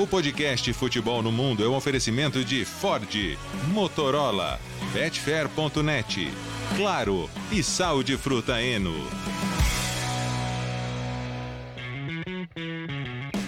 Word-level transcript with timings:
O 0.00 0.06
podcast 0.06 0.72
Futebol 0.74 1.24
no 1.24 1.32
Mundo 1.32 1.64
é 1.64 1.68
um 1.68 1.74
oferecimento 1.74 2.44
de 2.44 2.64
Ford, 2.64 3.36
Motorola, 3.72 4.60
Betfair.net, 4.92 6.30
Claro 6.76 7.28
e 7.50 7.64
Sal 7.64 8.04
de 8.04 8.16
Fruta 8.16 8.62
Eno. 8.62 8.94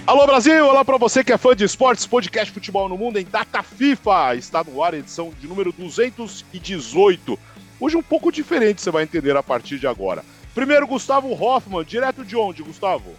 Alô 0.04 0.26
Brasil, 0.26 0.66
olá 0.66 0.84
para 0.84 0.98
você 0.98 1.22
que 1.22 1.32
é 1.32 1.38
fã 1.38 1.54
de 1.54 1.62
esportes, 1.62 2.04
podcast 2.04 2.52
Futebol 2.52 2.88
no 2.88 2.98
Mundo 2.98 3.20
em 3.20 3.24
data 3.24 3.62
FIFA. 3.62 4.34
Está 4.34 4.64
no 4.64 4.82
ar 4.82 4.94
edição 4.94 5.32
de 5.40 5.46
número 5.46 5.70
218. 5.70 7.38
Hoje 7.78 7.96
um 7.96 8.02
pouco 8.02 8.32
diferente, 8.32 8.82
você 8.82 8.90
vai 8.90 9.04
entender 9.04 9.36
a 9.36 9.42
partir 9.42 9.78
de 9.78 9.86
agora. 9.86 10.24
Primeiro, 10.52 10.84
Gustavo 10.88 11.32
Hoffman, 11.32 11.84
direto 11.84 12.24
de 12.24 12.34
onde, 12.34 12.60
Gustavo? 12.60 13.14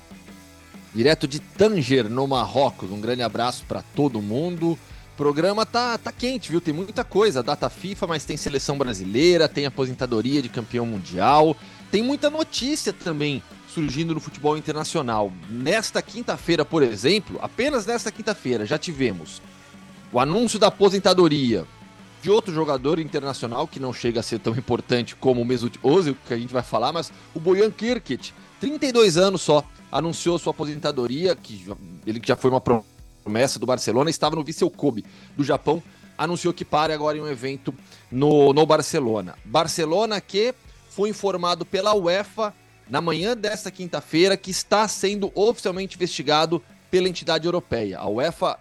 Direto 0.94 1.26
de 1.28 1.40
Tanger, 1.40 2.10
no 2.10 2.28
Marrocos. 2.28 2.92
Um 2.92 3.00
grande 3.00 3.22
abraço 3.22 3.64
para 3.66 3.82
todo 3.96 4.22
mundo. 4.22 4.72
O 4.72 5.18
programa 5.18 5.66
tá, 5.66 5.98
tá 5.98 6.12
quente, 6.12 6.52
viu? 6.52 6.60
Tem 6.60 6.74
muita 6.74 7.04
coisa. 7.04 7.42
Data 7.42 7.70
FIFA, 7.70 8.08
mas 8.08 8.26
tem 8.26 8.36
seleção 8.36 8.78
brasileira, 8.78 9.48
tem 9.48 9.66
aposentadoria 9.66 10.42
de 10.42 10.50
campeão 10.50 10.86
mundial. 10.86 11.56
Tem 11.90 12.04
muita 12.04 12.30
notícia 12.30 12.92
também 12.92 13.42
surgindo 13.74 14.14
no 14.14 14.20
futebol 14.20 14.58
internacional. 14.58 15.32
Nesta 15.50 16.02
quinta-feira, 16.02 16.66
por 16.66 16.84
exemplo, 16.84 17.40
apenas 17.42 17.86
nesta 17.86 18.12
quinta-feira, 18.12 18.66
já 18.66 18.78
tivemos 18.78 19.42
o 20.12 20.20
anúncio 20.20 20.60
da 20.60 20.68
aposentadoria 20.68 21.66
de 22.22 22.30
outro 22.30 22.54
jogador 22.54 23.00
internacional 23.00 23.66
que 23.66 23.80
não 23.80 23.94
chega 23.94 24.20
a 24.20 24.24
ser 24.24 24.40
tão 24.40 24.54
importante 24.54 25.16
como 25.16 25.42
o 25.42 25.46
Mesut 25.46 25.80
Ozil, 25.82 26.18
que 26.28 26.34
a 26.34 26.38
gente 26.38 26.54
vai 26.54 26.62
falar, 26.62 26.92
mas 26.92 27.12
o 27.34 27.40
Bojan 27.40 27.72
Kirkic, 27.72 28.34
32 28.60 29.18
anos 29.18 29.42
só, 29.42 29.66
anunciou 29.92 30.40
sua 30.40 30.52
aposentadoria, 30.52 31.36
que 31.36 31.66
ele 32.06 32.20
que 32.20 32.28
já 32.28 32.36
foi 32.36 32.50
uma 32.50 32.62
promessa 32.62 33.60
do 33.60 33.66
Barcelona, 33.66 34.10
estava 34.10 34.36
no 34.36 34.44
Vissel 34.44 34.70
Kobe 34.70 35.04
do 35.36 35.44
Japão, 35.44 35.84
anunciou 36.18 36.54
que 36.54 36.64
para 36.64 36.94
agora 36.94 37.18
em 37.18 37.22
um 37.22 37.28
evento 37.28 37.74
no, 38.12 38.54
no 38.54 38.66
Barcelona. 38.66 39.36
Barcelona 39.44 40.22
que 40.22 40.54
foi 40.90 41.10
informado 41.10 41.66
pela 41.66 41.96
UEFA 41.96 42.54
na 42.90 43.02
manhã 43.02 43.36
desta 43.36 43.72
quinta-feira 43.72 44.36
que 44.36 44.52
está 44.52 44.88
sendo 44.88 45.32
oficialmente 45.34 45.96
investigado 45.96 46.62
pela 46.90 47.08
entidade 47.08 47.46
europeia. 47.46 48.00
A 48.00 48.08
UEFA 48.08 48.60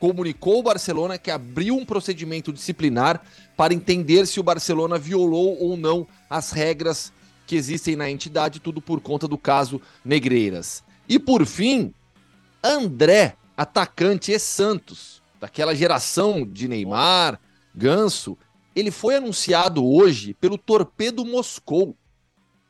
comunicou 0.00 0.60
o 0.60 0.62
Barcelona 0.62 1.18
que 1.18 1.30
abriu 1.30 1.76
um 1.76 1.84
procedimento 1.84 2.52
disciplinar 2.52 3.20
para 3.56 3.74
entender 3.74 4.26
se 4.26 4.40
o 4.40 4.42
Barcelona 4.42 4.98
violou 4.98 5.58
ou 5.60 5.76
não 5.76 6.06
as 6.30 6.50
regras 6.50 7.12
que 7.48 7.56
existem 7.56 7.96
na 7.96 8.10
entidade, 8.10 8.60
tudo 8.60 8.80
por 8.80 9.00
conta 9.00 9.26
do 9.26 9.38
caso 9.38 9.80
Negreiras. 10.04 10.84
E 11.08 11.18
por 11.18 11.46
fim, 11.46 11.94
André, 12.62 13.36
atacante 13.56 14.30
e 14.30 14.38
Santos, 14.38 15.22
daquela 15.40 15.74
geração 15.74 16.46
de 16.46 16.68
Neymar, 16.68 17.40
Ganso, 17.74 18.36
ele 18.76 18.90
foi 18.90 19.16
anunciado 19.16 19.84
hoje 19.84 20.34
pelo 20.34 20.58
Torpedo 20.58 21.24
Moscou. 21.24 21.96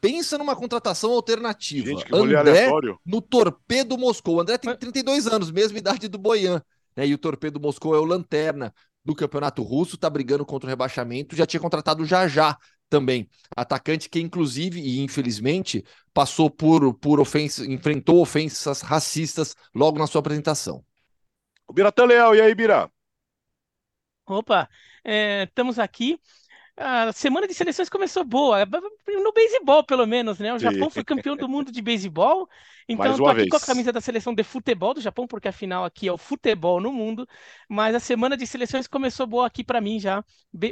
Pensa 0.00 0.38
numa 0.38 0.54
contratação 0.54 1.10
alternativa. 1.10 1.88
Gente, 1.88 2.04
que 2.04 2.14
André 2.14 2.70
no 3.04 3.20
Torpedo 3.20 3.98
Moscou. 3.98 4.40
André 4.40 4.58
tem 4.58 4.76
32 4.76 5.26
anos, 5.26 5.50
mesma 5.50 5.76
idade 5.76 6.06
do 6.06 6.18
Boian. 6.18 6.62
Né? 6.96 7.08
E 7.08 7.14
o 7.14 7.18
Torpedo 7.18 7.58
Moscou 7.58 7.96
é 7.96 7.98
o 7.98 8.04
lanterna 8.04 8.72
do 9.04 9.12
Campeonato 9.12 9.60
Russo, 9.62 9.96
está 9.96 10.08
brigando 10.08 10.46
contra 10.46 10.68
o 10.68 10.70
rebaixamento. 10.70 11.34
Já 11.34 11.46
tinha 11.46 11.60
contratado 11.60 12.04
já 12.04 12.28
já 12.28 12.56
também. 12.88 13.28
Atacante 13.56 14.08
que, 14.08 14.20
inclusive, 14.20 14.80
e 14.80 15.00
infelizmente, 15.00 15.84
passou 16.12 16.50
por, 16.50 16.94
por 16.94 17.20
ofensa, 17.20 17.64
enfrentou 17.66 18.20
ofensas 18.20 18.80
racistas 18.80 19.54
logo 19.74 19.98
na 19.98 20.06
sua 20.06 20.20
apresentação. 20.20 20.84
O 21.66 21.72
Biratã 21.72 22.04
Leal, 22.04 22.34
e 22.34 22.40
aí, 22.40 22.54
Bira? 22.54 22.90
Opa, 24.26 24.68
é, 25.04 25.44
estamos 25.44 25.78
aqui. 25.78 26.20
A 26.80 27.12
semana 27.12 27.48
de 27.48 27.54
seleções 27.54 27.88
começou 27.88 28.24
boa, 28.24 28.64
no 28.64 29.32
beisebol 29.32 29.82
pelo 29.82 30.06
menos, 30.06 30.38
né? 30.38 30.54
O 30.54 30.58
Japão 30.60 30.88
foi 30.88 31.02
campeão 31.02 31.36
do 31.36 31.48
mundo 31.48 31.72
de 31.72 31.82
beisebol, 31.82 32.48
então 32.88 33.06
eu 33.06 33.16
tô 33.16 33.26
aqui 33.26 33.36
vez. 33.38 33.48
com 33.48 33.56
a 33.56 33.60
camisa 33.60 33.92
da 33.92 34.00
seleção 34.00 34.32
de 34.32 34.44
futebol 34.44 34.94
do 34.94 35.00
Japão, 35.00 35.26
porque 35.26 35.48
afinal 35.48 35.84
aqui 35.84 36.06
é 36.06 36.12
o 36.12 36.16
futebol 36.16 36.80
no 36.80 36.92
mundo, 36.92 37.26
mas 37.68 37.96
a 37.96 38.00
semana 38.00 38.36
de 38.36 38.46
seleções 38.46 38.86
começou 38.86 39.26
boa 39.26 39.46
aqui 39.46 39.64
para 39.64 39.80
mim 39.80 39.98
já, 39.98 40.24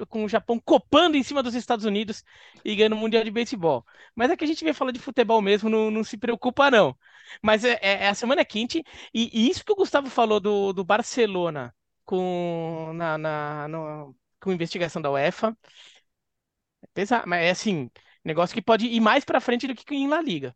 com 0.08 0.24
o 0.24 0.28
Japão 0.28 0.60
copando 0.64 1.16
em 1.16 1.24
cima 1.24 1.42
dos 1.42 1.56
Estados 1.56 1.84
Unidos 1.84 2.22
e 2.64 2.76
ganhando 2.76 2.94
o 2.94 2.98
Mundial 2.98 3.24
de 3.24 3.30
Beisebol. 3.32 3.84
Mas 4.14 4.30
é 4.30 4.36
que 4.36 4.44
a 4.44 4.46
gente 4.46 4.64
vem 4.64 4.72
falar 4.72 4.92
de 4.92 5.00
futebol 5.00 5.42
mesmo, 5.42 5.68
não, 5.68 5.90
não 5.90 6.04
se 6.04 6.16
preocupa 6.16 6.70
não. 6.70 6.96
Mas 7.42 7.64
é, 7.64 7.78
é, 7.82 8.04
é 8.04 8.08
a 8.08 8.14
semana 8.14 8.42
é 8.42 8.44
quente, 8.44 8.84
e, 9.12 9.28
e, 9.32 9.50
isso 9.50 9.64
que 9.64 9.72
o 9.72 9.76
Gustavo 9.76 10.08
falou 10.08 10.38
do, 10.38 10.72
do 10.72 10.84
Barcelona 10.84 11.74
com, 12.04 12.92
na, 12.94 13.18
na 13.18 13.68
no, 13.68 14.14
com 14.40 14.52
investigação 14.52 15.02
da 15.02 15.10
UEFA, 15.10 15.56
pesado, 16.94 17.28
mas 17.28 17.44
é 17.44 17.50
assim, 17.50 17.90
negócio 18.24 18.54
que 18.54 18.62
pode 18.62 18.86
ir 18.86 19.00
mais 19.00 19.24
para 19.24 19.40
frente 19.40 19.66
do 19.66 19.74
que 19.74 19.94
em 19.94 20.08
La 20.08 20.20
Liga. 20.20 20.54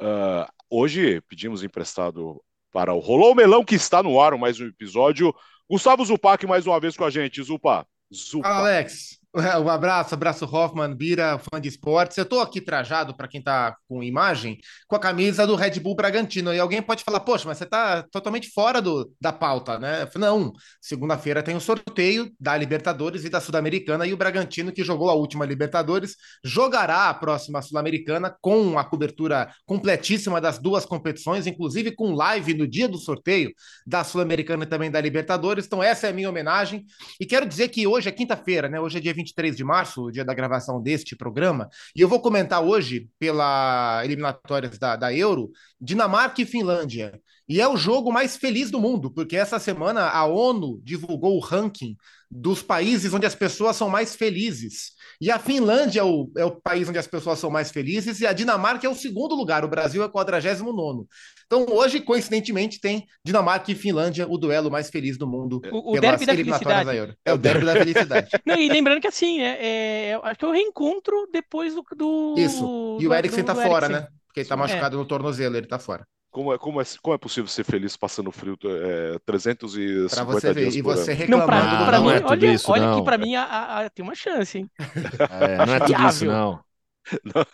Uh, 0.00 0.46
hoje 0.68 1.20
pedimos 1.22 1.62
emprestado 1.62 2.42
para 2.70 2.92
o 2.92 2.98
Rolou 2.98 3.34
Melão, 3.34 3.64
que 3.64 3.74
está 3.74 4.02
no 4.02 4.20
ar 4.20 4.36
mais 4.36 4.60
um 4.60 4.66
episódio. 4.66 5.34
Gustavo 5.68 6.04
Zupac 6.04 6.46
mais 6.46 6.66
uma 6.66 6.78
vez 6.80 6.96
com 6.96 7.04
a 7.04 7.10
gente. 7.10 7.42
Zupa. 7.42 7.86
Zupa. 8.12 8.48
Alex, 8.48 9.18
Um 9.62 9.68
abraço, 9.68 10.14
abraço 10.14 10.44
Hoffman, 10.44 10.94
Bira, 10.94 11.38
fã 11.38 11.58
de 11.60 11.68
esportes. 11.68 12.16
Eu 12.18 12.24
estou 12.24 12.40
aqui 12.40 12.60
trajado, 12.60 13.16
para 13.16 13.26
quem 13.26 13.38
está 13.38 13.74
com 13.88 14.02
imagem, 14.02 14.58
com 14.86 14.94
a 14.94 14.98
camisa 14.98 15.46
do 15.46 15.54
Red 15.54 15.80
Bull 15.80 15.94
Bragantino. 15.94 16.52
E 16.52 16.60
alguém 16.60 16.82
pode 16.82 17.02
falar, 17.02 17.20
poxa, 17.20 17.48
mas 17.48 17.56
você 17.56 17.64
está 17.64 18.02
totalmente 18.10 18.50
fora 18.50 18.82
do, 18.82 19.10
da 19.20 19.32
pauta, 19.32 19.78
né? 19.78 20.06
Não, 20.16 20.52
segunda-feira 20.80 21.42
tem 21.42 21.54
o 21.54 21.56
um 21.56 21.60
sorteio 21.60 22.30
da 22.38 22.56
Libertadores 22.56 23.24
e 23.24 23.30
da 23.30 23.40
Sul-Americana, 23.40 24.06
e 24.06 24.12
o 24.12 24.16
Bragantino, 24.16 24.70
que 24.70 24.84
jogou 24.84 25.08
a 25.08 25.14
última 25.14 25.46
Libertadores, 25.46 26.16
jogará 26.44 27.08
a 27.08 27.14
próxima 27.14 27.62
Sul-Americana 27.62 28.34
com 28.40 28.78
a 28.78 28.84
cobertura 28.84 29.50
completíssima 29.64 30.40
das 30.40 30.58
duas 30.58 30.84
competições, 30.84 31.46
inclusive 31.46 31.92
com 31.92 32.12
live 32.12 32.52
no 32.52 32.68
dia 32.68 32.88
do 32.88 32.98
sorteio 32.98 33.50
da 33.86 34.04
Sul-Americana 34.04 34.64
e 34.64 34.66
também 34.66 34.90
da 34.90 35.00
Libertadores. 35.00 35.64
Então, 35.64 35.82
essa 35.82 36.06
é 36.06 36.10
a 36.10 36.12
minha 36.12 36.28
homenagem. 36.28 36.84
E 37.18 37.24
quero 37.24 37.46
dizer 37.46 37.68
que 37.68 37.86
hoje 37.86 38.10
é 38.10 38.12
quinta-feira, 38.12 38.68
né? 38.68 38.78
Hoje 38.78 38.98
é 38.98 39.00
dia 39.00 39.21
23 39.22 39.56
de 39.56 39.64
março, 39.64 40.02
o 40.02 40.10
dia 40.10 40.24
da 40.24 40.34
gravação 40.34 40.82
deste 40.82 41.16
programa, 41.16 41.68
e 41.96 42.00
eu 42.00 42.08
vou 42.08 42.20
comentar 42.20 42.62
hoje, 42.62 43.08
pela 43.18 44.02
eliminatórias 44.04 44.78
da, 44.78 44.96
da 44.96 45.14
Euro, 45.14 45.50
Dinamarca 45.80 46.42
e 46.42 46.46
Finlândia. 46.46 47.20
E 47.48 47.60
é 47.60 47.68
o 47.68 47.76
jogo 47.76 48.12
mais 48.12 48.36
feliz 48.36 48.70
do 48.70 48.80
mundo, 48.80 49.10
porque 49.10 49.36
essa 49.36 49.58
semana 49.58 50.08
a 50.08 50.24
ONU 50.24 50.80
divulgou 50.82 51.36
o 51.36 51.40
ranking 51.40 51.96
dos 52.34 52.62
países 52.62 53.12
onde 53.12 53.26
as 53.26 53.34
pessoas 53.34 53.76
são 53.76 53.90
mais 53.90 54.16
felizes. 54.16 54.92
E 55.20 55.30
a 55.30 55.38
Finlândia 55.38 56.00
é 56.00 56.04
o, 56.04 56.30
é 56.36 56.44
o 56.44 56.50
país 56.50 56.88
onde 56.88 56.98
as 56.98 57.06
pessoas 57.06 57.38
são 57.38 57.50
mais 57.50 57.70
felizes, 57.70 58.20
e 58.20 58.26
a 58.26 58.32
Dinamarca 58.32 58.86
é 58.86 58.90
o 58.90 58.94
segundo 58.94 59.34
lugar, 59.34 59.64
o 59.64 59.68
Brasil 59.68 60.02
é 60.02 60.06
o 60.06 60.10
49. 60.10 61.04
Então, 61.46 61.66
hoje, 61.68 62.00
coincidentemente, 62.00 62.80
tem 62.80 63.06
Dinamarca 63.22 63.70
e 63.70 63.74
Finlândia, 63.74 64.26
o 64.26 64.38
duelo 64.38 64.70
mais 64.70 64.88
feliz 64.88 65.18
do 65.18 65.26
mundo. 65.26 65.60
O, 65.70 65.96
o 65.96 66.00
derby 66.00 66.24
da 66.24 66.34
felicidade. 66.34 66.86
Da 66.86 66.94
Euro. 66.94 67.14
É 67.24 67.32
o 67.34 67.38
derby 67.38 67.66
da 67.66 67.72
felicidade. 67.74 68.30
Não, 68.46 68.56
e 68.56 68.68
lembrando 68.70 69.02
que 69.02 69.06
assim, 69.06 69.40
é, 69.42 69.58
é, 70.10 70.20
acho 70.22 70.38
que 70.38 70.44
é 70.46 70.48
o 70.48 70.52
reencontro 70.52 71.28
depois 71.30 71.74
do. 71.74 71.84
do 71.94 72.34
Isso. 72.38 72.98
E 72.98 73.06
o 73.06 73.12
Eriksen 73.12 73.44
tá 73.44 73.54
fora, 73.54 73.88
né? 73.88 74.08
Porque 74.26 74.40
ele 74.40 74.48
tá 74.48 74.56
machucado 74.56 74.96
é. 74.96 74.98
no 74.98 75.04
tornozelo, 75.04 75.56
ele 75.58 75.66
tá 75.66 75.78
fora. 75.78 76.06
Como 76.32 76.50
é, 76.52 76.58
como, 76.58 76.80
é, 76.80 76.84
como 77.02 77.14
é 77.14 77.18
possível 77.18 77.46
ser 77.46 77.62
feliz 77.62 77.94
passando 77.94 78.32
frio 78.32 78.56
é, 78.64 79.18
350 79.26 80.24
pra 80.24 80.24
você 80.24 80.52
ver, 80.54 80.72
E 80.72 80.80
você 80.80 81.12
reclamando. 81.12 81.52
Não, 81.52 81.60
pra, 81.60 81.84
pra 81.86 81.98
não 82.00 82.06
mim, 82.06 82.10
é 82.12 82.22
olha, 82.24 82.52
isso, 82.54 82.72
olha 82.72 82.86
não. 82.86 82.98
que 82.98 83.04
pra 83.04 83.18
mim 83.18 83.34
a, 83.36 83.44
a, 83.44 83.80
a, 83.84 83.90
tem 83.90 84.02
uma 84.02 84.14
chance, 84.14 84.56
hein? 84.58 84.70
É, 85.30 85.66
não 85.66 85.74
é 85.74 85.80
tudo 85.80 86.02
isso, 86.08 86.24
não. 86.24 86.64
não. 87.22 87.44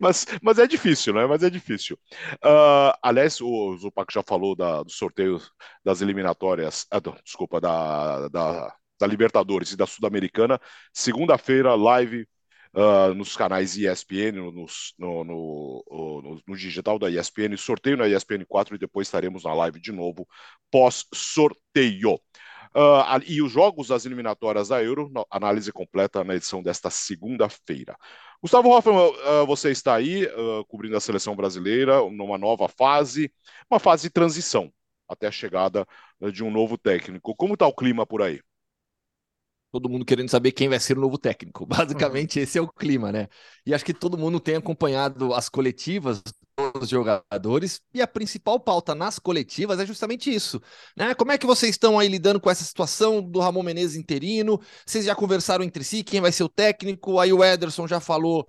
mas, 0.00 0.26
mas 0.42 0.58
é 0.58 0.66
difícil, 0.66 1.14
né? 1.14 1.26
Mas 1.26 1.44
é 1.44 1.50
difícil. 1.50 1.96
Uh, 2.44 2.92
aliás, 3.00 3.40
o 3.40 3.76
Zupac 3.76 4.12
já 4.12 4.22
falou 4.22 4.56
da, 4.56 4.82
do 4.82 4.90
sorteio 4.90 5.40
das 5.84 6.00
eliminatórias, 6.00 6.86
ah, 6.90 7.00
desculpa, 7.22 7.60
da, 7.60 8.28
da, 8.28 8.74
da 8.98 9.06
Libertadores 9.06 9.70
e 9.70 9.76
da 9.76 9.86
Sul-Americana. 9.86 10.60
Segunda-feira, 10.92 11.74
live 11.76 12.26
uh, 12.74 13.14
nos 13.14 13.36
canais 13.36 13.76
ESPN, 13.76 14.32
no, 14.32 14.52
no, 14.98 15.24
no, 15.24 16.42
no, 16.46 16.56
digital 16.56 16.98
da 16.98 17.10
ESPN, 17.10 17.56
sorteio 17.56 17.96
na 17.96 18.08
ESPN 18.08 18.44
4 18.46 18.74
e 18.74 18.78
depois 18.78 19.06
estaremos 19.06 19.44
na 19.44 19.54
live 19.54 19.80
de 19.80 19.92
novo 19.92 20.26
pós-sorteio. 20.70 22.20
Uh, 22.76 23.22
e 23.26 23.40
os 23.40 23.52
jogos 23.52 23.88
das 23.88 24.04
eliminatórias 24.04 24.68
da 24.68 24.82
Euro, 24.82 25.08
análise 25.30 25.70
completa 25.70 26.24
na 26.24 26.34
edição 26.34 26.60
desta 26.60 26.90
segunda-feira. 26.90 27.96
Gustavo 28.42 28.68
Hoffman, 28.70 28.96
uh, 28.96 29.46
você 29.46 29.70
está 29.70 29.94
aí 29.94 30.26
uh, 30.26 30.64
cobrindo 30.66 30.96
a 30.96 31.00
seleção 31.00 31.36
brasileira 31.36 32.00
numa 32.10 32.36
nova 32.36 32.68
fase, 32.68 33.32
uma 33.70 33.78
fase 33.78 34.04
de 34.04 34.10
transição 34.10 34.72
até 35.08 35.28
a 35.28 35.30
chegada 35.30 35.86
de 36.32 36.42
um 36.42 36.50
novo 36.50 36.76
técnico. 36.76 37.36
Como 37.36 37.54
está 37.54 37.66
o 37.66 37.74
clima 37.74 38.04
por 38.04 38.22
aí? 38.22 38.40
Todo 39.80 39.88
mundo 39.88 40.04
querendo 40.04 40.28
saber 40.28 40.52
quem 40.52 40.68
vai 40.68 40.78
ser 40.78 40.96
o 40.96 41.00
novo 41.00 41.18
técnico. 41.18 41.66
Basicamente, 41.66 42.38
uhum. 42.38 42.42
esse 42.44 42.58
é 42.58 42.62
o 42.62 42.68
clima, 42.68 43.10
né? 43.10 43.28
E 43.66 43.74
acho 43.74 43.84
que 43.84 43.92
todo 43.92 44.16
mundo 44.16 44.38
tem 44.38 44.56
acompanhado 44.56 45.34
as 45.34 45.48
coletivas 45.48 46.22
os 46.80 46.88
jogadores 46.88 47.80
e 47.92 48.00
a 48.00 48.06
principal 48.06 48.60
pauta 48.60 48.94
nas 48.94 49.18
coletivas 49.18 49.80
é 49.80 49.86
justamente 49.86 50.32
isso, 50.32 50.62
né? 50.96 51.12
Como 51.14 51.32
é 51.32 51.38
que 51.38 51.46
vocês 51.46 51.70
estão 51.70 51.98
aí 51.98 52.08
lidando 52.08 52.40
com 52.40 52.48
essa 52.48 52.62
situação 52.62 53.20
do 53.20 53.40
Ramon 53.40 53.62
Menezes 53.62 53.96
interino? 53.96 54.60
Vocês 54.86 55.04
já 55.04 55.16
conversaram 55.16 55.64
entre 55.64 55.82
si 55.82 56.04
quem 56.04 56.20
vai 56.20 56.30
ser 56.30 56.44
o 56.44 56.48
técnico? 56.48 57.18
Aí 57.18 57.32
o 57.32 57.42
Ederson 57.42 57.88
já 57.88 57.98
falou 57.98 58.48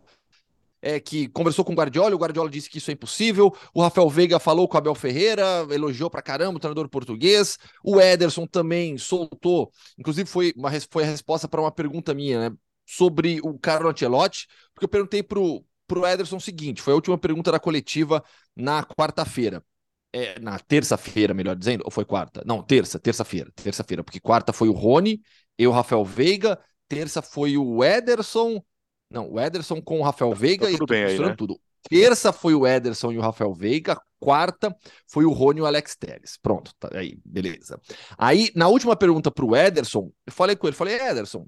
é, 0.86 1.00
que 1.00 1.28
conversou 1.30 1.66
com 1.66 1.74
o 1.74 1.76
Guardiola, 1.76 2.14
o 2.14 2.20
Guardiola 2.20 2.48
disse 2.48 2.70
que 2.70 2.78
isso 2.78 2.92
é 2.92 2.94
impossível. 2.94 3.52
O 3.74 3.82
Rafael 3.82 4.08
Veiga 4.08 4.40
falou 4.40 4.68
com 4.68 4.76
o 4.76 4.78
Abel 4.78 4.94
Ferreira, 4.94 5.66
elogiou 5.72 6.12
pra 6.12 6.22
caramba 6.22 6.58
o 6.58 6.60
treinador 6.60 6.88
português. 6.88 7.58
O 7.84 8.00
Ederson 8.00 8.46
também 8.46 8.96
soltou, 8.96 9.72
inclusive 9.98 10.30
foi, 10.30 10.54
uma, 10.56 10.70
foi 10.92 11.04
a 11.04 11.08
resposta 11.08 11.48
para 11.48 11.60
uma 11.60 11.72
pergunta 11.72 12.14
minha, 12.14 12.52
né? 12.52 12.58
Sobre 12.86 13.40
o 13.42 13.58
Carlo 13.58 13.90
Ancelotti, 13.90 14.48
porque 14.76 14.86
eu 14.86 14.90
perguntei 14.90 15.24
pro, 15.24 15.66
pro 15.88 16.06
Ederson 16.06 16.36
o 16.38 16.42
seguinte: 16.42 16.84
foi 16.84 16.94
a 16.94 16.96
última 16.96 17.18
pergunta 17.18 17.52
da 17.52 17.60
coletiva 17.60 18.24
na 18.56 18.84
quarta-feira. 18.84 19.64
É, 20.14 20.40
na 20.40 20.60
terça-feira, 20.60 21.34
melhor 21.34 21.56
dizendo, 21.56 21.82
ou 21.84 21.90
foi 21.90 22.06
quarta? 22.06 22.44
Não, 22.46 22.62
terça, 22.62 23.00
terça-feira, 23.00 23.52
terça-feira, 23.56 24.04
porque 24.04 24.20
quarta 24.20 24.54
foi 24.54 24.70
o 24.70 24.72
Rony, 24.72 25.20
eu, 25.58 25.72
Rafael 25.72 26.06
Veiga, 26.06 26.60
terça 26.88 27.22
foi 27.24 27.58
o 27.58 27.84
Ederson, 27.84 28.64
não, 29.10 29.31
o 29.31 29.40
Ederson 29.40 29.81
com 29.81 30.00
o 30.00 30.04
Rafael 30.04 30.31
tá 30.31 30.38
Veiga 30.38 30.66
tá 30.66 30.78
tudo 30.78 30.94
e 30.94 30.96
bem 30.96 31.04
aí, 31.06 31.19
né? 31.19 31.36
tudo. 31.38 31.60
Terça 31.88 32.34
foi 32.34 32.56
o 32.56 32.66
Ederson 32.66 33.12
e 33.12 33.18
o 33.18 33.22
Rafael 33.22 33.54
Veiga, 33.54 34.00
quarta 34.19 34.75
foi 35.07 35.24
o 35.24 35.31
Rony 35.31 35.60
e 35.60 35.62
o 35.62 35.66
Alex 35.66 35.96
Telles. 35.96 36.38
Pronto, 36.42 36.72
tá 36.80 36.90
aí, 36.94 37.18
beleza. 37.24 37.80
Aí, 38.18 38.52
na 38.56 38.68
última 38.68 38.96
pergunta 38.96 39.30
para 39.30 39.46
o 39.46 39.56
Ederson, 39.56 40.12
eu 40.25 40.34
falei 40.34 40.56
com 40.56 40.68
ele, 40.68 40.75
falei, 40.75 40.96
Ederson, 40.96 41.46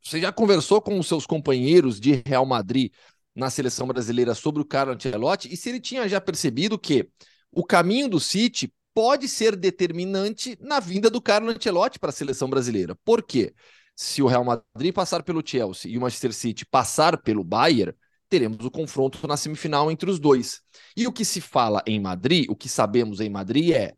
você 0.00 0.20
já 0.20 0.30
conversou 0.30 0.80
com 0.80 0.96
os 0.98 1.08
seus 1.08 1.26
companheiros 1.26 1.98
de 1.98 2.22
Real 2.24 2.46
Madrid 2.46 2.92
na 3.34 3.50
seleção 3.50 3.88
brasileira 3.88 4.34
sobre 4.34 4.62
o 4.62 4.64
Carlo 4.64 4.92
Ancelotti 4.92 5.52
e 5.52 5.56
se 5.56 5.68
ele 5.68 5.80
tinha 5.80 6.08
já 6.08 6.20
percebido 6.20 6.78
que 6.78 7.08
o 7.50 7.64
caminho 7.64 8.08
do 8.08 8.20
City 8.20 8.72
pode 8.94 9.28
ser 9.28 9.56
determinante 9.56 10.56
na 10.60 10.80
vinda 10.80 11.10
do 11.10 11.20
Carlo 11.20 11.50
Ancelotti 11.50 11.98
para 11.98 12.10
a 12.10 12.12
seleção 12.12 12.48
brasileira. 12.48 12.96
Por 13.04 13.22
quê? 13.22 13.52
Se 13.98 14.22
o 14.22 14.26
Real 14.26 14.44
Madrid 14.44 14.92
passar 14.92 15.22
pelo 15.22 15.42
Chelsea 15.44 15.90
e 15.90 15.96
o 15.96 16.02
Manchester 16.02 16.34
City 16.34 16.66
passar 16.66 17.16
pelo 17.16 17.42
Bayern, 17.42 17.94
teremos 18.28 18.62
o 18.62 18.70
confronto 18.70 19.26
na 19.26 19.38
semifinal 19.38 19.90
entre 19.90 20.10
os 20.10 20.20
dois. 20.20 20.60
E 20.94 21.06
o 21.06 21.12
que 21.12 21.24
se 21.24 21.40
fala 21.40 21.82
em 21.86 21.98
Madrid, 21.98 22.46
o 22.50 22.54
que 22.54 22.68
sabemos 22.68 23.20
em 23.20 23.30
Madrid 23.30 23.70
é: 23.70 23.94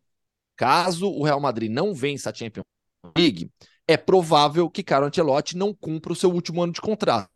caso 0.55 1.09
o 1.09 1.23
Real 1.23 1.41
Madrid 1.41 1.69
não 1.69 1.93
vença 1.93 2.29
a 2.29 2.33
Champions 2.33 2.63
League, 3.17 3.51
é 3.85 3.97
provável 3.97 4.69
que 4.69 4.83
Carlo 4.83 5.07
Ancelotti 5.07 5.57
não 5.57 5.73
cumpra 5.73 6.13
o 6.13 6.15
seu 6.15 6.31
último 6.31 6.63
ano 6.63 6.71
de 6.71 6.79
contrato. 6.79 7.29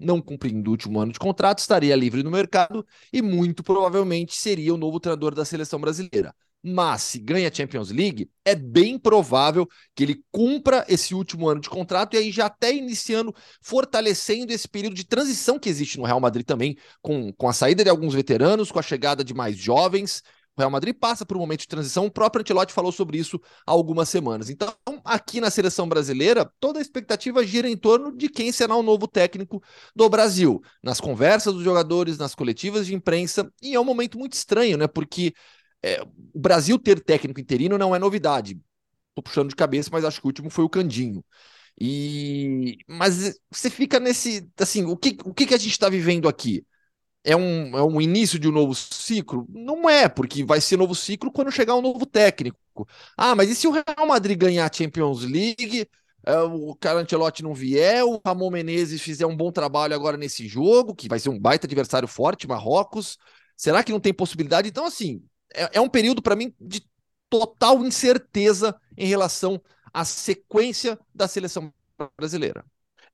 Não 0.00 0.20
cumprindo 0.20 0.70
o 0.70 0.72
último 0.72 1.00
ano 1.00 1.12
de 1.12 1.18
contrato, 1.18 1.58
estaria 1.58 1.96
livre 1.96 2.22
no 2.22 2.30
mercado 2.30 2.86
e 3.12 3.20
muito 3.20 3.64
provavelmente 3.64 4.36
seria 4.36 4.72
o 4.72 4.76
novo 4.76 5.00
treinador 5.00 5.34
da 5.34 5.44
seleção 5.44 5.80
brasileira 5.80 6.32
mas 6.62 7.02
se 7.02 7.18
ganha 7.18 7.48
a 7.48 7.54
Champions 7.54 7.90
League, 7.90 8.30
é 8.44 8.54
bem 8.54 8.98
provável 8.98 9.66
que 9.94 10.02
ele 10.02 10.22
cumpra 10.30 10.84
esse 10.88 11.14
último 11.14 11.48
ano 11.48 11.60
de 11.60 11.68
contrato 11.68 12.14
e 12.14 12.18
aí 12.18 12.32
já 12.32 12.46
até 12.46 12.74
iniciando, 12.74 13.34
fortalecendo 13.62 14.52
esse 14.52 14.68
período 14.68 14.94
de 14.94 15.04
transição 15.04 15.58
que 15.58 15.68
existe 15.68 15.98
no 15.98 16.04
Real 16.04 16.20
Madrid 16.20 16.44
também, 16.44 16.76
com, 17.00 17.32
com 17.32 17.48
a 17.48 17.52
saída 17.52 17.84
de 17.84 17.90
alguns 17.90 18.14
veteranos, 18.14 18.72
com 18.72 18.78
a 18.78 18.82
chegada 18.82 19.22
de 19.22 19.34
mais 19.34 19.56
jovens. 19.56 20.22
O 20.56 20.60
Real 20.60 20.70
Madrid 20.72 20.92
passa 20.92 21.24
por 21.24 21.36
um 21.36 21.40
momento 21.40 21.60
de 21.60 21.68
transição, 21.68 22.06
o 22.06 22.10
próprio 22.10 22.42
Ancelotti 22.42 22.72
falou 22.72 22.90
sobre 22.90 23.16
isso 23.16 23.40
há 23.64 23.70
algumas 23.70 24.08
semanas. 24.08 24.50
Então, 24.50 24.74
aqui 25.04 25.40
na 25.40 25.50
seleção 25.50 25.88
brasileira, 25.88 26.50
toda 26.58 26.80
a 26.80 26.82
expectativa 26.82 27.46
gira 27.46 27.68
em 27.68 27.76
torno 27.76 28.10
de 28.10 28.28
quem 28.28 28.50
será 28.50 28.74
o 28.74 28.82
novo 28.82 29.06
técnico 29.06 29.62
do 29.94 30.08
Brasil. 30.08 30.60
Nas 30.82 31.00
conversas 31.00 31.54
dos 31.54 31.62
jogadores, 31.62 32.18
nas 32.18 32.34
coletivas 32.34 32.88
de 32.88 32.94
imprensa, 32.94 33.48
e 33.62 33.76
é 33.76 33.80
um 33.80 33.84
momento 33.84 34.18
muito 34.18 34.32
estranho, 34.32 34.76
né? 34.76 34.88
Porque 34.88 35.32
é, 35.82 36.02
o 36.02 36.38
Brasil 36.40 36.78
ter 36.78 37.00
técnico 37.00 37.40
interino 37.40 37.78
não 37.78 37.94
é 37.94 37.98
novidade. 37.98 38.60
Tô 39.14 39.22
puxando 39.22 39.48
de 39.50 39.56
cabeça, 39.56 39.90
mas 39.92 40.04
acho 40.04 40.20
que 40.20 40.26
o 40.26 40.28
último 40.28 40.50
foi 40.50 40.64
o 40.64 40.68
Candinho. 40.68 41.24
E 41.80 42.78
mas 42.88 43.38
você 43.50 43.70
fica 43.70 44.00
nesse 44.00 44.48
assim, 44.58 44.84
o 44.84 44.96
que 44.96 45.16
o 45.24 45.32
que, 45.34 45.54
a 45.54 45.58
gente 45.58 45.70
está 45.70 45.88
vivendo 45.88 46.28
aqui? 46.28 46.64
É 47.24 47.36
um, 47.36 47.76
é 47.76 47.82
um 47.82 48.00
início 48.00 48.38
de 48.38 48.48
um 48.48 48.52
novo 48.52 48.74
ciclo? 48.74 49.46
Não 49.50 49.88
é, 49.90 50.08
porque 50.08 50.44
vai 50.44 50.60
ser 50.60 50.76
novo 50.78 50.94
ciclo 50.94 51.32
quando 51.32 51.52
chegar 51.52 51.74
um 51.76 51.82
novo 51.82 52.06
técnico. 52.06 52.58
Ah, 53.16 53.34
mas 53.34 53.50
e 53.50 53.54
se 53.54 53.66
o 53.66 53.72
Real 53.72 54.06
Madrid 54.06 54.38
ganhar 54.38 54.68
a 54.70 54.72
Champions 54.72 55.22
League, 55.24 55.88
é, 56.24 56.38
o 56.40 56.74
Carlo 56.76 57.00
Ancelotti 57.00 57.42
não 57.42 57.54
vier, 57.54 58.04
o 58.04 58.20
Ramon 58.24 58.50
Menezes 58.50 59.02
fizer 59.02 59.26
um 59.26 59.36
bom 59.36 59.52
trabalho 59.52 59.94
agora 59.94 60.16
nesse 60.16 60.48
jogo, 60.48 60.94
que 60.94 61.08
vai 61.08 61.18
ser 61.18 61.28
um 61.28 61.38
baita 61.38 61.66
adversário 61.66 62.08
forte, 62.08 62.46
Marrocos. 62.48 63.18
Será 63.56 63.82
que 63.82 63.92
não 63.92 64.00
tem 64.00 64.14
possibilidade? 64.14 64.68
Então, 64.68 64.86
assim, 64.86 65.22
é, 65.54 65.78
é 65.78 65.80
um 65.80 65.88
período 65.88 66.22
para 66.22 66.36
mim 66.36 66.54
de 66.60 66.82
total 67.28 67.84
incerteza 67.84 68.78
em 68.96 69.06
relação 69.06 69.60
à 69.92 70.04
sequência 70.04 70.98
da 71.14 71.28
seleção 71.28 71.72
brasileira. 72.16 72.64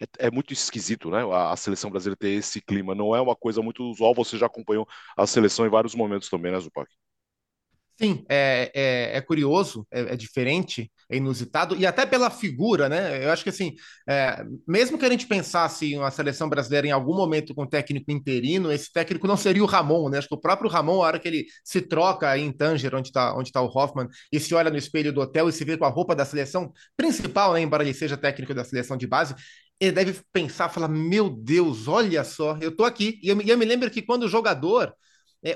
É, 0.00 0.26
é, 0.26 0.30
muito 0.30 0.52
esquisito, 0.52 1.10
né? 1.10 1.24
A, 1.32 1.52
a, 1.52 1.56
seleção 1.56 1.90
brasileira 1.90 2.16
ter 2.16 2.30
esse 2.30 2.60
clima. 2.60 2.94
Não 2.94 3.14
é 3.14 3.20
uma 3.20 3.36
coisa 3.36 3.62
muito 3.62 3.82
usual. 3.84 4.14
Você 4.14 4.36
já 4.36 4.46
acompanhou 4.46 4.86
a 5.16 5.26
seleção 5.26 5.66
em 5.66 5.70
vários 5.70 5.94
momentos 5.94 6.28
também, 6.28 6.52
né, 6.52 6.60
Zupac? 6.60 6.90
Sim, 8.00 8.24
é, 8.28 8.72
é, 8.74 9.16
é 9.18 9.20
curioso, 9.20 9.86
é, 9.88 10.00
é, 10.14 10.16
diferente, 10.16 10.90
é 11.08 11.16
inusitado, 11.16 11.76
e 11.76 11.86
até 11.86 12.04
pela 12.04 12.28
figura, 12.28 12.88
né? 12.88 13.24
Eu 13.24 13.30
acho 13.30 13.44
que 13.44 13.50
assim, 13.50 13.72
é, 14.08 14.44
mesmo 14.66 14.98
que 14.98 15.04
a 15.04 15.08
gente 15.10 15.28
pensasse 15.28 15.96
uma 15.96 16.10
seleção 16.10 16.48
brasileira 16.48 16.88
em 16.88 16.90
algum 16.90 17.14
momento 17.14 17.54
com 17.54 17.64
técnico 17.64 18.10
interino, 18.10 18.72
esse 18.72 18.92
técnico 18.92 19.28
não 19.28 19.36
seria 19.36 19.62
o 19.62 19.66
Ramon, 19.66 20.08
né? 20.08 20.18
Acho 20.18 20.26
que 20.28 20.34
o 20.34 20.40
próprio 20.40 20.68
Ramon, 20.68 21.02
a 21.04 21.06
hora 21.06 21.18
que 21.20 21.28
ele 21.28 21.46
se 21.62 21.80
troca 21.80 22.36
em 22.36 22.50
Tanger, 22.50 22.96
onde 22.96 23.08
está 23.08 23.32
onde 23.36 23.52
tá 23.52 23.62
o 23.62 23.66
Hoffman, 23.68 24.08
e 24.32 24.40
se 24.40 24.52
olha 24.56 24.70
no 24.70 24.76
espelho 24.76 25.12
do 25.12 25.20
hotel 25.20 25.48
e 25.48 25.52
se 25.52 25.64
vê 25.64 25.76
com 25.76 25.84
a 25.84 25.88
roupa 25.88 26.16
da 26.16 26.24
seleção 26.24 26.72
principal, 26.96 27.52
né? 27.52 27.60
Embora 27.60 27.84
ele 27.84 27.94
seja 27.94 28.16
técnico 28.16 28.52
da 28.52 28.64
seleção 28.64 28.96
de 28.96 29.06
base, 29.06 29.36
ele 29.80 29.92
deve 29.92 30.20
pensar, 30.32 30.68
falar: 30.68 30.88
Meu 30.88 31.30
Deus, 31.30 31.86
olha 31.88 32.24
só, 32.24 32.56
eu 32.60 32.74
tô 32.74 32.84
aqui. 32.84 33.18
E 33.22 33.28
eu, 33.28 33.40
eu 33.40 33.58
me 33.58 33.64
lembro 33.64 33.90
que 33.90 34.02
quando 34.02 34.24
o 34.24 34.28
jogador 34.28 34.92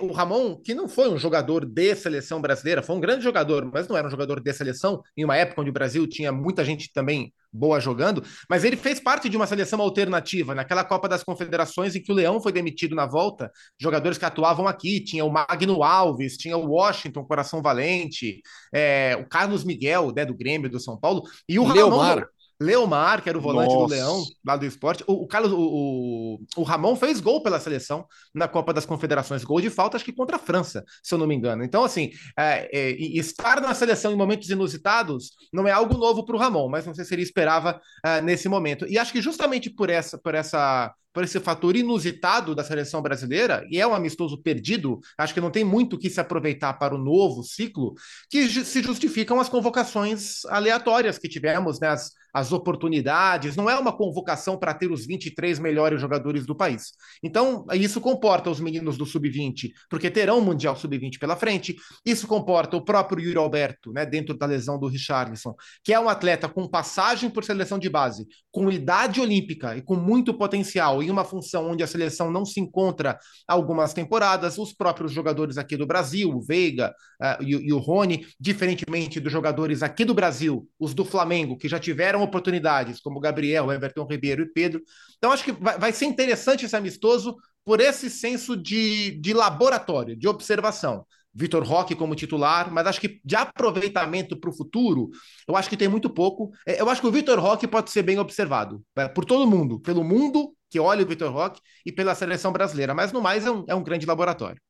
o 0.02 0.12
Ramon, 0.12 0.56
que 0.56 0.74
não 0.74 0.86
foi 0.86 1.08
um 1.08 1.16
jogador 1.16 1.64
de 1.64 1.94
seleção 1.94 2.40
brasileira, 2.40 2.82
foi 2.82 2.94
um 2.94 3.00
grande 3.00 3.24
jogador, 3.24 3.64
mas 3.72 3.88
não 3.88 3.96
era 3.96 4.06
um 4.06 4.10
jogador 4.10 4.40
de 4.40 4.52
seleção, 4.52 5.02
em 5.16 5.24
uma 5.24 5.36
época 5.36 5.62
onde 5.62 5.70
o 5.70 5.72
Brasil 5.72 6.06
tinha 6.06 6.30
muita 6.30 6.62
gente 6.62 6.92
também 6.92 7.32
boa 7.50 7.80
jogando, 7.80 8.22
mas 8.50 8.64
ele 8.64 8.76
fez 8.76 9.00
parte 9.00 9.28
de 9.28 9.36
uma 9.36 9.46
seleção 9.46 9.80
alternativa, 9.80 10.54
naquela 10.54 10.84
Copa 10.84 11.08
das 11.08 11.24
Confederações 11.24 11.96
em 11.96 12.02
que 12.02 12.12
o 12.12 12.14
Leão 12.14 12.40
foi 12.40 12.52
demitido 12.52 12.94
na 12.94 13.06
volta, 13.06 13.50
jogadores 13.80 14.18
que 14.18 14.24
atuavam 14.26 14.68
aqui, 14.68 15.00
tinha 15.00 15.24
o 15.24 15.30
Magno 15.30 15.82
Alves, 15.82 16.36
tinha 16.36 16.56
o 16.56 16.68
Washington, 16.68 17.24
Coração 17.24 17.62
Valente, 17.62 18.42
é, 18.72 19.16
o 19.18 19.26
Carlos 19.26 19.64
Miguel, 19.64 20.12
né, 20.14 20.26
do 20.26 20.36
Grêmio, 20.36 20.68
do 20.68 20.78
São 20.78 20.98
Paulo, 20.98 21.22
e 21.48 21.58
o 21.58 21.66
Leomar. 21.66 22.18
Ramon... 22.18 22.37
Leomar, 22.60 23.22
que 23.22 23.28
era 23.28 23.38
o 23.38 23.40
volante 23.40 23.72
Nossa. 23.72 23.86
do 23.86 23.90
Leão, 23.90 24.24
lá 24.44 24.56
do 24.56 24.66
esporte. 24.66 25.04
O, 25.06 25.22
o 25.22 25.26
Carlos, 25.28 25.52
o, 25.52 26.40
o, 26.56 26.62
Ramon 26.62 26.96
fez 26.96 27.20
gol 27.20 27.40
pela 27.42 27.60
seleção 27.60 28.04
na 28.34 28.48
Copa 28.48 28.72
das 28.72 28.84
Confederações, 28.84 29.44
gol 29.44 29.60
de 29.60 29.70
falta, 29.70 29.96
acho 29.96 30.04
que 30.04 30.12
contra 30.12 30.36
a 30.36 30.40
França, 30.40 30.84
se 31.02 31.14
eu 31.14 31.18
não 31.18 31.26
me 31.26 31.36
engano. 31.36 31.62
Então, 31.62 31.84
assim, 31.84 32.10
é, 32.36 32.68
é, 32.76 32.90
estar 32.90 33.60
na 33.60 33.74
seleção 33.74 34.12
em 34.12 34.16
momentos 34.16 34.50
inusitados 34.50 35.30
não 35.52 35.68
é 35.68 35.70
algo 35.70 35.96
novo 35.96 36.24
para 36.24 36.34
o 36.34 36.38
Ramon, 36.38 36.68
mas 36.68 36.84
não 36.84 36.94
sei 36.94 37.04
se 37.04 37.14
ele 37.14 37.22
esperava 37.22 37.80
é, 38.04 38.20
nesse 38.20 38.48
momento. 38.48 38.86
E 38.88 38.98
acho 38.98 39.12
que 39.12 39.22
justamente 39.22 39.70
por 39.70 39.88
essa, 39.88 40.18
por 40.18 40.34
essa 40.34 40.92
por 41.18 41.24
esse 41.24 41.40
fator 41.40 41.74
inusitado 41.74 42.54
da 42.54 42.62
seleção 42.62 43.02
brasileira, 43.02 43.66
e 43.68 43.80
é 43.80 43.84
um 43.84 43.92
amistoso 43.92 44.40
perdido, 44.40 45.00
acho 45.16 45.34
que 45.34 45.40
não 45.40 45.50
tem 45.50 45.64
muito 45.64 45.96
o 45.96 45.98
que 45.98 46.08
se 46.08 46.20
aproveitar 46.20 46.74
para 46.74 46.94
o 46.94 46.98
novo 46.98 47.42
ciclo, 47.42 47.94
que 48.30 48.48
se 48.48 48.80
justificam 48.82 49.40
as 49.40 49.48
convocações 49.48 50.44
aleatórias 50.44 51.18
que 51.18 51.28
tivemos, 51.28 51.80
né, 51.80 51.88
as, 51.88 52.12
as 52.38 52.52
oportunidades, 52.52 53.56
não 53.56 53.68
é 53.68 53.76
uma 53.76 53.92
convocação 53.92 54.56
para 54.56 54.72
ter 54.72 54.90
os 54.90 55.04
23 55.04 55.58
melhores 55.58 56.00
jogadores 56.00 56.46
do 56.46 56.54
país. 56.54 56.92
Então, 57.22 57.66
isso 57.74 58.00
comporta 58.00 58.48
os 58.48 58.60
meninos 58.60 58.96
do 58.96 59.04
Sub-20, 59.04 59.70
porque 59.90 60.10
terão 60.10 60.38
o 60.38 60.42
Mundial 60.42 60.76
Sub-20 60.76 61.18
pela 61.18 61.36
frente, 61.36 61.76
isso 62.06 62.26
comporta 62.26 62.76
o 62.76 62.84
próprio 62.84 63.20
Yuri 63.20 63.38
Alberto, 63.38 63.92
né, 63.92 64.06
dentro 64.06 64.36
da 64.36 64.46
lesão 64.46 64.78
do 64.78 64.86
Richarlison, 64.86 65.54
que 65.82 65.92
é 65.92 65.98
um 65.98 66.08
atleta 66.08 66.48
com 66.48 66.68
passagem 66.68 67.28
por 67.28 67.44
seleção 67.44 67.78
de 67.78 67.90
base, 67.90 68.26
com 68.52 68.70
idade 68.70 69.20
olímpica 69.20 69.76
e 69.76 69.82
com 69.82 69.96
muito 69.96 70.32
potencial, 70.32 71.02
em 71.02 71.10
uma 71.10 71.24
função 71.24 71.70
onde 71.70 71.82
a 71.82 71.86
seleção 71.86 72.30
não 72.30 72.44
se 72.44 72.60
encontra 72.60 73.18
algumas 73.46 73.92
temporadas, 73.92 74.58
os 74.58 74.72
próprios 74.72 75.12
jogadores 75.12 75.58
aqui 75.58 75.76
do 75.76 75.86
Brasil, 75.86 76.30
o 76.30 76.40
Veiga 76.40 76.94
uh, 77.20 77.42
e, 77.42 77.68
e, 77.68 77.72
o 77.72 77.78
Rony, 77.78 78.26
diferentemente 78.38 79.20
dos 79.20 79.32
jogadores 79.32 79.82
aqui 79.82 80.04
do 80.04 80.14
Brasil, 80.14 80.68
os 80.78 80.94
do 80.94 81.04
Flamengo, 81.04 81.56
que 81.56 81.68
já 81.68 81.78
tiveram 81.78 82.22
oportunidades, 82.28 83.00
como 83.00 83.20
Gabriel, 83.20 83.72
Everton 83.72 84.06
Ribeiro 84.06 84.42
e 84.42 84.52
Pedro. 84.52 84.80
Então, 85.16 85.32
acho 85.32 85.44
que 85.44 85.52
vai, 85.52 85.78
vai 85.78 85.92
ser 85.92 86.06
interessante 86.06 86.64
esse 86.64 86.76
amistoso 86.76 87.36
por 87.64 87.80
esse 87.80 88.08
senso 88.08 88.56
de, 88.56 89.10
de 89.20 89.34
laboratório, 89.34 90.16
de 90.16 90.28
observação. 90.28 91.04
Vitor 91.34 91.62
Roque 91.62 91.94
como 91.94 92.14
titular, 92.14 92.72
mas 92.72 92.86
acho 92.86 93.00
que 93.00 93.20
de 93.24 93.36
aproveitamento 93.36 94.36
para 94.36 94.50
o 94.50 94.52
futuro, 94.52 95.10
eu 95.46 95.54
acho 95.54 95.68
que 95.68 95.76
tem 95.76 95.86
muito 95.86 96.10
pouco. 96.10 96.50
É, 96.66 96.80
eu 96.80 96.88
acho 96.88 97.00
que 97.00 97.06
o 97.06 97.12
Vitor 97.12 97.38
Roque 97.38 97.66
pode 97.66 97.90
ser 97.90 98.02
bem 98.02 98.18
observado 98.18 98.82
é, 98.96 99.06
por 99.06 99.24
todo 99.24 99.48
mundo, 99.48 99.78
pelo 99.80 100.02
mundo 100.02 100.52
que 100.70 100.80
olha 100.80 101.04
o 101.04 101.06
Vitor 101.06 101.32
Roque 101.32 101.60
e 101.84 101.92
pela 101.92 102.14
seleção 102.14 102.52
brasileira, 102.52 102.94
mas 102.94 103.12
no 103.12 103.20
mais 103.20 103.46
é 103.46 103.50
um, 103.50 103.64
é 103.68 103.74
um 103.74 103.82
grande 103.82 104.06
laboratório. 104.06 104.60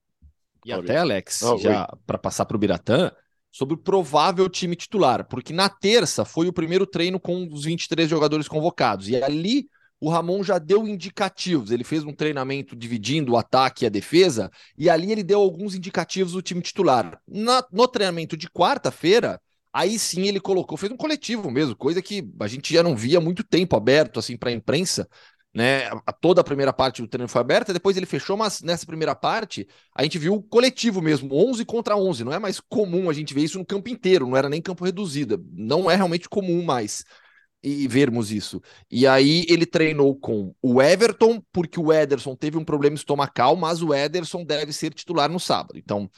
E 0.64 0.72
até, 0.72 0.98
Alex, 0.98 1.42
oh, 1.42 1.56
já 1.56 1.88
para 2.06 2.18
passar 2.18 2.44
para 2.44 2.56
o 2.56 2.60
Biratã, 2.60 3.12
sobre 3.50 3.74
o 3.74 3.78
provável 3.78 4.48
time 4.48 4.76
titular, 4.76 5.26
porque 5.26 5.52
na 5.52 5.68
terça 5.68 6.24
foi 6.24 6.48
o 6.48 6.52
primeiro 6.52 6.86
treino 6.86 7.18
com 7.18 7.48
os 7.50 7.64
23 7.64 8.08
jogadores 8.08 8.46
convocados, 8.46 9.08
e 9.08 9.16
ali 9.22 9.68
o 10.00 10.08
Ramon 10.08 10.42
já 10.42 10.58
deu 10.58 10.86
indicativos. 10.86 11.70
Ele 11.70 11.84
fez 11.84 12.04
um 12.04 12.12
treinamento 12.12 12.76
dividindo 12.76 13.32
o 13.32 13.36
ataque 13.36 13.84
e 13.84 13.86
a 13.86 13.90
defesa, 13.90 14.50
e 14.76 14.88
ali 14.88 15.10
ele 15.10 15.24
deu 15.24 15.40
alguns 15.40 15.74
indicativos 15.74 16.32
do 16.32 16.42
time 16.42 16.60
titular. 16.60 17.20
Na, 17.26 17.64
no 17.72 17.88
treinamento 17.88 18.36
de 18.36 18.48
quarta-feira, 18.48 19.40
aí 19.72 19.98
sim 19.98 20.26
ele 20.26 20.40
colocou, 20.40 20.78
fez 20.78 20.92
um 20.92 20.96
coletivo 20.96 21.50
mesmo, 21.50 21.76
coisa 21.76 22.00
que 22.00 22.28
a 22.40 22.46
gente 22.46 22.72
já 22.72 22.82
não 22.82 22.96
via 22.96 23.18
há 23.18 23.20
muito 23.20 23.42
tempo 23.44 23.76
aberto 23.76 24.18
assim 24.18 24.36
para 24.36 24.50
a 24.50 24.52
imprensa. 24.52 25.08
Né, 25.54 25.88
toda 26.20 26.42
a 26.42 26.44
primeira 26.44 26.74
parte 26.74 27.00
do 27.00 27.08
treino 27.08 27.26
foi 27.26 27.40
aberta, 27.40 27.72
depois 27.72 27.96
ele 27.96 28.04
fechou, 28.04 28.36
mas 28.36 28.60
nessa 28.60 28.84
primeira 28.84 29.14
parte 29.14 29.66
a 29.94 30.02
gente 30.02 30.18
viu 30.18 30.34
o 30.34 30.42
coletivo 30.42 31.00
mesmo, 31.00 31.34
11 31.34 31.64
contra 31.64 31.96
11. 31.96 32.22
Não 32.22 32.32
é 32.32 32.38
mais 32.38 32.60
comum 32.60 33.08
a 33.08 33.14
gente 33.14 33.32
ver 33.32 33.42
isso 33.42 33.58
no 33.58 33.64
campo 33.64 33.88
inteiro, 33.88 34.26
não 34.26 34.36
era 34.36 34.48
nem 34.48 34.60
campo 34.60 34.84
reduzido, 34.84 35.42
não 35.52 35.90
é 35.90 35.96
realmente 35.96 36.28
comum 36.28 36.62
mais 36.62 37.02
e 37.62 37.88
vermos 37.88 38.30
isso. 38.30 38.60
E 38.90 39.06
aí 39.06 39.44
ele 39.48 39.66
treinou 39.66 40.14
com 40.16 40.54
o 40.62 40.80
Everton, 40.80 41.42
porque 41.52 41.80
o 41.80 41.92
Ederson 41.92 42.34
teve 42.36 42.56
um 42.56 42.64
problema 42.64 42.96
estomacal, 42.96 43.56
mas 43.56 43.82
o 43.82 43.94
Ederson 43.94 44.44
deve 44.44 44.72
ser 44.72 44.94
titular 44.94 45.30
no 45.30 45.40
sábado. 45.40 45.78
Então, 45.78 46.10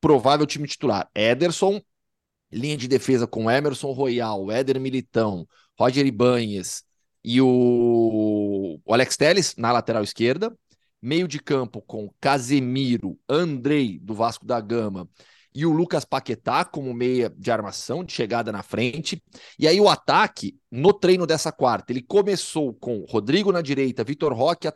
provável 0.00 0.46
time 0.46 0.66
titular: 0.66 1.08
Ederson, 1.14 1.80
linha 2.50 2.76
de 2.76 2.88
defesa 2.88 3.26
com 3.26 3.50
Emerson 3.50 3.92
Royal, 3.92 4.50
Éder 4.50 4.80
Militão, 4.80 5.46
Roger 5.78 6.06
Ibanhes 6.06 6.82
e 7.24 7.40
o, 7.40 8.80
o 8.84 8.94
Alex 8.94 9.16
Telles 9.16 9.54
na 9.56 9.72
lateral 9.72 10.02
esquerda. 10.02 10.56
Meio 11.00 11.28
de 11.28 11.38
campo 11.38 11.80
com 11.80 12.12
Casemiro, 12.20 13.16
Andrei 13.28 14.00
do 14.00 14.14
Vasco 14.14 14.44
da 14.44 14.60
Gama 14.60 15.08
e 15.54 15.64
o 15.66 15.72
Lucas 15.72 16.04
Paquetá 16.04 16.64
como 16.64 16.92
meia 16.94 17.30
de 17.36 17.50
armação, 17.50 18.04
de 18.04 18.12
chegada 18.12 18.52
na 18.52 18.62
frente. 18.62 19.22
E 19.58 19.66
aí 19.66 19.80
o 19.80 19.88
ataque, 19.88 20.56
no 20.70 20.92
treino 20.92 21.26
dessa 21.26 21.50
quarta, 21.50 21.92
ele 21.92 22.02
começou 22.02 22.74
com 22.74 23.04
Rodrigo 23.08 23.50
na 23.50 23.60
direita, 23.60 24.04
Vitor 24.04 24.32
Roque 24.32 24.68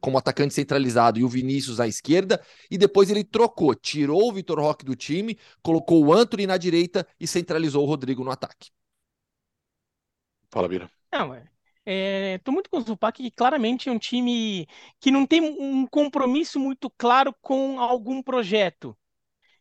como 0.00 0.18
atacante 0.18 0.54
centralizado 0.54 1.18
e 1.18 1.24
o 1.24 1.28
Vinícius 1.28 1.80
à 1.80 1.88
esquerda, 1.88 2.40
e 2.70 2.78
depois 2.78 3.10
ele 3.10 3.24
trocou, 3.24 3.74
tirou 3.74 4.28
o 4.28 4.32
Vitor 4.32 4.60
Roque 4.60 4.84
do 4.84 4.94
time, 4.94 5.38
colocou 5.62 6.04
o 6.04 6.12
Anthony 6.12 6.46
na 6.46 6.56
direita 6.56 7.06
e 7.18 7.26
centralizou 7.26 7.82
o 7.82 7.86
Rodrigo 7.86 8.22
no 8.22 8.30
ataque. 8.30 8.70
Fala, 10.50 10.68
Bira. 10.68 10.90
Não, 11.12 11.34
é. 11.34 11.44
É, 11.92 12.38
tô 12.44 12.52
muito 12.52 12.70
com 12.70 12.76
o 12.78 12.80
Zupac, 12.80 13.20
que 13.20 13.30
claramente 13.32 13.88
é 13.88 13.92
um 13.92 13.98
time 13.98 14.68
que 15.00 15.10
não 15.10 15.26
tem 15.26 15.40
um 15.42 15.84
compromisso 15.88 16.60
muito 16.60 16.88
claro 16.90 17.34
com 17.42 17.80
algum 17.80 18.22
projeto. 18.22 18.96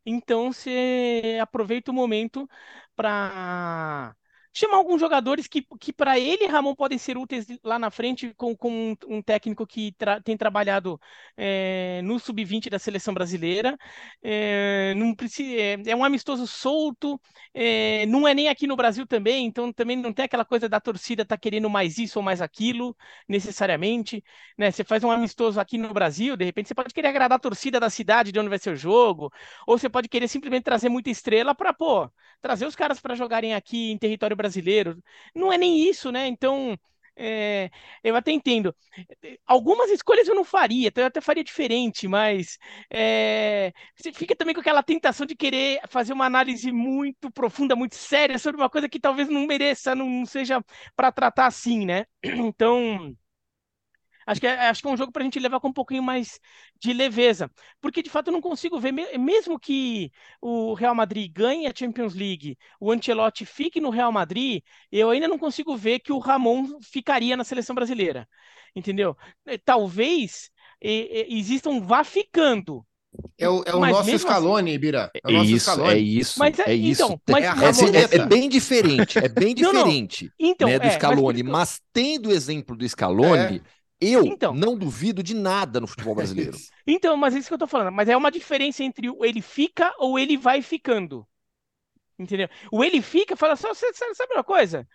Então 0.06 0.54
você 0.54 1.40
aproveita 1.42 1.92
o 1.92 1.94
momento 1.96 2.50
para 2.96 4.16
chamar 4.54 4.78
alguns 4.78 5.00
jogadores 5.00 5.48
que, 5.48 5.66
que 5.80 5.94
para 5.94 6.20
ele, 6.20 6.48
Ramon, 6.48 6.76
podem 6.76 6.98
ser 6.98 7.18
úteis 7.18 7.46
lá 7.64 7.78
na 7.78 7.92
frente 7.92 8.34
com, 8.36 8.56
com 8.56 8.96
um, 9.08 9.22
técnico 9.22 9.66
que 9.66 9.92
tra 9.94 10.20
tem 10.22 10.36
trabalhado 10.36 11.00
é, 11.38 12.02
no 12.04 12.20
sub-20 12.20 12.70
da 12.70 12.80
seleção 12.80 13.14
brasileira. 13.14 13.78
É, 14.24 14.94
não 14.96 15.14
precisa, 15.14 15.50
é, 15.62 15.78
é, 15.88 15.96
um 15.96 16.04
amistoso 16.04 16.48
solto, 16.48 17.20
não 18.08 18.28
é 18.28 18.34
nem 18.34 18.50
aqui 18.50 18.68
no 18.68 18.76
Brasil 18.76 19.06
também, 19.06 19.46
então 19.46 19.72
também 19.72 19.96
não 19.96 20.14
tem 20.14 20.26
aquela 20.26 20.46
coisa 20.46 20.68
da 20.68 20.80
torcida 20.80 21.26
tá 21.26 21.38
querendo 21.38 21.70
mais 21.70 21.98
isso 21.98 22.20
ou 22.20 22.24
mais 22.24 22.42
aquilo, 22.42 22.96
necessariamente. 23.28 24.24
Né? 24.58 24.72
Você 24.72 24.84
faz 24.84 25.04
um 25.04 25.12
amistoso 25.12 25.60
aqui 25.60 25.78
no 25.78 25.94
Brasil, 25.94 26.36
de 26.36 26.46
repente 26.46 26.68
você 26.68 26.76
pode 26.76 26.94
querer 26.94 27.10
agradar 27.10 27.38
a 27.38 27.40
torcida 27.40 27.80
da 27.80 27.90
cidade 27.90 28.32
de 28.32 28.40
onde 28.40 28.50
vai 28.50 28.60
ser 28.60 28.72
o 28.72 28.76
jogo, 28.76 29.32
ou 29.68 29.78
você 29.78 29.90
pode 29.90 30.08
querer 30.10 30.28
simplesmente 30.28 30.64
trazer 30.64 30.90
muita 30.90 31.10
estrela 31.10 31.54
para, 31.56 31.74
pô, 31.74 32.10
trazer 32.42 32.66
os 32.66 32.76
caras 32.76 33.00
para 33.00 33.16
jogarem 33.16 33.54
aqui 33.54 33.92
em 33.92 33.98
território 33.98 34.36
brasileiro. 34.40 35.04
Não 35.36 35.54
é 35.54 35.58
nem 35.58 35.88
isso, 35.90 36.12
né? 36.12 36.28
Então, 36.28 36.76
é, 37.16 37.70
eu 38.04 38.16
até 38.16 38.32
entendo. 38.32 38.74
Algumas 39.46 39.90
escolhas 39.92 40.28
eu 40.28 40.36
não 40.36 40.44
faria, 40.46 40.88
então 40.88 41.04
eu 41.04 41.08
até 41.08 41.22
faria 41.22 41.44
diferente, 41.44 42.08
mas 42.08 42.58
é, 42.92 43.74
você 43.96 44.12
fica 44.14 44.36
também 44.36 44.54
com 44.56 44.62
aquela 44.62 44.84
tentação 44.84 45.26
de 45.26 45.36
querer 45.36 45.82
fazer 45.90 46.14
uma 46.14 46.26
análise 46.26 46.72
muito 46.72 47.32
profunda, 47.32 47.76
muito 47.76 47.96
séria 47.96 48.40
sobre 48.40 48.62
uma 48.62 48.70
coisa 48.70 48.88
que 48.90 49.00
talvez 49.00 49.28
não 49.30 49.46
mereça, 49.46 49.94
não, 49.96 50.10
não 50.10 50.26
seja 50.26 50.64
para 50.96 51.12
tratar 51.12 51.48
assim, 51.48 51.86
né? 51.86 52.06
Então. 52.24 53.16
Acho 54.30 54.42
que, 54.42 54.46
é, 54.46 54.70
acho 54.70 54.80
que 54.84 54.88
é 54.88 54.92
um 54.92 54.98
jogo 54.98 55.12
para 55.12 55.24
a 55.24 55.26
gente 55.26 55.40
levar 55.40 55.60
com 55.60 55.70
um 55.70 55.74
pouquinho 55.74 56.04
mais 56.04 56.40
de 56.80 56.94
leveza. 56.94 57.50
Porque, 57.82 58.04
de 58.04 58.12
fato, 58.12 58.28
eu 58.28 58.32
não 58.32 58.42
consigo 58.42 58.80
ver, 58.80 58.92
mesmo 58.92 59.60
que 59.60 60.12
o 60.40 60.76
Real 60.76 60.94
Madrid 60.94 61.32
ganhe 61.34 61.66
a 61.66 61.74
Champions 61.76 62.14
League, 62.14 62.56
o 62.80 62.92
Ancelotti 62.92 63.44
fique 63.44 63.82
no 63.82 63.90
Real 63.90 64.12
Madrid, 64.12 64.62
eu 64.92 65.10
ainda 65.10 65.28
não 65.28 65.40
consigo 65.40 65.76
ver 65.76 65.98
que 65.98 66.14
o 66.14 66.20
Ramon 66.20 66.80
ficaria 66.80 67.36
na 67.36 67.44
seleção 67.44 67.74
brasileira. 67.74 68.30
Entendeu? 68.76 69.18
É, 69.48 69.58
talvez 69.58 70.52
exista 70.80 71.68
um 71.68 71.82
vá 71.82 72.04
ficando. 72.04 72.86
É 73.36 73.50
o, 73.50 73.64
é 73.66 73.74
o 73.74 73.80
nosso 73.80 74.16
Scaloni, 74.16 74.70
assim, 74.70 74.80
Bira. 74.80 75.12
É, 75.12 75.28
o 75.28 75.32
nosso 75.32 75.50
isso, 75.50 75.72
Scaloni. 75.72 75.94
é 75.94 75.98
isso, 75.98 76.40
mas, 76.40 76.60
é, 76.60 76.70
é 76.70 76.76
isso. 76.76 77.02
Então, 77.02 77.22
mas, 77.28 77.82
é, 77.82 78.18
é, 78.18 78.26
bem 78.28 78.48
diferente, 78.48 79.18
é 79.18 79.28
bem 79.28 79.56
diferente 79.56 80.32
não, 80.40 80.48
não. 80.48 80.52
Então, 80.52 80.70
né, 80.70 80.78
do 80.78 80.88
Scaloni, 80.92 81.42
mas, 81.42 81.52
mas, 81.52 81.82
tendo 81.92 82.30
o 82.30 82.32
exemplo 82.32 82.78
do 82.78 82.88
Scaloni, 82.88 83.64
eu 84.02 84.26
então, 84.26 84.54
não 84.54 84.78
duvido 84.78 85.22
de 85.22 85.34
nada 85.34 85.80
no 85.80 85.88
futebol 85.88 86.16
brasileiro. 86.16 86.58
então, 86.88 87.18
mas 87.18 87.36
é 87.36 87.40
isso 87.40 87.48
que 87.48 87.54
eu 87.54 87.60
tô 87.60 87.68
falando. 87.68 87.94
Mas 87.94 88.08
é 88.08 88.16
uma 88.16 88.32
diferença 88.32 88.84
entre 88.84 89.10
o 89.10 89.26
ele 89.26 89.42
fica 89.42 89.94
ou 89.98 90.18
ele 90.18 90.38
vai 90.38 90.62
ficando. 90.62 91.28
Entendeu? 92.18 92.50
O 92.72 92.84
ele 92.84 93.02
fica, 93.02 93.36
fala 93.36 93.56
só, 93.56 93.74
você 93.74 93.94
sabe 93.94 94.34
uma 94.34 94.44
coisa? 94.44 94.88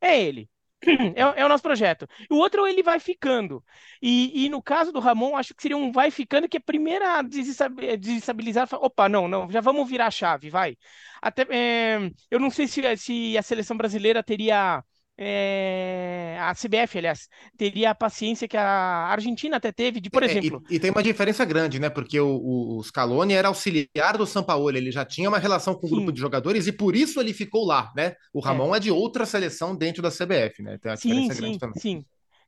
É 0.00 0.20
ele. 0.20 0.48
É, 1.16 1.40
é, 1.40 1.44
o 1.44 1.48
nosso 1.48 1.62
projeto. 1.62 2.06
O 2.30 2.36
outro 2.36 2.66
ele 2.66 2.82
vai 2.82 3.00
ficando. 3.00 3.64
E, 4.02 4.44
e, 4.44 4.48
no 4.50 4.62
caso 4.62 4.92
do 4.92 5.00
Ramon, 5.00 5.34
acho 5.34 5.54
que 5.54 5.62
seria 5.62 5.76
um 5.76 5.90
vai 5.90 6.10
ficando 6.10 6.46
que 6.46 6.58
é 6.58 6.60
a 6.60 6.62
primeira 6.62 7.20
a 7.20 7.22
desestabilizar. 7.22 8.68
Opa, 8.74 9.08
não, 9.08 9.26
não, 9.26 9.50
já 9.50 9.62
vamos 9.62 9.88
virar 9.88 10.08
a 10.08 10.10
chave, 10.10 10.50
vai. 10.50 10.76
Até, 11.22 11.46
é, 11.50 12.10
eu 12.30 12.38
não 12.38 12.50
sei 12.50 12.68
se, 12.68 12.82
se 12.98 13.38
a 13.38 13.42
seleção 13.42 13.76
brasileira 13.78 14.22
teria 14.22 14.84
é, 15.16 16.36
a 16.40 16.52
CBF, 16.54 16.98
aliás, 16.98 17.28
teria 17.56 17.90
a 17.90 17.94
paciência 17.94 18.48
que 18.48 18.56
a 18.56 19.06
Argentina 19.06 19.56
até 19.56 19.70
teve, 19.70 20.00
de, 20.00 20.10
por 20.10 20.22
é, 20.22 20.26
exemplo. 20.26 20.62
E, 20.68 20.76
e, 20.76 20.80
tem 20.80 20.90
uma 20.90 21.02
diferença 21.02 21.44
grande, 21.44 21.78
né? 21.78 21.88
Porque 21.88 22.18
o, 22.18 22.78
o 22.78 22.82
Scaloni 22.82 23.32
era 23.32 23.48
auxiliar 23.48 24.18
do 24.18 24.26
Sampaoli, 24.26 24.78
ele 24.78 24.90
já 24.90 25.04
tinha 25.04 25.28
uma 25.28 25.38
relação 25.38 25.74
com 25.74 25.86
o 25.86 25.90
grupo 25.90 26.12
de 26.12 26.20
jogadores 26.20 26.66
e 26.66 26.72
por 26.72 26.96
isso 26.96 27.20
ele 27.20 27.32
ficou 27.32 27.64
lá, 27.64 27.92
né? 27.96 28.16
O 28.32 28.40
é. 28.40 28.42
Ramon 28.44 28.74
é, 28.74 28.78
é 28.78 28.80
de 28.80 28.90
outra 28.90 29.24
seleção 29.24 29.76
dentro 29.76 30.02
da 30.02 30.10
CBF, 30.10 30.62
né? 30.62 30.78
Tem 30.78 30.90
uma 30.90 30.96
diferença 30.96 31.34
sim, 31.34 31.40
grande 31.40 31.58
também. 31.58 31.80
Sim, 31.80 32.04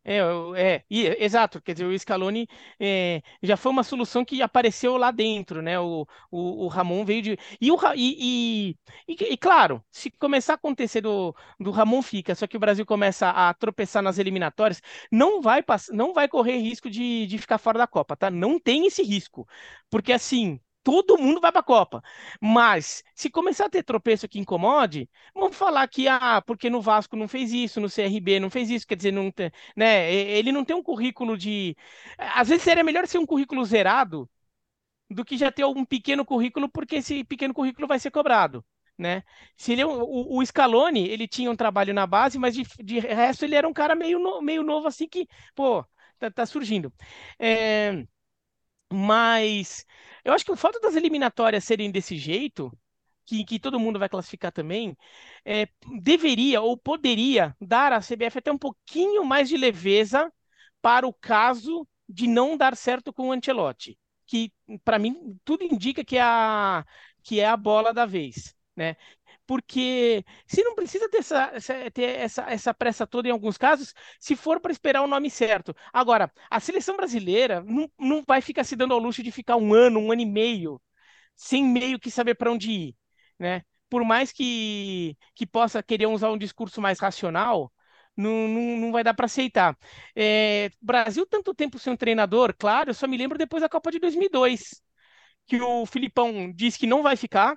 é, 0.09 0.19
é, 0.57 0.85
é, 0.89 1.25
exato, 1.25 1.61
quer 1.61 1.73
dizer, 1.73 1.85
o 1.87 1.99
Scaloni 1.99 2.47
é, 2.79 3.21
já 3.43 3.57
foi 3.57 3.73
uma 3.73 3.83
solução 3.83 4.25
que 4.25 4.41
apareceu 4.41 4.97
lá 4.97 5.11
dentro, 5.11 5.61
né? 5.61 5.81
O, 5.81 6.07
o, 6.31 6.65
o 6.65 6.69
Ramon 6.69 7.05
veio 7.05 7.23
de. 7.23 7.39
E, 7.61 7.73
o, 7.73 7.77
e, 7.97 8.77
e, 9.09 9.15
e, 9.33 9.37
claro, 9.37 9.85
se 9.91 10.11
começar 10.13 10.53
a 10.55 10.57
acontecer 10.57 11.01
do, 11.01 11.35
do 11.59 11.73
Ramon 11.73 12.03
fica, 12.03 12.35
só 12.37 12.47
que 12.47 12.57
o 12.57 12.61
Brasil 12.61 12.87
começa 12.87 13.31
a 13.31 13.53
tropeçar 13.55 14.01
nas 14.03 14.19
eliminatórias, 14.19 14.81
não 15.11 15.43
vai, 15.43 15.65
não 15.93 16.15
vai 16.15 16.29
correr 16.29 16.59
risco 16.59 16.89
de, 16.89 17.27
de 17.27 17.39
ficar 17.39 17.59
fora 17.59 17.79
da 17.79 17.87
Copa, 17.87 18.17
tá? 18.17 18.31
Não 18.31 18.61
tem 18.61 18.87
esse 18.87 19.03
risco. 19.03 19.47
Porque 19.91 20.13
assim, 20.13 20.61
todo 20.87 21.19
mundo 21.19 21.41
vai 21.41 21.51
para 21.51 21.61
a 21.61 21.65
Copa. 21.65 22.01
Mas 22.41 23.03
se 23.13 23.29
começar 23.29 23.67
a 23.67 23.69
ter 23.69 23.83
tropeço 23.83 24.29
que 24.29 24.39
incomode, 24.39 25.11
vamos 25.35 25.57
falar 25.57 25.87
que 25.89 26.07
ah, 26.07 26.41
porque 26.47 26.71
no 26.71 26.81
Vasco 26.81 27.17
não 27.17 27.27
fez 27.27 27.53
isso, 27.53 27.81
no 27.81 27.91
CRB 27.91 28.39
não 28.39 28.49
fez 28.49 28.71
isso, 28.71 28.87
quer 28.87 28.95
dizer, 28.95 29.13
não 29.13 29.33
tem, 29.33 29.51
né? 29.77 30.13
Ele 30.15 30.53
não 30.53 30.65
tem 30.65 30.77
um 30.77 30.83
currículo 30.83 31.37
de, 31.37 31.77
às 32.17 32.49
vezes 32.49 32.63
seria 32.63 32.85
melhor 32.85 33.05
ser 33.09 33.19
um 33.19 33.27
currículo 33.27 33.65
zerado 33.65 34.31
do 35.11 35.25
que 35.25 35.37
já 35.37 35.53
ter 35.53 35.65
um 35.65 35.85
pequeno 35.85 36.25
currículo, 36.25 36.69
porque 36.69 36.97
esse 36.97 37.25
pequeno 37.25 37.55
currículo 37.55 37.87
vai 37.89 37.99
ser 37.99 38.11
cobrado. 38.11 38.65
Né? 38.99 39.23
Se 39.57 39.73
ele, 39.73 39.85
o, 39.85 40.39
o 40.39 40.47
Scaloni, 40.47 41.09
ele 41.09 41.29
tinha 41.29 41.51
um 41.51 41.57
trabalho 41.57 41.93
na 41.95 42.07
base, 42.07 42.39
mas 42.39 42.55
de, 42.55 42.65
de 42.83 42.99
resto 43.01 43.45
ele 43.45 43.55
era 43.57 43.69
um 43.69 43.73
cara 43.73 43.95
meio, 43.95 44.19
no, 44.19 44.41
meio 44.43 44.63
novo 44.63 44.89
assim 44.89 45.09
que, 45.09 45.29
pô, 45.55 45.85
tá, 46.19 46.31
tá 46.31 46.47
surgindo. 46.47 46.93
É, 47.39 48.07
mas 48.93 49.87
eu 50.25 50.33
acho 50.33 50.45
que 50.45 50.53
o 50.53 50.57
fato 50.57 50.81
das 50.81 50.97
eliminatórias 50.97 51.65
serem 51.65 51.91
desse 51.91 52.17
jeito, 52.17 52.73
que, 53.25 53.45
que 53.45 53.59
todo 53.59 53.81
mundo 53.81 53.99
vai 53.99 54.09
classificar 54.09 54.53
também, 54.53 54.97
é, 55.45 55.69
deveria 56.01 56.61
ou 56.61 56.77
poderia 56.77 57.57
dar 57.61 57.93
à 57.93 58.01
CBF 58.01 58.39
até 58.39 58.53
um 58.53 58.59
pouquinho 58.59 59.25
mais 59.25 59.49
de 59.49 59.57
leveza 59.57 60.33
para 60.81 61.07
o 61.07 61.13
caso 61.13 61.87
de 62.09 62.27
não 62.27 62.57
dar 62.57 62.77
certo 62.77 63.13
com 63.13 63.29
o 63.29 63.33
Ancelotti, 63.33 63.99
que 64.27 64.53
para 64.85 64.99
mim 64.99 65.39
tudo 65.45 65.65
indica 65.65 66.05
que 66.05 66.17
é 66.17 66.23
a, 66.23 66.85
que 67.23 67.41
é 67.41 67.47
a 67.47 67.57
bola 67.57 67.93
da 67.93 68.07
vez. 68.07 68.55
Né? 68.77 68.97
Porque 69.47 70.25
se 70.47 70.63
não 70.63 70.75
precisa 70.75 71.09
ter 71.11 71.19
essa, 71.19 71.53
ter 71.93 72.03
essa, 72.19 72.43
essa 72.51 72.75
pressa 72.75 73.07
toda 73.07 73.29
em 73.29 73.31
alguns 73.31 73.57
casos, 73.59 73.95
se 74.19 74.37
for 74.37 74.61
para 74.61 74.73
esperar 74.73 75.03
o 75.03 75.07
nome 75.07 75.31
certo. 75.31 75.75
Agora, 75.93 76.31
a 76.51 76.61
seleção 76.61 76.97
brasileira 76.97 77.63
não, 77.63 77.91
não 77.99 78.23
vai 78.27 78.41
ficar 78.41 78.65
se 78.65 78.77
dando 78.77 78.95
ao 78.95 79.01
luxo 79.01 79.23
de 79.23 79.31
ficar 79.33 79.57
um 79.57 79.73
ano, 79.75 80.01
um 80.01 80.13
ano 80.13 80.23
e 80.23 80.27
meio 80.27 80.81
sem 81.35 81.65
meio 81.65 81.99
que 81.99 82.11
saber 82.11 82.35
para 82.35 82.51
onde 82.53 82.71
ir, 82.71 82.97
né? 83.39 83.63
Por 83.89 84.05
mais 84.05 84.33
que, 84.33 85.17
que 85.35 85.47
possa 85.47 85.83
querer 85.83 86.07
usar 86.07 86.31
um 86.31 86.39
discurso 86.39 86.81
mais 86.81 86.99
racional, 86.99 87.73
não, 88.17 88.49
não, 88.49 88.77
não 88.79 88.93
vai 88.93 89.05
dar 89.05 89.15
para 89.15 89.27
aceitar. 89.27 89.77
É, 90.15 90.71
Brasil, 90.81 91.27
tanto 91.27 91.55
tempo 91.55 91.79
sem 91.79 91.93
um 91.93 91.97
treinador, 91.97 92.55
claro, 92.59 92.91
eu 92.91 92.95
só 92.95 93.07
me 93.07 93.17
lembro 93.17 93.39
depois 93.39 93.63
da 93.63 93.69
Copa 93.69 93.91
de 93.91 93.99
2002, 93.99 94.83
que 95.47 95.61
o 95.61 95.87
Filipão 95.87 96.53
disse 96.53 96.79
que 96.79 96.87
não 96.87 97.03
vai 97.03 97.17
ficar. 97.17 97.57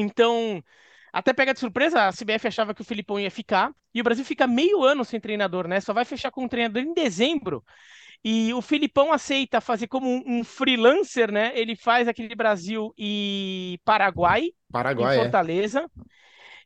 Então, 0.00 0.62
até 1.12 1.32
pega 1.32 1.52
de 1.52 1.60
surpresa, 1.60 2.06
a 2.06 2.12
CBF 2.12 2.46
achava 2.48 2.74
que 2.74 2.82
o 2.82 2.84
Filipão 2.84 3.18
ia 3.18 3.30
ficar, 3.30 3.72
e 3.94 4.00
o 4.00 4.04
Brasil 4.04 4.24
fica 4.24 4.46
meio 4.46 4.84
ano 4.84 5.04
sem 5.04 5.18
treinador, 5.18 5.66
né? 5.66 5.80
Só 5.80 5.92
vai 5.92 6.04
fechar 6.04 6.30
com 6.30 6.44
um 6.44 6.48
treinador 6.48 6.82
em 6.82 6.94
dezembro. 6.94 7.64
E 8.24 8.52
o 8.52 8.60
Filipão 8.60 9.12
aceita 9.12 9.60
fazer 9.60 9.86
como 9.86 10.08
um, 10.26 10.42
freelancer, 10.42 11.30
né? 11.30 11.52
Ele 11.54 11.76
faz 11.76 12.08
aquele 12.08 12.34
Brasil 12.34 12.92
e 12.98 13.78
Paraguai, 13.84 14.50
Paraguai 14.70 15.16
em 15.16 15.18
é. 15.18 15.22
Fortaleza. 15.22 15.80
É. 15.80 16.08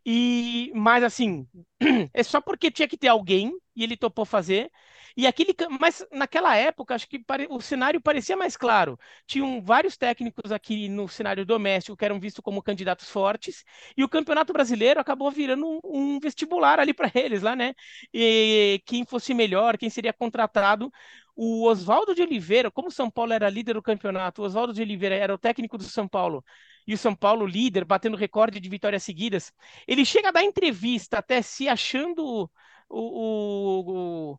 E, 0.04 0.72
mas 0.74 1.04
assim, 1.04 1.46
é 2.12 2.22
só 2.22 2.40
porque 2.40 2.70
tinha 2.70 2.88
que 2.88 2.96
ter 2.96 3.08
alguém 3.08 3.52
e 3.76 3.84
ele 3.84 3.96
topou 3.96 4.24
fazer. 4.24 4.70
E 5.16 5.26
aquele, 5.26 5.54
mas 5.80 6.04
naquela 6.10 6.56
época, 6.56 6.94
acho 6.94 7.08
que 7.08 7.18
pare, 7.18 7.46
o 7.50 7.60
cenário 7.60 8.00
parecia 8.00 8.36
mais 8.36 8.56
claro. 8.56 8.98
Tinham 9.26 9.62
vários 9.62 9.96
técnicos 9.96 10.52
aqui 10.52 10.88
no 10.88 11.08
cenário 11.08 11.44
doméstico 11.44 11.96
que 11.96 12.04
eram 12.04 12.20
vistos 12.20 12.42
como 12.42 12.62
candidatos 12.62 13.08
fortes, 13.08 13.64
e 13.96 14.04
o 14.04 14.08
Campeonato 14.08 14.52
Brasileiro 14.52 15.00
acabou 15.00 15.30
virando 15.30 15.66
um, 15.66 15.80
um 16.16 16.20
vestibular 16.20 16.78
ali 16.80 16.94
para 16.94 17.10
eles 17.14 17.42
lá, 17.42 17.54
né? 17.56 17.74
E 18.12 18.80
quem 18.86 19.04
fosse 19.04 19.34
melhor, 19.34 19.76
quem 19.78 19.90
seria 19.90 20.12
contratado. 20.12 20.90
O 21.34 21.64
Oswaldo 21.66 22.14
de 22.14 22.22
Oliveira, 22.22 22.70
como 22.70 22.90
São 22.90 23.10
Paulo 23.10 23.32
era 23.32 23.48
líder 23.48 23.74
do 23.74 23.82
campeonato, 23.82 24.42
o 24.42 24.44
Oswaldo 24.44 24.72
de 24.72 24.82
Oliveira 24.82 25.14
era 25.14 25.34
o 25.34 25.38
técnico 25.38 25.78
do 25.78 25.84
São 25.84 26.06
Paulo 26.06 26.44
e 26.86 26.94
o 26.94 26.98
São 26.98 27.14
Paulo 27.14 27.46
líder, 27.46 27.84
batendo 27.84 28.16
recorde 28.16 28.60
de 28.60 28.68
vitórias 28.68 29.02
seguidas. 29.02 29.52
Ele 29.86 30.04
chega 30.04 30.28
a 30.28 30.32
dar 30.32 30.42
entrevista 30.44 31.18
até 31.18 31.40
se 31.40 31.68
achando 31.68 32.50
o, 32.88 34.32
o, 34.32 34.38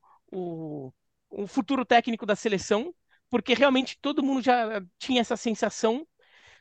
o 1.29 1.47
futuro 1.47 1.85
técnico 1.85 2.25
da 2.25 2.35
seleção, 2.35 2.93
porque 3.29 3.53
realmente 3.53 3.97
todo 4.01 4.23
mundo 4.23 4.41
já 4.43 4.81
tinha 4.99 5.21
essa 5.21 5.35
sensação. 5.37 6.07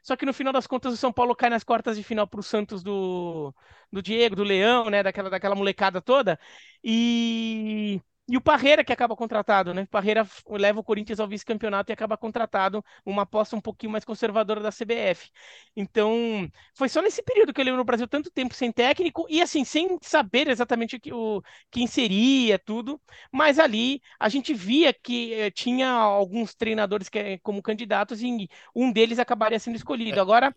Só 0.02 0.16
que 0.16 0.26
no 0.26 0.34
final 0.34 0.52
das 0.52 0.66
contas 0.66 0.92
o 0.94 0.96
São 0.96 1.12
Paulo 1.12 1.36
cai 1.36 1.50
nas 1.50 1.64
quartas 1.64 1.96
de 1.96 2.02
final 2.04 2.26
para 2.26 2.40
o 2.40 2.42
Santos 2.42 2.82
do, 2.82 3.54
do 3.92 4.02
Diego, 4.02 4.36
do 4.36 4.44
Leão, 4.44 4.90
né? 4.90 5.02
Daquela, 5.02 5.30
daquela 5.30 5.54
molecada 5.54 6.00
toda. 6.02 6.38
E 6.84 8.00
e 8.28 8.36
o 8.36 8.40
Parreira 8.40 8.84
que 8.84 8.92
acaba 8.92 9.16
contratado, 9.16 9.74
né? 9.74 9.82
O 9.82 9.86
Parreira 9.88 10.26
leva 10.48 10.80
o 10.80 10.84
Corinthians 10.84 11.18
ao 11.20 11.28
vice-campeonato 11.28 11.90
e 11.90 11.94
acaba 11.94 12.16
contratado, 12.16 12.82
uma 13.04 13.22
aposta 13.22 13.56
um 13.56 13.60
pouquinho 13.60 13.92
mais 13.92 14.04
conservadora 14.04 14.60
da 14.60 14.70
CBF. 14.70 15.30
Então, 15.76 16.48
foi 16.74 16.88
só 16.88 17.02
nesse 17.02 17.22
período 17.22 17.52
que 17.52 17.60
eu 17.60 17.64
lembro 17.64 17.78
no 17.78 17.84
Brasil 17.84 18.06
tanto 18.08 18.30
tempo 18.30 18.54
sem 18.54 18.70
técnico 18.72 19.26
e 19.28 19.42
assim, 19.42 19.64
sem 19.64 19.98
saber 20.02 20.48
exatamente 20.48 20.96
o, 20.96 21.00
que, 21.00 21.12
o 21.12 21.42
quem 21.70 21.86
seria, 21.86 22.58
tudo. 22.58 23.00
Mas 23.30 23.58
ali 23.58 24.00
a 24.18 24.28
gente 24.28 24.54
via 24.54 24.92
que 24.94 25.34
eh, 25.34 25.50
tinha 25.50 25.90
alguns 25.90 26.54
treinadores 26.54 27.08
que, 27.08 27.18
eh, 27.18 27.38
como 27.42 27.60
candidatos 27.62 28.22
e 28.22 28.48
um 28.74 28.92
deles 28.92 29.18
acabaria 29.18 29.58
sendo 29.58 29.76
escolhido. 29.76 30.20
Agora, 30.20 30.54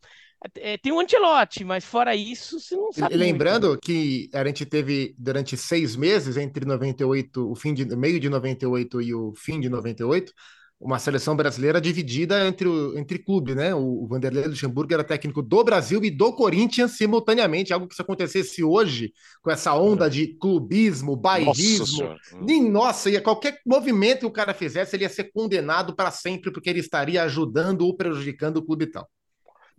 é, 0.55 0.77
tem 0.77 0.91
um 0.91 0.99
antilote, 0.99 1.63
mas 1.63 1.83
fora 1.83 2.15
isso, 2.15 2.59
você 2.59 2.75
não 2.75 2.91
sabe. 2.91 3.13
E 3.13 3.17
lembrando 3.17 3.69
muito. 3.69 3.81
que 3.81 4.29
a 4.33 4.45
gente 4.45 4.65
teve 4.65 5.15
durante 5.17 5.57
seis 5.57 5.95
meses, 5.95 6.37
entre 6.37 6.65
98, 6.65 7.51
o 7.51 7.55
fim 7.55 7.73
de 7.73 7.85
meio 7.95 8.19
de 8.19 8.29
98 8.29 9.01
e 9.01 9.13
o 9.13 9.33
fim 9.35 9.59
de 9.59 9.69
98, 9.69 10.33
uma 10.79 10.99
seleção 10.99 11.35
brasileira 11.35 11.79
dividida 11.79 12.45
entre, 12.45 12.67
o, 12.67 12.97
entre 12.97 13.17
clube, 13.17 13.55
né? 13.55 13.73
O 13.73 14.05
Vanderlei 14.07 14.45
Luxemburgo 14.45 14.93
era 14.93 15.03
técnico 15.03 15.41
do 15.41 15.63
Brasil 15.63 16.03
e 16.03 16.11
do 16.11 16.33
Corinthians 16.33 16.91
simultaneamente, 16.91 17.73
algo 17.73 17.87
que 17.87 17.95
se 17.95 18.01
acontecesse 18.01 18.63
hoje, 18.63 19.13
com 19.41 19.49
essa 19.49 19.73
onda 19.73 20.09
de 20.09 20.27
clubismo, 20.37 21.15
bairrismo. 21.15 22.03
Nossa, 22.03 22.17
nem, 22.41 22.69
nossa, 22.69 23.09
ia 23.09 23.21
qualquer 23.21 23.59
movimento 23.65 24.19
que 24.21 24.25
o 24.25 24.31
cara 24.31 24.53
fizesse, 24.53 24.95
ele 24.95 25.03
ia 25.03 25.09
ser 25.09 25.31
condenado 25.31 25.95
para 25.95 26.11
sempre, 26.11 26.51
porque 26.51 26.69
ele 26.69 26.81
estaria 26.81 27.23
ajudando 27.23 27.81
ou 27.81 27.95
prejudicando 27.95 28.57
o 28.57 28.65
clube 28.65 28.83
e 28.85 28.91
tal. 28.91 29.07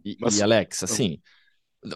E, 0.06 0.16
mas, 0.20 0.38
e 0.38 0.42
Alex, 0.42 0.84
assim, 0.84 1.20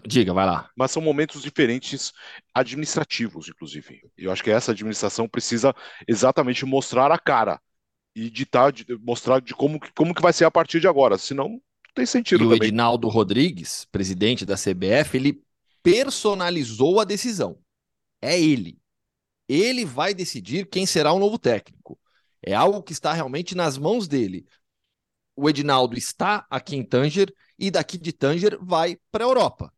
diga, 0.05 0.33
vai 0.33 0.45
lá. 0.45 0.69
Mas 0.75 0.91
são 0.91 1.01
momentos 1.01 1.41
diferentes 1.41 2.11
administrativos, 2.53 3.47
inclusive. 3.47 4.01
Eu 4.17 4.33
acho 4.33 4.43
que 4.43 4.51
essa 4.51 4.73
administração 4.73 5.29
precisa 5.29 5.73
exatamente 6.05 6.65
mostrar 6.65 7.09
a 7.09 7.17
cara 7.17 7.57
e 8.13 8.29
ditar, 8.29 8.73
mostrar 8.99 9.39
de 9.39 9.53
como, 9.53 9.79
como 9.95 10.13
que 10.13 10.21
vai 10.21 10.33
ser 10.33 10.43
a 10.43 10.51
partir 10.51 10.81
de 10.81 10.89
agora, 10.89 11.17
senão 11.17 11.47
não 11.47 11.61
tem 11.95 12.05
sentido 12.05 12.41
e 12.41 12.43
também. 12.43 12.59
o 12.59 12.63
Edinaldo 12.65 13.07
Rodrigues, 13.07 13.85
presidente 13.89 14.45
da 14.45 14.55
CBF, 14.55 15.15
ele 15.15 15.41
personalizou 15.81 16.99
a 16.99 17.05
decisão. 17.05 17.57
É 18.21 18.37
ele. 18.37 18.77
Ele 19.47 19.85
vai 19.85 20.13
decidir 20.13 20.67
quem 20.67 20.85
será 20.85 21.13
o 21.13 21.19
novo 21.19 21.39
técnico. 21.39 21.97
É 22.45 22.53
algo 22.53 22.83
que 22.83 22.91
está 22.91 23.13
realmente 23.13 23.55
nas 23.55 23.77
mãos 23.77 24.05
dele. 24.05 24.45
O 25.33 25.49
Edinaldo 25.49 25.97
está 25.97 26.45
aqui 26.49 26.75
em 26.75 26.83
Tanger 26.83 27.33
e 27.61 27.69
daqui 27.69 27.95
de 27.97 28.11
Tanger 28.11 28.57
vai 28.59 28.97
para 29.11 29.23
a 29.23 29.27
Europa. 29.27 29.71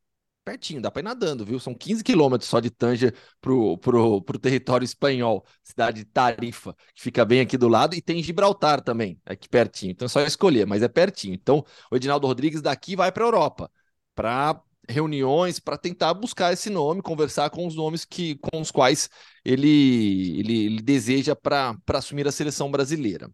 Pertinho, 0.45 0.81
dá 0.81 0.89
para 0.89 1.01
ir 1.01 1.03
nadando, 1.03 1.45
viu? 1.45 1.59
São 1.59 1.73
15 1.75 2.03
quilômetros 2.03 2.49
só 2.49 2.59
de 2.61 2.69
Tanger 2.69 3.13
pro, 3.41 3.77
pro 3.77 4.39
território 4.39 4.85
espanhol, 4.85 5.45
cidade 5.61 6.03
de 6.03 6.05
Tarifa, 6.05 6.73
que 6.95 7.01
fica 7.01 7.25
bem 7.25 7.41
aqui 7.41 7.57
do 7.57 7.67
lado, 7.67 7.93
e 7.95 8.01
tem 8.01 8.23
Gibraltar 8.23 8.81
também, 8.81 9.19
aqui 9.25 9.49
pertinho. 9.49 9.91
Então 9.91 10.05
é 10.05 10.09
só 10.09 10.21
escolher, 10.21 10.65
mas 10.65 10.81
é 10.81 10.87
pertinho. 10.87 11.33
Então 11.33 11.63
o 11.91 11.95
Edinaldo 11.95 12.25
Rodrigues 12.27 12.61
daqui 12.61 12.95
vai 12.95 13.11
para 13.11 13.23
a 13.23 13.27
Europa, 13.27 13.71
para 14.15 14.61
reuniões, 14.87 15.59
para 15.59 15.77
tentar 15.77 16.13
buscar 16.13 16.53
esse 16.53 16.69
nome, 16.69 17.01
conversar 17.01 17.49
com 17.49 17.67
os 17.67 17.75
nomes 17.75 18.05
que, 18.05 18.35
com 18.35 18.61
os 18.61 18.71
quais 18.71 19.09
ele, 19.43 20.39
ele, 20.39 20.65
ele 20.65 20.81
deseja 20.81 21.35
para 21.35 21.77
assumir 21.89 22.27
a 22.27 22.31
seleção 22.31 22.71
brasileira. 22.71 23.29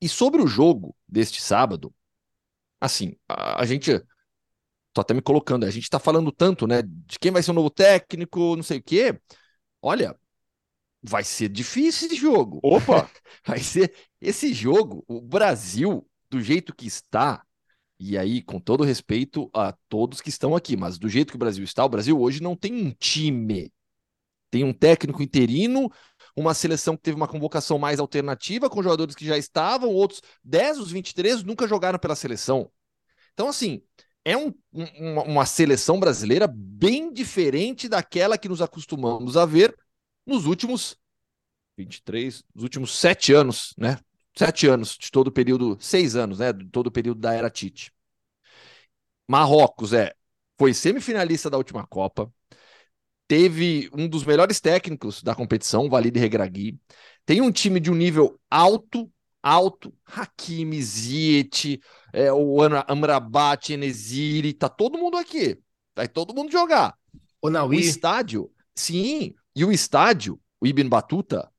E 0.00 0.08
sobre 0.08 0.42
o 0.42 0.46
jogo 0.46 0.94
deste 1.08 1.40
sábado, 1.40 1.94
assim, 2.84 3.16
a, 3.28 3.62
a 3.62 3.66
gente. 3.66 4.02
Tô 4.92 5.00
até 5.00 5.12
me 5.12 5.22
colocando, 5.22 5.64
a 5.64 5.70
gente 5.70 5.90
tá 5.90 5.98
falando 5.98 6.30
tanto, 6.30 6.66
né, 6.68 6.82
de 6.82 7.18
quem 7.18 7.32
vai 7.32 7.42
ser 7.42 7.50
o 7.50 7.54
novo 7.54 7.68
técnico, 7.70 8.54
não 8.56 8.62
sei 8.62 8.78
o 8.78 8.82
quê. 8.82 9.18
Olha, 9.82 10.16
vai 11.02 11.24
ser 11.24 11.48
difícil 11.48 12.08
esse 12.08 12.16
jogo. 12.16 12.60
Opa! 12.62 13.10
vai 13.46 13.60
ser 13.60 13.94
esse 14.20 14.54
jogo, 14.54 15.04
o 15.08 15.20
Brasil, 15.20 16.08
do 16.30 16.40
jeito 16.40 16.74
que 16.74 16.86
está, 16.86 17.44
e 17.98 18.18
aí, 18.18 18.42
com 18.42 18.58
todo 18.60 18.84
respeito 18.84 19.50
a 19.54 19.72
todos 19.88 20.20
que 20.20 20.28
estão 20.28 20.56
aqui, 20.56 20.76
mas 20.76 20.98
do 20.98 21.08
jeito 21.08 21.30
que 21.30 21.36
o 21.36 21.38
Brasil 21.38 21.64
está, 21.64 21.84
o 21.84 21.88
Brasil 21.88 22.20
hoje 22.20 22.42
não 22.42 22.56
tem 22.56 22.74
um 22.74 22.90
time. 22.90 23.72
Tem 24.50 24.64
um 24.64 24.72
técnico 24.72 25.22
interino, 25.22 25.90
uma 26.36 26.54
seleção 26.54 26.96
que 26.96 27.02
teve 27.02 27.16
uma 27.16 27.28
convocação 27.28 27.78
mais 27.78 28.00
alternativa, 28.00 28.68
com 28.68 28.82
jogadores 28.82 29.14
que 29.14 29.24
já 29.24 29.38
estavam, 29.38 29.90
outros 29.90 30.20
10 30.42 30.78
dos 30.78 30.90
23 30.90 31.42
nunca 31.44 31.68
jogaram 31.68 31.98
pela 31.98 32.16
seleção. 32.16 32.70
Então, 33.32 33.48
assim, 33.48 33.82
é 34.24 34.36
um, 34.36 34.52
uma, 34.72 35.22
uma 35.22 35.46
seleção 35.46 36.00
brasileira 36.00 36.48
bem 36.48 37.12
diferente 37.12 37.88
daquela 37.88 38.38
que 38.38 38.48
nos 38.48 38.62
acostumamos 38.62 39.36
a 39.36 39.44
ver 39.44 39.76
nos 40.26 40.46
últimos 40.46 40.96
23, 41.76 42.42
nos 42.54 42.64
últimos 42.64 42.96
sete 42.96 43.32
anos, 43.32 43.74
né? 43.76 43.98
Sete 44.36 44.66
anos 44.66 44.96
de 44.98 45.10
todo 45.10 45.28
o 45.28 45.32
período, 45.32 45.76
seis 45.80 46.16
anos, 46.16 46.38
né? 46.38 46.52
De 46.52 46.64
todo 46.66 46.88
o 46.88 46.90
período 46.90 47.20
da 47.20 47.32
era 47.34 47.50
Tite. 47.50 47.92
Marrocos 49.28 49.92
é 49.92 50.14
foi 50.58 50.72
semifinalista 50.72 51.50
da 51.50 51.58
última 51.58 51.86
Copa, 51.86 52.32
teve 53.26 53.88
um 53.92 54.08
dos 54.08 54.24
melhores 54.24 54.60
técnicos 54.60 55.22
da 55.22 55.34
competição, 55.34 55.88
Walid 55.88 56.18
Regragui. 56.18 56.78
Tem 57.24 57.40
um 57.40 57.50
time 57.50 57.80
de 57.80 57.90
um 57.90 57.94
nível 57.94 58.38
alto, 58.50 59.10
alto, 59.42 59.94
Hakimi, 60.04 60.82
Ziyech, 60.82 61.80
é, 62.12 62.32
o 62.32 62.58
Amrabat, 62.86 63.72
Enesiri, 63.72 64.52
tá 64.52 64.68
todo 64.68 64.98
mundo 64.98 65.16
aqui. 65.16 65.58
Vai 65.94 66.08
todo 66.08 66.34
mundo 66.34 66.50
jogar. 66.50 66.94
O, 67.40 67.48
o 67.48 67.74
estádio, 67.74 68.50
sim, 68.74 69.34
e 69.54 69.64
o 69.64 69.72
estádio, 69.72 70.40
o 70.60 70.66
Ibn 70.66 70.88
Batuta, 70.88 71.50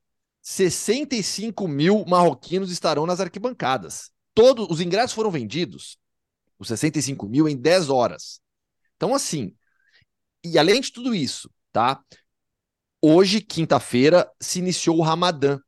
65 0.42 1.66
mil 1.66 2.04
marroquinos 2.06 2.70
estarão 2.70 3.06
nas 3.06 3.20
arquibancadas. 3.20 4.10
Todos 4.34 4.68
os 4.70 4.80
ingressos 4.80 5.12
foram 5.12 5.30
vendidos, 5.30 5.98
os 6.58 6.68
65 6.68 7.26
mil, 7.28 7.48
em 7.48 7.56
10 7.56 7.88
horas. 7.88 8.40
Então, 8.96 9.14
assim, 9.14 9.54
e 10.52 10.58
além 10.58 10.80
de 10.80 10.92
tudo 10.92 11.14
isso, 11.14 11.50
tá? 11.72 12.00
Hoje, 13.00 13.40
quinta-feira, 13.40 14.30
se 14.40 14.58
iniciou 14.58 14.98
o 14.98 15.02
Ramadã, 15.02 15.58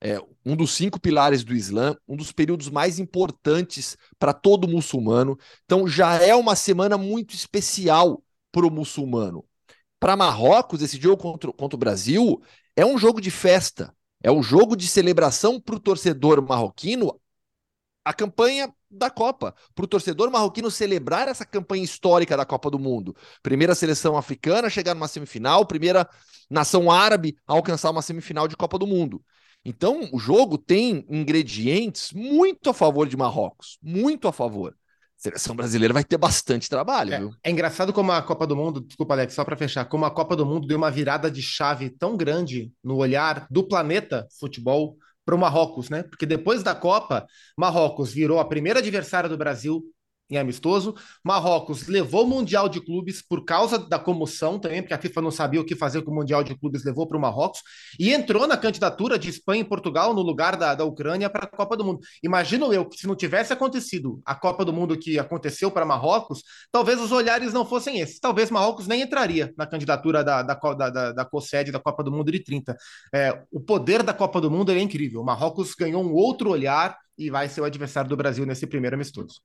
é, 0.00 0.20
um 0.44 0.54
dos 0.54 0.72
cinco 0.72 1.00
pilares 1.00 1.42
do 1.42 1.54
Islã, 1.54 1.96
um 2.06 2.16
dos 2.16 2.30
períodos 2.30 2.68
mais 2.68 2.98
importantes 2.98 3.96
para 4.18 4.32
todo 4.32 4.68
muçulmano. 4.68 5.36
Então, 5.64 5.88
já 5.88 6.14
é 6.22 6.34
uma 6.34 6.54
semana 6.54 6.96
muito 6.96 7.34
especial 7.34 8.22
para 8.52 8.66
o 8.66 8.70
muçulmano. 8.70 9.44
Para 9.98 10.16
Marrocos, 10.16 10.82
esse 10.82 11.00
jogo 11.00 11.20
contra, 11.20 11.52
contra 11.52 11.76
o 11.76 11.78
Brasil 11.78 12.40
é 12.76 12.86
um 12.86 12.96
jogo 12.96 13.20
de 13.20 13.30
festa, 13.30 13.92
é 14.22 14.30
um 14.30 14.42
jogo 14.42 14.76
de 14.76 14.86
celebração 14.86 15.60
para 15.60 15.74
o 15.74 15.80
torcedor 15.80 16.40
marroquino 16.40 17.20
a 18.08 18.12
campanha 18.14 18.72
da 18.90 19.10
Copa, 19.10 19.54
para 19.74 19.84
o 19.84 19.86
torcedor 19.86 20.30
marroquino 20.30 20.70
celebrar 20.70 21.28
essa 21.28 21.44
campanha 21.44 21.84
histórica 21.84 22.38
da 22.38 22.46
Copa 22.46 22.70
do 22.70 22.78
Mundo. 22.78 23.14
Primeira 23.42 23.74
seleção 23.74 24.16
africana 24.16 24.68
a 24.68 24.70
chegar 24.70 24.94
numa 24.94 25.06
semifinal, 25.06 25.66
primeira 25.66 26.08
nação 26.48 26.90
árabe 26.90 27.36
a 27.46 27.52
alcançar 27.52 27.90
uma 27.90 28.00
semifinal 28.00 28.48
de 28.48 28.56
Copa 28.56 28.78
do 28.78 28.86
Mundo. 28.86 29.22
Então, 29.62 30.08
o 30.10 30.18
jogo 30.18 30.56
tem 30.56 31.04
ingredientes 31.10 32.10
muito 32.14 32.70
a 32.70 32.72
favor 32.72 33.06
de 33.06 33.14
Marrocos, 33.14 33.78
muito 33.82 34.26
a 34.26 34.32
favor. 34.32 34.72
A 34.72 35.20
seleção 35.20 35.54
brasileira 35.54 35.92
vai 35.92 36.02
ter 36.02 36.16
bastante 36.16 36.66
trabalho, 36.66 37.12
é, 37.12 37.18
viu? 37.18 37.34
É 37.44 37.50
engraçado 37.50 37.92
como 37.92 38.10
a 38.10 38.22
Copa 38.22 38.46
do 38.46 38.56
Mundo, 38.56 38.80
desculpa, 38.80 39.12
Alex, 39.12 39.34
só 39.34 39.44
para 39.44 39.54
fechar, 39.54 39.84
como 39.84 40.06
a 40.06 40.10
Copa 40.10 40.34
do 40.34 40.46
Mundo 40.46 40.66
deu 40.66 40.78
uma 40.78 40.90
virada 40.90 41.30
de 41.30 41.42
chave 41.42 41.90
tão 41.90 42.16
grande 42.16 42.72
no 42.82 42.96
olhar 42.96 43.46
do 43.50 43.68
planeta 43.68 44.26
futebol 44.40 44.96
para 45.28 45.34
o 45.34 45.38
Marrocos, 45.38 45.90
né? 45.90 46.02
Porque 46.04 46.24
depois 46.24 46.62
da 46.62 46.74
Copa, 46.74 47.26
Marrocos 47.54 48.14
virou 48.14 48.40
a 48.40 48.48
primeira 48.48 48.78
adversária 48.78 49.28
do 49.28 49.36
Brasil 49.36 49.84
em 50.30 50.36
amistoso. 50.36 50.94
Marrocos 51.24 51.86
levou 51.86 52.24
o 52.24 52.28
Mundial 52.28 52.68
de 52.68 52.80
Clubes 52.80 53.22
por 53.22 53.44
causa 53.44 53.78
da 53.78 53.98
comoção 53.98 54.58
também, 54.58 54.82
porque 54.82 54.94
a 54.94 54.98
FIFA 54.98 55.22
não 55.22 55.30
sabia 55.30 55.60
o 55.60 55.64
que 55.64 55.74
fazer 55.74 56.02
com 56.02 56.10
o 56.10 56.14
Mundial 56.14 56.44
de 56.44 56.56
Clubes, 56.56 56.84
levou 56.84 57.06
para 57.06 57.16
o 57.16 57.20
Marrocos 57.20 57.62
e 57.98 58.12
entrou 58.12 58.46
na 58.46 58.56
candidatura 58.56 59.18
de 59.18 59.30
Espanha 59.30 59.62
e 59.62 59.64
Portugal 59.64 60.12
no 60.12 60.22
lugar 60.22 60.56
da, 60.56 60.74
da 60.74 60.84
Ucrânia 60.84 61.30
para 61.30 61.44
a 61.44 61.48
Copa 61.48 61.76
do 61.76 61.84
Mundo. 61.84 62.00
Imagino 62.22 62.72
eu 62.72 62.84
que 62.86 62.98
se 62.98 63.06
não 63.06 63.16
tivesse 63.16 63.52
acontecido 63.52 64.20
a 64.24 64.34
Copa 64.34 64.64
do 64.64 64.72
Mundo 64.72 64.98
que 64.98 65.18
aconteceu 65.18 65.70
para 65.70 65.86
Marrocos, 65.86 66.42
talvez 66.70 67.00
os 67.00 67.12
olhares 67.12 67.52
não 67.52 67.64
fossem 67.64 68.00
esses. 68.00 68.18
Talvez 68.18 68.50
Marrocos 68.50 68.86
nem 68.86 69.02
entraria 69.02 69.52
na 69.56 69.66
candidatura 69.66 70.22
da, 70.22 70.42
da, 70.42 70.54
da, 70.54 70.90
da, 70.90 71.12
da 71.12 71.24
COSED 71.24 71.72
da 71.72 71.80
Copa 71.80 72.02
do 72.02 72.12
Mundo 72.12 72.30
de 72.30 72.40
30. 72.40 72.76
É, 73.14 73.42
o 73.50 73.60
poder 73.60 74.02
da 74.02 74.12
Copa 74.12 74.40
do 74.40 74.50
Mundo 74.50 74.72
é 74.72 74.78
incrível. 74.78 75.20
O 75.20 75.24
Marrocos 75.24 75.74
ganhou 75.74 76.02
um 76.02 76.12
outro 76.12 76.50
olhar 76.50 76.96
e 77.16 77.30
vai 77.30 77.48
ser 77.48 77.60
o 77.60 77.64
adversário 77.64 78.08
do 78.08 78.16
Brasil 78.16 78.46
nesse 78.46 78.66
primeiro 78.66 78.94
amistoso. 78.94 79.40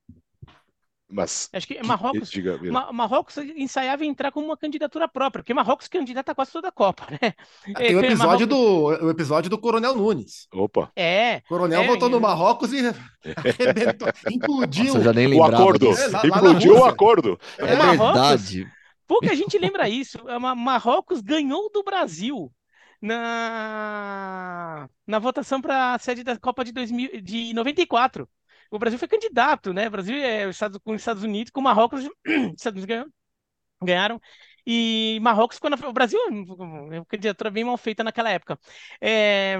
Mas 1.14 1.48
acho 1.54 1.68
que 1.68 1.82
Marrocos, 1.84 2.32
diga, 2.32 2.60
Marrocos 2.92 3.38
ensaiava 3.38 4.04
entrar 4.04 4.32
como 4.32 4.48
uma 4.48 4.58
candidatura 4.58 5.08
própria, 5.08 5.44
porque 5.44 5.54
Marrocos 5.54 5.88
candidata 5.88 6.34
quase 6.34 6.52
toda 6.52 6.70
a 6.70 6.72
Copa, 6.72 7.06
né? 7.12 7.34
Tem 7.76 7.96
o 7.96 8.04
episódio, 8.04 8.48
Marrocos... 8.48 8.48
do, 8.48 9.06
o 9.06 9.10
episódio 9.12 9.50
do 9.50 9.58
Coronel 9.60 9.96
Nunes. 9.96 10.48
Opa. 10.52 10.92
É. 10.96 11.42
O 11.46 11.50
Coronel 11.50 11.84
é, 11.84 11.88
voltou 11.88 12.10
no 12.10 12.20
Marrocos 12.20 12.74
e 12.74 12.80
arrebentou, 12.80 14.08
implodiu. 14.32 14.86
Nossa, 14.86 15.02
já 15.02 15.14
nem 15.14 15.32
o 15.32 15.44
acordo. 15.44 15.92
É, 15.92 16.08
lá, 16.08 16.26
Implodiu 16.26 16.78
o 16.80 16.86
acordo. 16.86 17.40
É, 17.60 17.74
é 17.74 17.76
verdade. 17.76 18.68
Pouca 19.08 19.36
gente 19.36 19.56
lembra 19.60 19.88
isso. 19.88 20.18
É 20.28 20.40
Marrocos 20.40 21.22
ganhou 21.22 21.70
do 21.72 21.84
Brasil 21.84 22.52
na, 23.00 24.90
na 25.06 25.20
votação 25.20 25.62
para 25.62 25.94
a 25.94 26.00
sede 26.00 26.24
da 26.24 26.40
Copa 26.40 26.66
de, 26.66 26.72
2000, 26.72 27.22
de 27.22 27.54
94 27.54 28.28
o 28.76 28.80
Brasil 28.80 29.00
foi 29.00 29.08
candidato, 29.08 29.74
né? 29.74 29.88
O 29.88 29.92
Brasil 29.92 30.16
é 30.16 30.48
o 30.48 30.50
Estado, 30.50 30.80
com 30.80 30.94
os 30.94 31.02
Estados 31.02 31.24
Unidos, 31.24 31.52
com 31.52 31.60
o 31.62 31.64
Marrocos, 31.64 32.04
Estados 32.58 32.82
Unidos 32.82 32.86
ganhou, 32.86 33.08
ganharam. 33.84 34.22
E 34.66 35.20
Marrocos, 35.22 35.60
quando 35.60 35.76
o 35.86 35.94
Brasil 35.94 36.20
é 36.92 37.00
uma 37.00 37.06
candidatura 37.06 37.52
bem 37.52 37.64
mal 37.64 37.78
feita 37.78 38.04
naquela 38.04 38.30
época. 38.30 38.60
É, 39.02 39.58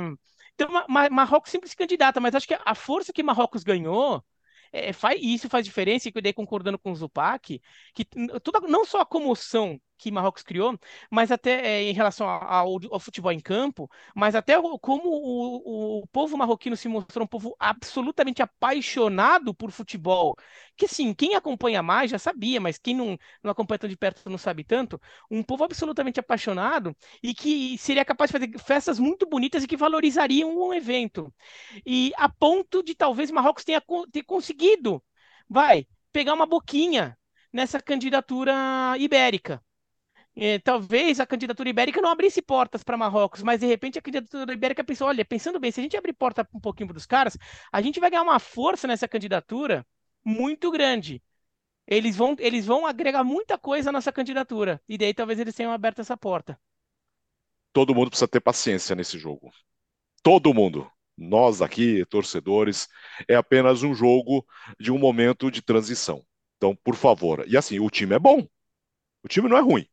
então, 0.56 0.70
Marrocos 1.12 1.52
sempre 1.52 1.70
se 1.70 1.76
candidata, 1.76 2.20
mas 2.20 2.36
acho 2.36 2.48
que 2.48 2.58
a 2.66 2.76
força 2.76 3.14
que 3.14 3.24
Marrocos 3.24 3.64
ganhou 3.64 4.24
é, 4.72 4.94
faz, 4.94 5.20
isso 5.22 5.50
faz 5.50 5.66
diferença, 5.66 6.10
e 6.10 6.12
eu 6.14 6.22
dei 6.22 6.34
concordando 6.34 6.80
com 6.80 6.92
o 6.92 6.96
Zupac, 6.96 7.62
que 7.94 8.06
toda, 8.44 8.62
não 8.68 8.86
só 8.86 9.02
a 9.02 9.06
comoção 9.06 9.80
que 10.04 10.12
Marrocos 10.12 10.44
criou, 10.44 10.78
mas 11.10 11.32
até 11.32 11.66
é, 11.66 11.84
em 11.84 11.94
relação 11.94 12.28
ao, 12.28 12.78
ao, 12.92 13.00
futebol 13.00 13.32
em 13.32 13.40
campo, 13.40 13.90
mas 14.14 14.36
até 14.36 14.56
como 14.82 15.04
o, 15.06 16.02
o, 16.02 16.08
povo 16.08 16.38
marroquino 16.38 16.76
se 16.76 16.90
mostrou 16.90 17.24
um 17.24 17.28
povo 17.28 17.56
absolutamente 17.58 18.42
apaixonado 18.42 19.54
por 19.54 19.72
futebol. 19.72 20.36
Que 20.76 20.88
sim, 20.88 21.14
quem 21.14 21.36
acompanha 21.36 21.82
mais 21.82 22.12
já 22.12 22.20
sabia, 22.20 22.60
mas 22.60 22.78
quem 22.78 22.94
não, 22.96 23.18
não 23.42 23.52
acompanha 23.52 23.80
tão 23.80 23.90
de 23.90 23.96
perto 23.96 24.30
não 24.30 24.38
sabe 24.38 24.64
tanto. 24.66 25.00
Um 25.32 25.42
povo 25.42 25.64
absolutamente 25.64 26.20
apaixonado 26.20 26.96
e 27.22 27.34
que 27.34 27.78
seria 27.78 28.04
capaz 28.04 28.30
de 28.30 28.38
fazer 28.38 28.60
festas 28.60 29.00
muito 29.00 29.26
bonitas 29.26 29.64
e 29.64 29.68
que 29.68 29.78
valorizariam 29.78 30.50
um 30.50 30.74
evento. 30.74 31.34
E 31.86 32.12
a 32.18 32.28
ponto 32.28 32.84
de 32.84 32.94
talvez 32.96 33.32
Marrocos 33.32 33.64
tenha 33.64 33.82
ter 34.12 34.24
conseguido, 34.24 35.02
vai, 35.50 35.88
pegar 36.12 36.34
uma 36.34 36.46
boquinha 36.46 37.18
nessa 37.54 37.80
candidatura 37.80 38.54
ibérica. 38.98 39.64
É, 40.36 40.58
talvez 40.60 41.20
a 41.20 41.28
candidatura 41.28 41.70
ibérica 41.70 42.02
não 42.02 42.10
abrisse 42.10 42.42
portas 42.42 42.84
para 42.84 42.98
Marrocos, 42.98 43.44
mas 43.44 43.60
de 43.60 43.68
repente 43.68 44.00
a 44.00 44.02
candidatura 44.02 44.54
ibérica 44.54 44.84
pensou: 44.84 45.08
olha, 45.08 45.24
pensando 45.24 45.60
bem, 45.60 45.72
se 45.72 45.80
a 45.80 45.84
gente 45.84 45.98
abrir 45.98 46.14
porta 46.14 46.48
um 46.54 46.60
pouquinho 46.60 46.88
para 46.90 46.98
os 46.98 47.06
caras, 47.06 47.38
a 47.72 47.82
gente 47.82 48.00
vai 48.00 48.10
ganhar 48.10 48.24
uma 48.24 48.40
força 48.40 48.88
nessa 48.88 49.08
candidatura 49.08 49.86
muito 50.26 50.72
grande. 50.72 51.22
Eles 51.86 52.16
vão, 52.16 52.36
eles 52.40 52.66
vão 52.66 52.88
agregar 52.88 53.24
muita 53.24 53.58
coisa 53.58 53.90
à 53.90 53.94
nossa 53.94 54.12
candidatura. 54.12 54.82
E 54.88 54.98
daí 54.98 55.14
talvez 55.14 55.40
eles 55.40 55.54
tenham 55.54 55.72
aberto 55.72 56.00
essa 56.00 56.18
porta. 56.18 56.60
Todo 57.72 57.94
mundo 57.94 58.10
precisa 58.10 58.28
ter 58.28 58.40
paciência 58.40 58.96
nesse 58.96 59.20
jogo. 59.20 59.52
Todo 60.22 60.54
mundo. 60.54 60.90
Nós 61.16 61.62
aqui, 61.62 62.04
torcedores, 62.06 62.88
é 63.28 63.36
apenas 63.36 63.84
um 63.84 63.94
jogo 63.94 64.46
de 64.80 64.92
um 64.92 64.98
momento 64.98 65.52
de 65.52 65.62
transição. 65.62 66.26
Então, 66.58 66.76
por 66.76 66.96
favor. 66.96 67.44
E 67.48 67.56
assim, 67.56 67.80
o 67.80 67.90
time 67.90 68.16
é 68.16 68.20
bom. 68.20 68.48
O 69.24 69.28
time 69.28 69.48
não 69.48 69.58
é 69.58 69.62
ruim. 69.62 69.88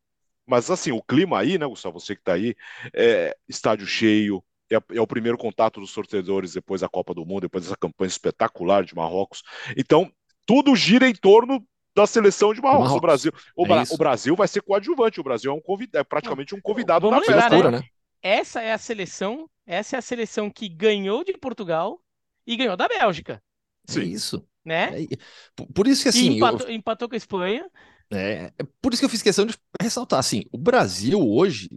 Mas 0.50 0.68
assim, 0.68 0.90
o 0.90 1.00
clima 1.00 1.38
aí, 1.38 1.56
né, 1.56 1.66
Gustavo, 1.66 2.00
você 2.00 2.16
que 2.16 2.22
está 2.22 2.32
aí, 2.32 2.56
é 2.92 3.36
estádio 3.48 3.86
cheio, 3.86 4.42
é, 4.68 4.76
é, 4.96 5.00
o 5.00 5.06
primeiro 5.06 5.38
contato 5.38 5.78
dos 5.78 5.94
torcedores 5.94 6.54
depois 6.54 6.80
da 6.80 6.88
Copa 6.88 7.14
do 7.14 7.24
Mundo, 7.24 7.42
depois 7.42 7.64
dessa 7.64 7.76
campanha 7.76 8.08
espetacular 8.08 8.84
de 8.84 8.94
Marrocos. 8.94 9.44
Então, 9.76 10.12
tudo 10.44 10.74
gira 10.74 11.08
em 11.08 11.14
torno 11.14 11.64
da 11.94 12.04
seleção 12.04 12.52
de 12.52 12.60
Marrocos. 12.60 12.88
Marrocos. 12.88 12.98
O 12.98 13.00
Brasil, 13.00 13.32
o, 13.56 13.64
é 13.64 13.68
Bra 13.68 13.84
o, 13.90 13.96
Brasil 13.96 14.34
vai 14.34 14.48
ser 14.48 14.60
coadjuvante. 14.62 15.20
O 15.20 15.24
Brasil 15.24 15.52
é 15.52 15.54
um 15.54 15.60
convidado, 15.60 16.00
é 16.00 16.04
praticamente 16.04 16.52
um 16.52 16.60
convidado 16.60 17.08
Vamos 17.08 17.26
da 17.26 17.48
lembrar, 17.48 17.70
né? 17.70 17.82
Essa 18.20 18.60
é 18.60 18.72
a 18.72 18.78
seleção, 18.78 19.48
essa 19.64 19.96
é 19.96 19.98
a 19.98 20.02
seleção 20.02 20.50
que 20.50 20.68
ganhou 20.68 21.22
de 21.22 21.32
Portugal 21.34 22.00
e 22.44 22.56
ganhou 22.56 22.76
da 22.76 22.88
Bélgica. 22.88 23.40
Sim. 23.86 24.00
É 24.00 24.04
isso. 24.04 24.46
Né? 24.64 25.04
É, 25.04 25.64
por 25.72 25.86
isso 25.86 26.02
que 26.02 26.08
assim. 26.10 26.36
Empatou, 26.36 26.66
eu... 26.66 26.74
empatou 26.74 27.08
com 27.08 27.14
a 27.14 27.16
Espanha. 27.16 27.70
É, 28.12 28.52
é 28.58 28.64
por 28.82 28.92
isso 28.92 29.00
que 29.00 29.06
eu 29.06 29.10
fiz 29.10 29.22
questão 29.22 29.46
de 29.46 29.56
ressaltar 29.80 30.18
assim: 30.18 30.44
o 30.52 30.58
Brasil 30.58 31.20
hoje 31.20 31.70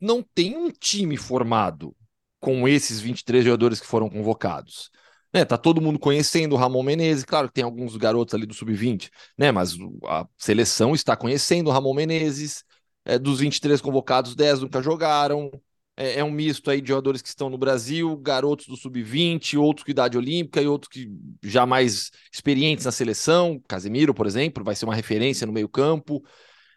não 0.00 0.22
tem 0.22 0.56
um 0.56 0.70
time 0.70 1.16
formado 1.16 1.94
com 2.40 2.66
esses 2.66 3.00
23 3.00 3.44
jogadores 3.44 3.80
que 3.80 3.86
foram 3.86 4.08
convocados. 4.08 4.90
Né, 5.32 5.44
tá 5.44 5.56
todo 5.56 5.80
mundo 5.80 5.96
conhecendo 5.96 6.54
o 6.54 6.58
Ramon 6.58 6.82
Menezes, 6.82 7.24
claro 7.24 7.46
que 7.46 7.54
tem 7.54 7.62
alguns 7.62 7.96
garotos 7.96 8.34
ali 8.34 8.46
do 8.46 8.54
sub-20, 8.54 9.10
né, 9.38 9.52
mas 9.52 9.76
a 10.08 10.26
seleção 10.36 10.92
está 10.92 11.16
conhecendo 11.16 11.68
o 11.68 11.72
Ramon 11.72 11.94
Menezes, 11.94 12.64
é, 13.04 13.16
dos 13.16 13.38
23 13.38 13.80
convocados, 13.80 14.34
10 14.34 14.62
nunca 14.62 14.82
jogaram, 14.82 15.48
é, 15.96 16.20
é, 16.20 16.24
um 16.24 16.30
misto 16.30 16.70
aí 16.70 16.80
de 16.80 16.88
jogadores 16.88 17.20
que 17.20 17.28
estão 17.28 17.50
no 17.50 17.58
Brasil, 17.58 18.16
garotos 18.16 18.66
do 18.66 18.76
sub-20, 18.76 19.58
outros 19.58 19.84
com 19.84 19.90
idade 19.90 20.16
olímpica 20.16 20.62
e 20.62 20.66
outros 20.66 20.90
que 20.90 21.10
já 21.42 21.66
mais 21.66 22.10
experientes 22.32 22.84
na 22.84 22.92
seleção. 22.92 23.60
Casemiro, 23.68 24.14
por 24.14 24.26
exemplo, 24.26 24.64
vai 24.64 24.74
ser 24.74 24.86
uma 24.86 24.94
referência 24.94 25.46
no 25.46 25.52
meio-campo, 25.52 26.22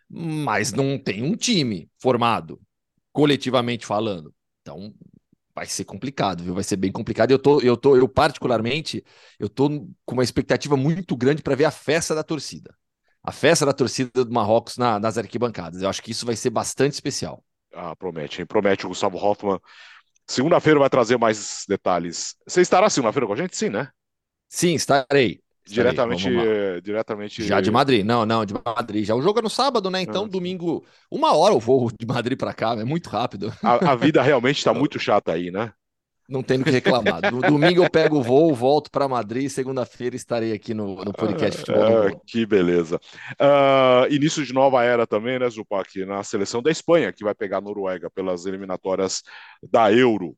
mas 0.10 0.74
não 0.74 0.98
tem 0.98 1.24
um 1.24 1.36
time 1.36 1.90
formado, 2.00 2.60
coletivamente 3.12 3.86
falando. 3.86 4.34
Então, 4.62 4.94
vai 5.56 5.66
ser 5.66 5.86
complicado, 5.86 6.44
viu? 6.44 6.54
Vai 6.54 6.64
ser 6.64 6.78
bem 6.78 6.92
complicado. 6.92 7.32
Eu 7.32 7.40
tô, 7.40 7.62
eu 7.62 7.78
tô, 7.78 7.96
eu 7.96 8.08
particularmente, 8.08 9.04
eu 9.40 9.48
tô 9.50 9.70
com 10.06 10.16
uma 10.16 10.24
expectativa 10.24 10.76
muito 10.76 11.16
grande 11.16 11.42
para 11.42 11.56
ver 11.56 11.66
a 11.66 11.72
festa 11.72 12.16
da 12.16 12.24
torcida. 12.24 12.76
A 13.24 13.32
festa 13.32 13.66
da 13.66 13.74
torcida 13.74 14.26
do 14.26 14.32
Marrocos 14.32 14.78
na, 14.78 15.00
nas 15.00 15.18
arquibancadas. 15.18 15.82
Eu 15.82 15.90
acho 15.90 16.02
que 16.02 16.12
isso 16.12 16.26
vai 16.26 16.36
ser 16.36 16.50
bastante 16.50 16.94
especial. 16.94 17.44
Ah, 17.74 17.96
promete, 17.96 18.42
hein? 18.42 18.46
Promete 18.46 18.86
o 18.86 18.90
Gustavo 18.90 19.18
Hoffman. 19.18 19.60
Segunda-feira 20.28 20.80
vai 20.80 20.90
trazer 20.90 21.18
mais 21.18 21.66
detalhes. 21.68 22.36
Você 22.48 22.62
estará 22.62 22.90
segunda-feira 22.90 23.28
com 23.28 23.34
a 23.34 23.38
gente? 23.38 23.58
Sim, 23.58 23.70
né? 23.70 23.90
Sim, 24.48 24.74
estarei. 24.74 25.06
estarei. 25.06 25.42
Diretamente, 25.66 26.30
diretamente. 26.82 27.44
Já 27.44 27.60
de 27.60 27.72
Madrid, 27.72 28.06
não, 28.06 28.26
não, 28.26 28.46
de 28.46 28.54
Madrid. 28.54 29.06
Já 29.06 29.16
o 29.16 29.22
jogo 29.22 29.40
é 29.40 29.42
no 29.42 29.50
sábado, 29.50 29.90
né? 29.90 30.02
Então, 30.02 30.28
domingo, 30.28 30.86
uma 31.10 31.36
hora 31.36 31.54
eu 31.54 31.60
vou 31.60 31.90
de 31.92 32.06
Madrid 32.06 32.38
para 32.38 32.54
cá, 32.54 32.74
é 32.74 32.84
muito 32.84 33.10
rápido. 33.10 33.54
A, 33.62 33.92
a 33.92 33.96
vida 33.96 34.22
realmente 34.24 34.58
está 34.58 34.74
muito 34.74 35.00
chata 35.00 35.34
aí, 35.34 35.52
né? 35.52 35.74
Não 36.34 36.42
tem 36.42 36.60
o 36.60 36.64
que 36.64 36.72
reclamar. 36.72 37.22
Domingo 37.48 37.84
eu 37.84 37.90
pego 37.92 38.18
o 38.18 38.24
voo, 38.24 38.56
volto 38.56 38.90
para 38.90 39.08
Madrid. 39.08 39.48
Segunda-feira 39.50 40.16
estarei 40.16 40.52
aqui 40.52 40.74
no, 40.74 40.96
no 40.96 41.14
podcast 41.14 41.60
Futebol. 41.60 42.08
Ah, 42.08 42.12
que 42.26 42.44
beleza. 42.44 43.00
Uh, 43.34 44.12
início 44.12 44.44
de 44.44 44.52
nova 44.52 44.84
era 44.84 45.06
também, 45.06 45.38
né, 45.38 45.48
Zupac? 45.48 46.04
Na 46.06 46.24
seleção 46.24 46.60
da 46.60 46.72
Espanha, 46.72 47.14
que 47.14 47.24
vai 47.24 47.36
pegar 47.36 47.60
a 47.60 47.62
Noruega 47.62 48.10
pelas 48.10 48.48
eliminatórias 48.48 49.22
da 49.72 49.94
Euro. 49.94 50.36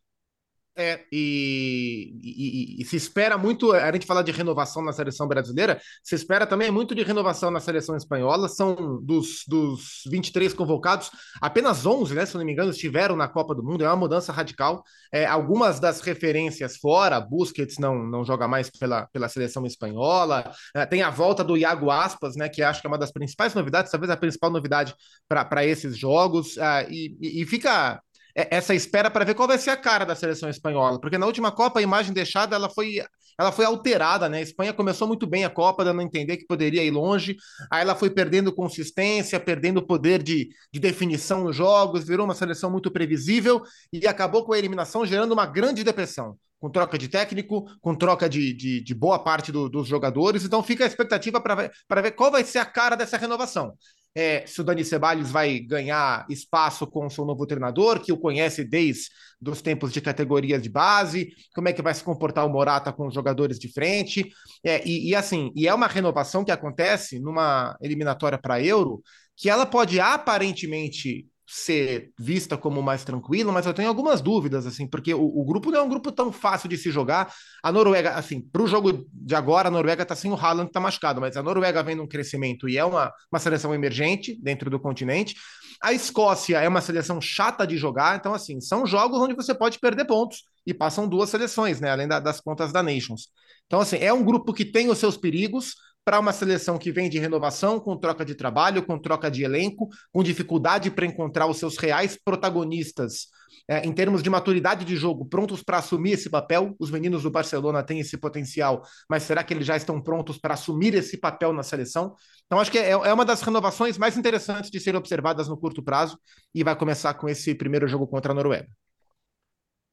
É, 0.77 1.05
e, 1.09 2.13
e, 2.21 2.81
e, 2.81 2.85
se 2.85 2.97
espera 2.97 3.37
muito, 3.37 3.71
a 3.71 3.91
gente 3.93 4.05
fala 4.05 4.21
de 4.21 4.31
renovação 4.31 4.83
na 4.83 4.91
seleção 4.91 5.25
brasileira, 5.25 5.79
se 6.03 6.15
espera 6.15 6.45
também 6.45 6.69
muito 6.69 6.93
de 6.93 7.01
renovação 7.01 7.49
na 7.49 7.61
seleção 7.61 7.95
espanhola. 7.95 8.49
São 8.49 9.01
dos, 9.01 9.43
dos 9.47 10.01
23 10.11 10.53
convocados, 10.53 11.11
apenas 11.41 11.85
11, 11.85 12.13
né, 12.13 12.25
se 12.25 12.35
não 12.35 12.43
me 12.43 12.51
engano, 12.51 12.71
estiveram 12.71 13.15
na 13.15 13.27
Copa 13.27 13.55
do 13.55 13.63
Mundo. 13.63 13.85
É 13.85 13.87
uma 13.87 13.95
mudança 13.95 14.33
radical. 14.33 14.83
É, 15.13 15.25
algumas 15.25 15.79
das 15.79 16.01
referências 16.01 16.75
fora, 16.75 17.21
Busquets 17.21 17.77
não, 17.79 18.03
não 18.03 18.25
joga 18.25 18.47
mais 18.47 18.69
pela, 18.69 19.07
pela 19.13 19.29
seleção 19.29 19.65
espanhola. 19.65 20.51
É, 20.75 20.85
tem 20.85 21.01
a 21.03 21.09
volta 21.09 21.41
do 21.41 21.55
Iago 21.55 21.89
Aspas, 21.89 22.35
né, 22.35 22.49
que 22.49 22.61
acho 22.61 22.81
que 22.81 22.87
é 22.87 22.89
uma 22.89 22.97
das 22.97 23.11
principais 23.13 23.53
novidades, 23.53 23.91
talvez 23.91 24.09
a 24.11 24.17
principal 24.17 24.49
novidade 24.49 24.93
para 25.27 25.65
esses 25.65 25.97
jogos. 25.97 26.57
É, 26.57 26.87
e, 26.89 27.41
e 27.41 27.45
fica 27.45 28.01
essa 28.35 28.75
espera 28.75 29.09
para 29.09 29.23
ver 29.23 29.33
qual 29.33 29.47
vai 29.47 29.57
ser 29.57 29.69
a 29.69 29.77
cara 29.77 30.05
da 30.05 30.13
seleção 30.13 30.49
espanhola, 30.49 30.99
porque 30.99 31.17
na 31.17 31.25
última 31.25 31.53
Copa 31.53 31.79
a 31.79 31.83
imagem 31.83 32.13
deixada 32.13 32.53
ela 32.53 32.69
foi, 32.69 33.01
ela 33.39 33.51
foi 33.51 33.63
alterada, 33.63 34.27
né? 34.27 34.39
A 34.39 34.41
Espanha 34.41 34.73
começou 34.73 35.07
muito 35.07 35.25
bem 35.25 35.45
a 35.45 35.49
Copa, 35.49 35.85
dando 35.85 36.01
a 36.01 36.03
entender 36.03 36.35
que 36.35 36.45
poderia 36.45 36.83
ir 36.83 36.91
longe, 36.91 37.37
aí 37.71 37.81
ela 37.81 37.95
foi 37.95 38.09
perdendo 38.09 38.53
consistência, 38.53 39.39
perdendo 39.39 39.81
poder 39.81 40.21
de, 40.21 40.49
de 40.71 40.79
definição 40.81 41.45
nos 41.45 41.55
jogos, 41.55 42.05
virou 42.05 42.25
uma 42.25 42.35
seleção 42.35 42.69
muito 42.69 42.91
previsível 42.91 43.61
e 43.91 44.05
acabou 44.05 44.43
com 44.43 44.51
a 44.51 44.59
eliminação 44.59 45.05
gerando 45.05 45.31
uma 45.31 45.45
grande 45.45 45.83
depressão 45.83 46.37
com 46.59 46.69
troca 46.69 46.97
de 46.97 47.07
técnico, 47.07 47.65
com 47.79 47.93
troca 47.93 48.27
de, 48.27 48.53
de, 48.53 48.81
de 48.81 48.95
boa 48.95 49.19
parte 49.19 49.51
do, 49.51 49.69
dos 49.69 49.87
jogadores. 49.87 50.43
Então 50.43 50.63
fica 50.63 50.83
a 50.83 50.87
expectativa 50.87 51.39
para 51.39 52.01
ver 52.01 52.11
qual 52.11 52.31
vai 52.31 52.43
ser 52.43 52.59
a 52.59 52.65
cara 52.65 52.95
dessa 52.95 53.17
renovação 53.17 53.73
é, 54.15 54.47
se 54.47 54.61
o 54.61 54.63
Dani 54.63 54.85
Ceballos 54.85 55.29
vai 55.29 55.59
ganhar 55.59 56.25
espaço 56.29 56.87
com 56.87 57.05
o 57.05 57.09
seu 57.09 57.25
novo 57.25 57.45
treinador, 57.45 57.99
que 57.99 58.13
o 58.13 58.17
conhece 58.17 58.63
desde 58.63 59.09
os 59.45 59.61
tempos 59.61 59.91
de 59.91 59.99
categorias 59.99 60.61
de 60.61 60.69
base, 60.69 61.33
como 61.53 61.67
é 61.67 61.73
que 61.73 61.81
vai 61.81 61.93
se 61.93 62.03
comportar 62.03 62.45
o 62.45 62.49
Morata 62.49 62.93
com 62.93 63.07
os 63.07 63.13
jogadores 63.13 63.59
de 63.59 63.71
frente. 63.71 64.31
É, 64.63 64.81
e, 64.87 65.09
e 65.09 65.15
assim, 65.15 65.51
e 65.53 65.67
é 65.67 65.73
uma 65.73 65.87
renovação 65.87 66.45
que 66.45 66.51
acontece 66.51 67.19
numa 67.19 67.77
eliminatória 67.81 68.37
para 68.37 68.63
Euro, 68.63 69.03
que 69.35 69.49
ela 69.49 69.65
pode 69.65 69.99
aparentemente 69.99 71.27
ser 71.47 72.11
vista 72.17 72.57
como 72.57 72.81
mais 72.81 73.03
tranquila, 73.03 73.51
mas 73.51 73.65
eu 73.65 73.73
tenho 73.73 73.87
algumas 73.87 74.19
dúvidas, 74.19 74.65
assim, 74.65 74.87
porque 74.87 75.13
o, 75.13 75.23
o, 75.23 75.45
grupo 75.45 75.69
não 75.69 75.79
é 75.79 75.81
um 75.83 75.89
grupo 75.89 76.11
tão 76.11 76.31
fácil 76.31 76.67
de 76.67 76.77
se 76.77 76.89
jogar. 76.89 77.31
A 77.63 77.71
Noruega, 77.71 78.13
assim, 78.15 78.41
para 78.41 78.63
o 78.63 78.67
jogo 78.67 79.05
de 79.13 79.35
agora, 79.35 79.67
a 79.67 79.71
Noruega 79.71 80.03
está 80.03 80.15
sem 80.15 80.31
o 80.31 80.35
Haaland, 80.35 80.69
está 80.69 80.79
machucado, 80.79 81.21
mas 81.21 81.37
a 81.37 81.43
Noruega 81.43 81.83
vem 81.83 81.95
num 81.95 82.07
crescimento 82.07 82.67
e 82.67 82.77
é 82.77 82.83
uma, 82.83 83.13
uma 83.31 83.39
seleção 83.39 83.73
emergente 83.73 84.39
dentro 84.41 84.69
do 84.69 84.79
continente. 84.79 85.35
A 85.81 85.93
Escócia 85.93 86.59
é 86.59 86.67
uma 86.67 86.81
seleção 86.81 87.21
chata 87.21 87.67
de 87.67 87.77
jogar, 87.77 88.17
então, 88.17 88.33
assim, 88.33 88.59
são 88.59 88.85
jogos 88.85 89.19
onde 89.19 89.35
você 89.35 89.53
pode 89.53 89.77
perder 89.79 90.05
pontos 90.05 90.43
e 90.65 90.73
passam 90.73 91.07
duas 91.07 91.29
seleções, 91.29 91.79
né, 91.79 91.91
além 91.91 92.07
da, 92.07 92.19
das 92.19 92.41
contas 92.41 92.71
da 92.71 92.81
Nations. 92.81 93.29
Então, 93.67 93.79
assim, 93.79 93.97
é 93.97 94.11
um 94.11 94.23
grupo 94.23 94.53
que 94.53 94.65
tem 94.65 94.89
os 94.89 94.97
seus 94.97 95.17
perigos, 95.17 95.75
para 96.05 96.19
uma 96.19 96.31
seleção 96.31 96.77
que 96.77 96.91
vem 96.91 97.09
de 97.09 97.17
renovação, 97.17 97.79
com 97.79 97.97
troca 97.97 98.23
de 98.23 98.35
trabalho, 98.35 98.85
com 98.85 98.97
troca 98.99 99.29
de 99.29 99.43
elenco, 99.43 99.89
com 100.13 100.23
dificuldade 100.23 100.91
para 100.91 101.05
encontrar 101.05 101.47
os 101.47 101.57
seus 101.57 101.77
reais 101.77 102.17
protagonistas 102.23 103.27
é, 103.67 103.85
em 103.85 103.91
termos 103.91 104.21
de 104.21 104.29
maturidade 104.29 104.85
de 104.85 104.95
jogo, 104.95 105.25
prontos 105.25 105.63
para 105.63 105.77
assumir 105.77 106.11
esse 106.11 106.29
papel. 106.29 106.75
Os 106.79 106.91
meninos 106.91 107.23
do 107.23 107.31
Barcelona 107.31 107.81
têm 107.81 107.99
esse 107.99 108.15
potencial, 108.17 108.83
mas 109.09 109.23
será 109.23 109.43
que 109.43 109.53
eles 109.53 109.65
já 109.65 109.75
estão 109.75 109.99
prontos 109.99 110.37
para 110.37 110.53
assumir 110.53 110.93
esse 110.93 111.17
papel 111.17 111.51
na 111.51 111.63
seleção? 111.63 112.13
Então, 112.45 112.59
acho 112.59 112.71
que 112.71 112.77
é, 112.77 112.91
é 112.91 113.13
uma 113.13 113.25
das 113.25 113.41
renovações 113.41 113.97
mais 113.97 114.17
interessantes 114.17 114.69
de 114.69 114.79
serem 114.79 114.99
observadas 114.99 115.47
no 115.47 115.57
curto 115.57 115.81
prazo 115.81 116.19
e 116.53 116.63
vai 116.63 116.75
começar 116.75 117.15
com 117.15 117.27
esse 117.27 117.55
primeiro 117.55 117.87
jogo 117.87 118.05
contra 118.05 118.31
a 118.31 118.35
Noruega. 118.35 118.69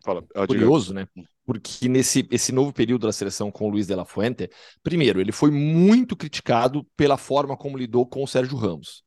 Fala, 0.04 0.22
Curioso, 0.46 0.92
né? 0.92 1.06
Porque 1.44 1.88
nesse 1.88 2.26
esse 2.30 2.52
novo 2.52 2.72
período 2.72 3.06
da 3.06 3.12
seleção 3.12 3.50
com 3.50 3.66
o 3.66 3.70
Luiz 3.70 3.86
de 3.86 3.94
la 3.94 4.04
Fuente, 4.04 4.48
primeiro, 4.82 5.20
ele 5.20 5.32
foi 5.32 5.50
muito 5.50 6.16
criticado 6.16 6.86
pela 6.96 7.16
forma 7.16 7.56
como 7.56 7.76
lidou 7.76 8.06
com 8.06 8.22
o 8.22 8.28
Sérgio 8.28 8.56
Ramos. 8.56 9.02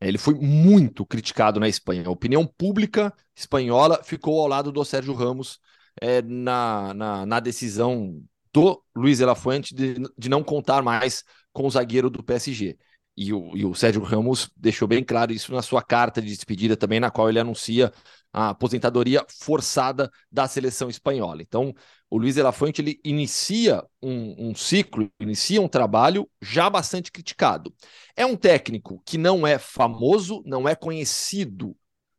Ele 0.00 0.18
foi 0.18 0.34
muito 0.34 1.04
criticado 1.04 1.58
na 1.58 1.68
Espanha. 1.68 2.04
A 2.06 2.10
opinião 2.10 2.46
pública 2.46 3.12
espanhola 3.36 4.02
ficou 4.04 4.40
ao 4.40 4.46
lado 4.46 4.70
do 4.70 4.84
Sérgio 4.84 5.14
Ramos 5.14 5.58
é, 6.00 6.22
na, 6.22 6.94
na, 6.94 7.26
na, 7.26 7.40
decisão 7.40 8.22
do 8.52 8.82
Luiz 8.94 9.18
de 9.18 9.24
la 9.24 9.34
Fuente 9.34 9.74
de, 9.74 9.96
de 10.16 10.28
não 10.28 10.42
contar 10.44 10.82
mais 10.82 11.24
com 11.52 11.66
o 11.66 11.70
zagueiro 11.70 12.10
do 12.10 12.22
PSG. 12.22 12.76
E 13.16 13.32
o, 13.32 13.56
e 13.56 13.64
o 13.64 13.74
Sérgio 13.74 14.02
Ramos 14.02 14.48
deixou 14.56 14.86
bem 14.86 15.02
claro 15.02 15.32
isso 15.32 15.52
na 15.52 15.62
sua 15.62 15.82
carta 15.82 16.22
de 16.22 16.28
despedida 16.28 16.76
também, 16.76 17.00
na 17.00 17.10
qual 17.10 17.28
ele 17.28 17.40
anuncia 17.40 17.92
a 18.32 18.50
aposentadoria 18.50 19.24
forçada 19.28 20.10
da 20.30 20.46
seleção 20.46 20.88
espanhola. 20.88 21.42
Então, 21.42 21.74
o 22.10 22.18
Luiz 22.18 22.34
de 22.34 22.42
la 22.42 22.52
Fuente 22.52 22.80
ele 22.80 23.00
inicia 23.04 23.84
um, 24.02 24.50
um, 24.50 24.54
ciclo, 24.54 25.10
inicia 25.20 25.60
um 25.60 25.68
trabalho 25.68 26.28
já 26.40 26.68
bastante 26.70 27.10
criticado. 27.10 27.74
É 28.16 28.24
um 28.24 28.36
técnico 28.36 29.02
que 29.04 29.18
não 29.18 29.46
é 29.46 29.58
famoso, 29.58 30.42
não 30.46 30.68
é 30.68 30.74
conhecido 30.74 31.76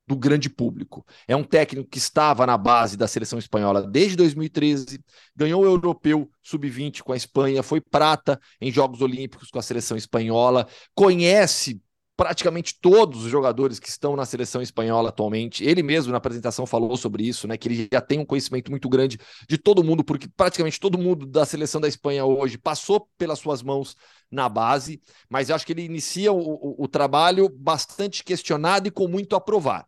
do 0.09 0.15
grande 0.15 0.49
público. 0.49 1.05
É 1.27 1.35
um 1.35 1.43
técnico 1.43 1.87
que 1.87 1.99
estava 1.99 2.43
na 2.43 2.57
base 2.57 2.97
da 2.97 3.07
seleção 3.07 3.37
espanhola 3.37 3.85
desde 3.85 4.15
2013, 4.15 4.99
ganhou 5.35 5.61
o 5.61 5.65
europeu 5.65 6.27
sub-20 6.41 7.03
com 7.03 7.13
a 7.13 7.17
Espanha, 7.17 7.61
foi 7.61 7.79
prata 7.79 8.39
em 8.59 8.71
Jogos 8.71 9.01
Olímpicos 9.01 9.51
com 9.51 9.59
a 9.59 9.61
seleção 9.61 9.95
espanhola, 9.95 10.67
conhece 10.95 11.79
praticamente 12.19 12.77
todos 12.81 13.23
os 13.23 13.31
jogadores 13.31 13.79
que 13.79 13.87
estão 13.87 14.13
na 14.13 14.25
seleção 14.25 14.61
espanhola 14.61 15.07
atualmente. 15.07 15.63
Ele 15.63 15.81
mesmo 15.81 16.11
na 16.11 16.17
apresentação 16.17 16.65
falou 16.65 16.97
sobre 16.97 17.25
isso, 17.25 17.47
né? 17.47 17.57
Que 17.57 17.69
ele 17.69 17.87
já 17.89 18.01
tem 18.01 18.19
um 18.19 18.25
conhecimento 18.25 18.69
muito 18.69 18.89
grande 18.89 19.17
de 19.47 19.57
todo 19.57 19.81
mundo, 19.81 20.03
porque 20.03 20.27
praticamente 20.35 20.81
todo 20.81 20.97
mundo 20.97 21.25
da 21.25 21.45
seleção 21.45 21.79
da 21.79 21.87
Espanha 21.87 22.25
hoje 22.25 22.57
passou 22.57 23.07
pelas 23.17 23.39
suas 23.39 23.63
mãos 23.63 23.95
na 24.29 24.49
base, 24.49 25.01
mas 25.29 25.47
eu 25.47 25.55
acho 25.55 25.65
que 25.65 25.71
ele 25.71 25.83
inicia 25.85 26.33
o, 26.33 26.39
o, 26.39 26.83
o 26.83 26.87
trabalho 26.89 27.47
bastante 27.47 28.21
questionado 28.21 28.89
e 28.89 28.91
com 28.91 29.07
muito 29.07 29.33
a 29.33 29.39
provar. 29.39 29.87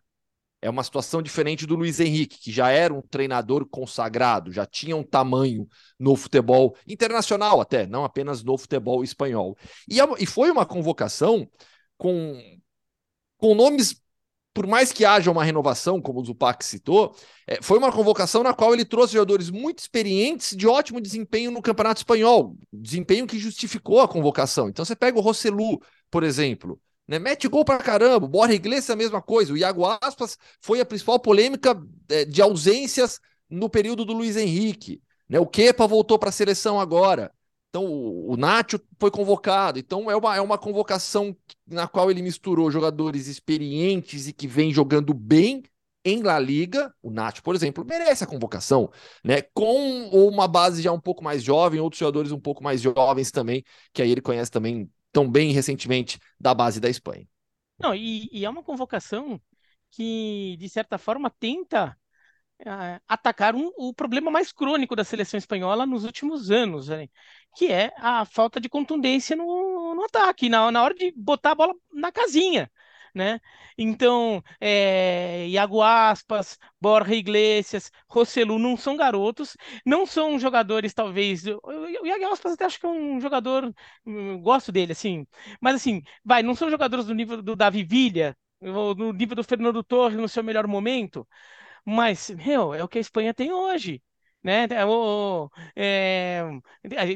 É 0.62 0.70
uma 0.70 0.86
situação 0.86 1.22
diferente 1.22 1.66
do 1.66 1.76
Luiz 1.76 2.00
Henrique, 2.00 2.40
que 2.40 2.52
já 2.52 2.70
era 2.70 2.94
um 2.94 3.02
treinador 3.02 3.66
consagrado, 3.66 4.54
já 4.54 4.66
tinha 4.66 4.96
um 4.96 5.04
tamanho 5.04 5.68
no 6.00 6.16
futebol 6.16 6.78
internacional 6.88 7.60
até, 7.60 7.86
não 7.86 8.06
apenas 8.06 8.42
no 8.42 8.58
futebol 8.58 9.04
espanhol. 9.04 9.58
E, 9.90 10.00
é 10.00 10.04
e 10.18 10.26
foi 10.26 10.50
uma 10.50 10.66
convocação 10.66 11.46
com, 12.02 12.42
com 13.38 13.54
nomes, 13.54 14.02
por 14.56 14.66
mais 14.66 14.92
que 14.92 15.06
haja 15.06 15.30
uma 15.30 15.44
renovação, 15.44 16.02
como 16.02 16.20
o 16.20 16.26
Zupac 16.26 16.66
citou, 16.66 17.16
é, 17.46 17.62
foi 17.62 17.78
uma 17.78 17.92
convocação 17.92 18.42
na 18.42 18.56
qual 18.56 18.74
ele 18.74 18.84
trouxe 18.84 19.14
jogadores 19.14 19.52
muito 19.52 19.78
experientes 19.78 20.58
de 20.58 20.68
ótimo 20.68 21.00
desempenho 21.00 21.52
no 21.52 21.62
Campeonato 21.62 22.00
Espanhol, 22.00 22.58
desempenho 22.74 23.28
que 23.28 23.38
justificou 23.38 24.02
a 24.02 24.08
convocação. 24.08 24.68
Então 24.68 24.84
você 24.84 24.96
pega 24.96 25.20
o 25.20 25.22
Rossellu, 25.22 25.80
por 26.10 26.24
exemplo, 26.24 26.82
né? 27.08 27.20
Mete 27.20 27.48
gol 27.48 27.64
pra 27.64 27.78
caramba. 27.78 28.28
Borja 28.28 28.56
Iglesias 28.56 28.90
a 28.90 28.96
mesma 28.96 29.22
coisa. 29.22 29.54
O 29.54 29.58
Iago 29.58 29.86
Aspas 30.02 30.40
foi 30.60 30.80
a 30.80 30.86
principal 30.86 31.20
polêmica 31.20 31.80
é, 32.10 32.26
de 32.26 32.42
ausências 32.42 33.20
no 33.48 33.70
período 33.70 34.04
do 34.04 34.14
Luiz 34.14 34.38
Henrique. 34.38 35.04
Né? 35.30 35.40
O 35.40 35.46
Kepa 35.46 35.86
voltou 35.86 36.18
para 36.18 36.30
a 36.30 36.32
seleção 36.32 36.80
agora. 36.80 37.32
Então, 37.72 37.86
o, 37.86 38.36
Nacho 38.36 38.78
foi 39.00 39.10
convocado. 39.10 39.80
Então, 39.80 40.12
é 40.12 40.16
uma, 40.16 40.36
é 40.36 40.42
uma 40.42 40.58
convocação 40.58 41.34
na 41.66 41.88
qual 41.88 42.12
ele 42.12 42.22
misturou 42.22 42.70
jogadores 42.70 43.28
experientes 43.28 44.28
e 44.28 44.34
que 44.34 44.46
vem 44.46 44.74
jogando 44.74 45.14
bem 45.14 45.64
em 46.04 46.22
La 46.22 46.38
Liga. 46.38 46.94
O 47.02 47.10
Nacho, 47.10 47.42
por 47.42 47.56
exemplo, 47.56 47.86
merece 47.86 48.26
a 48.26 48.28
convocação, 48.28 48.92
né? 49.24 49.42
Com 49.54 50.10
uma 50.10 50.50
base 50.50 50.82
já 50.82 50.92
um 50.92 51.00
pouco 51.00 51.24
mais 51.24 51.42
jovem, 51.42 51.80
outros 51.80 52.00
jogadores 52.00 52.34
um 52.34 52.40
pouco 52.40 52.62
mais 52.62 52.82
jovens 52.82 53.32
também, 53.32 53.64
que 53.94 54.02
aí 54.02 54.12
ele 54.12 54.22
conhece 54.22 54.52
também 54.52 54.92
tão 55.14 55.30
bem 55.30 55.54
recentemente 55.54 56.20
da 56.38 56.54
base 56.54 56.78
da 56.78 56.90
Espanha. 56.90 57.26
Não, 57.80 57.96
e, 57.96 58.28
e 58.34 58.44
é 58.44 58.50
uma 58.50 58.64
convocação 58.64 59.40
que, 59.92 60.58
de 60.60 60.68
certa 60.68 60.98
forma, 60.98 61.30
tenta 61.40 61.98
uh, 62.62 63.02
atacar 63.08 63.56
um, 63.56 63.72
o 63.78 63.94
problema 63.94 64.32
mais 64.32 64.52
crônico 64.52 64.96
da 64.96 65.04
seleção 65.04 65.38
espanhola 65.38 65.86
nos 65.86 66.04
últimos 66.06 66.52
anos, 66.52 66.88
né? 66.90 67.08
que 67.56 67.72
é 67.72 67.92
a 67.98 68.26
falta 68.26 68.60
de 68.60 68.70
contundência 68.70 69.36
no, 69.36 69.96
no 69.96 70.04
ataque, 70.06 70.50
na, 70.50 70.72
na 70.72 70.84
hora 70.84 70.94
de 70.94 71.12
botar 71.16 71.52
a 71.52 71.56
bola 71.56 71.74
na 71.94 72.12
casinha. 72.12 72.72
Né? 73.14 73.42
Então, 73.78 74.42
é, 74.60 75.46
Iago 75.50 75.82
Aspas, 75.82 76.58
Borja 76.80 77.14
Iglesias, 77.14 77.92
Rossellu 78.08 78.58
não 78.58 78.78
são 78.78 78.96
garotos, 78.96 79.58
não 79.86 80.06
são 80.06 80.40
jogadores, 80.40 80.94
talvez. 80.94 81.44
O 81.46 82.06
Iago 82.06 82.32
Aspas 82.32 82.54
até 82.54 82.66
acho 82.66 82.80
que 82.80 82.86
é 82.86 82.90
um 82.90 83.20
jogador, 83.20 83.74
gosto 84.42 84.72
dele, 84.72 84.94
assim, 84.94 85.28
mas 85.60 85.76
assim, 85.76 86.02
vai, 86.24 86.42
não 86.42 86.56
são 86.56 86.70
jogadores 86.70 87.06
do 87.06 87.14
nível 87.14 87.42
do 87.42 87.54
Davi 87.54 87.84
Villa, 87.84 88.36
do 88.62 89.12
nível 89.12 89.36
do 89.36 89.44
Fernando 89.44 89.84
Torres 89.84 90.18
no 90.18 90.30
seu 90.30 90.44
melhor 90.44 90.68
momento, 90.68 91.28
mas, 91.86 92.30
meu, 92.32 92.74
é 92.74 92.84
o 92.84 92.88
que 92.88 92.98
a 92.98 93.02
Espanha 93.02 93.34
tem 93.34 93.52
hoje 93.54 94.02
né? 94.44 94.66
É, 94.72 94.84
o, 94.86 95.50
é, 95.76 96.42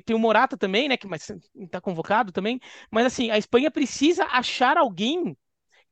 tem 0.05 0.15
o 0.15 0.19
Morata 0.19 0.55
também, 0.57 0.87
né? 0.87 0.95
Que 0.97 1.07
está 1.55 1.81
convocado 1.81 2.31
também. 2.31 2.59
Mas 2.91 3.05
assim, 3.07 3.31
a 3.31 3.37
Espanha 3.37 3.71
precisa 3.71 4.25
achar 4.25 4.77
alguém 4.77 5.35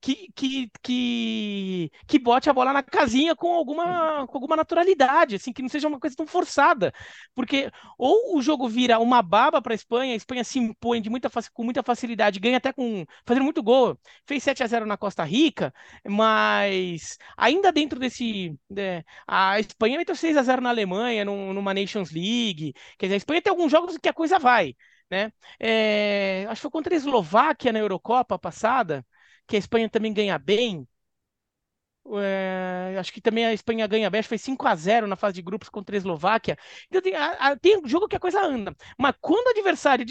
que, 0.04 0.30
que, 0.36 0.70
que, 0.82 1.92
que 2.06 2.20
bote 2.20 2.50
a 2.50 2.54
bola 2.54 2.74
na 2.74 2.84
casinha 2.84 3.34
com 3.38 3.54
alguma, 3.54 4.28
com 4.28 4.38
alguma 4.38 4.58
naturalidade, 4.58 5.36
assim, 5.36 5.54
que 5.54 5.62
não 5.62 5.70
seja 5.70 5.88
uma 5.88 5.98
coisa 6.00 6.14
tão 6.14 6.28
forçada. 6.28 6.94
Porque 7.34 7.72
ou 7.98 8.38
o 8.38 8.42
jogo 8.42 8.68
vira 8.68 9.00
uma 9.00 9.22
baba 9.22 9.62
para 9.62 9.74
a 9.74 9.76
Espanha, 9.76 10.12
a 10.14 10.18
Espanha 10.18 10.44
se 10.44 10.60
impõe 10.60 11.02
de 11.02 11.10
muita, 11.10 11.30
com 11.54 11.64
muita 11.64 11.82
facilidade, 11.82 12.40
ganha 12.40 12.58
até 12.58 12.74
com 12.74 13.06
fazendo 13.26 13.46
muito 13.46 13.64
gol, 13.64 13.98
fez 14.28 14.44
7 14.44 14.62
a 14.62 14.68
0 14.68 14.86
na 14.86 14.98
Costa 14.98 15.24
Rica, 15.24 15.74
mas 16.06 17.18
ainda 17.38 17.72
dentro 17.72 17.98
desse. 17.98 18.58
Né, 18.70 19.04
a 19.26 19.58
Espanha 19.60 19.98
meteu 19.98 20.16
6 20.18 20.36
a 20.36 20.44
0 20.44 20.62
na 20.62 20.70
Alemanha, 20.70 21.24
numa 21.24 21.74
Nations 21.74 22.12
League. 22.12 22.74
Quer 22.98 23.06
dizer, 23.06 23.14
a 23.16 23.18
Espanha 23.18 23.42
tem 23.42 23.52
alguns 23.52 23.72
jogos 23.72 23.98
que 23.98 24.10
a 24.10 24.14
coisa 24.14 24.38
vai. 24.38 24.76
Né? 25.10 25.32
É, 25.60 26.46
acho 26.50 26.56
que 26.56 26.62
foi 26.64 26.72
contra 26.72 26.94
a 26.94 26.98
Eslováquia 26.98 27.72
na 27.72 27.80
Eurocopa 27.80 28.38
passada, 28.40 29.06
que 29.48 29.56
a 29.56 29.60
Espanha 29.60 29.90
também 29.90 30.14
ganha 30.14 30.38
bem. 30.38 30.88
É, 32.16 32.98
acho 33.00 33.14
que 33.14 33.22
também 33.22 33.46
a 33.46 33.54
Espanha 33.54 33.88
ganha 33.88 34.10
bem, 34.10 34.20
acho 34.20 34.28
que 34.28 34.32
foi 34.36 34.38
5 34.38 34.68
a 34.68 34.76
0 34.76 35.08
na 35.08 35.16
fase 35.16 35.36
de 35.36 35.42
grupos 35.42 35.70
contra 35.70 35.96
a 35.96 35.98
Eslováquia. 35.98 36.58
Então, 36.88 37.02
tem, 37.02 37.16
a, 37.16 37.32
a, 37.52 37.58
tem 37.58 37.82
jogo 37.88 38.08
que 38.10 38.16
a 38.16 38.20
coisa 38.20 38.42
anda. 38.46 38.76
Mas 39.00 39.16
quando 39.22 39.48
o 39.48 39.50
adversário 39.52 40.06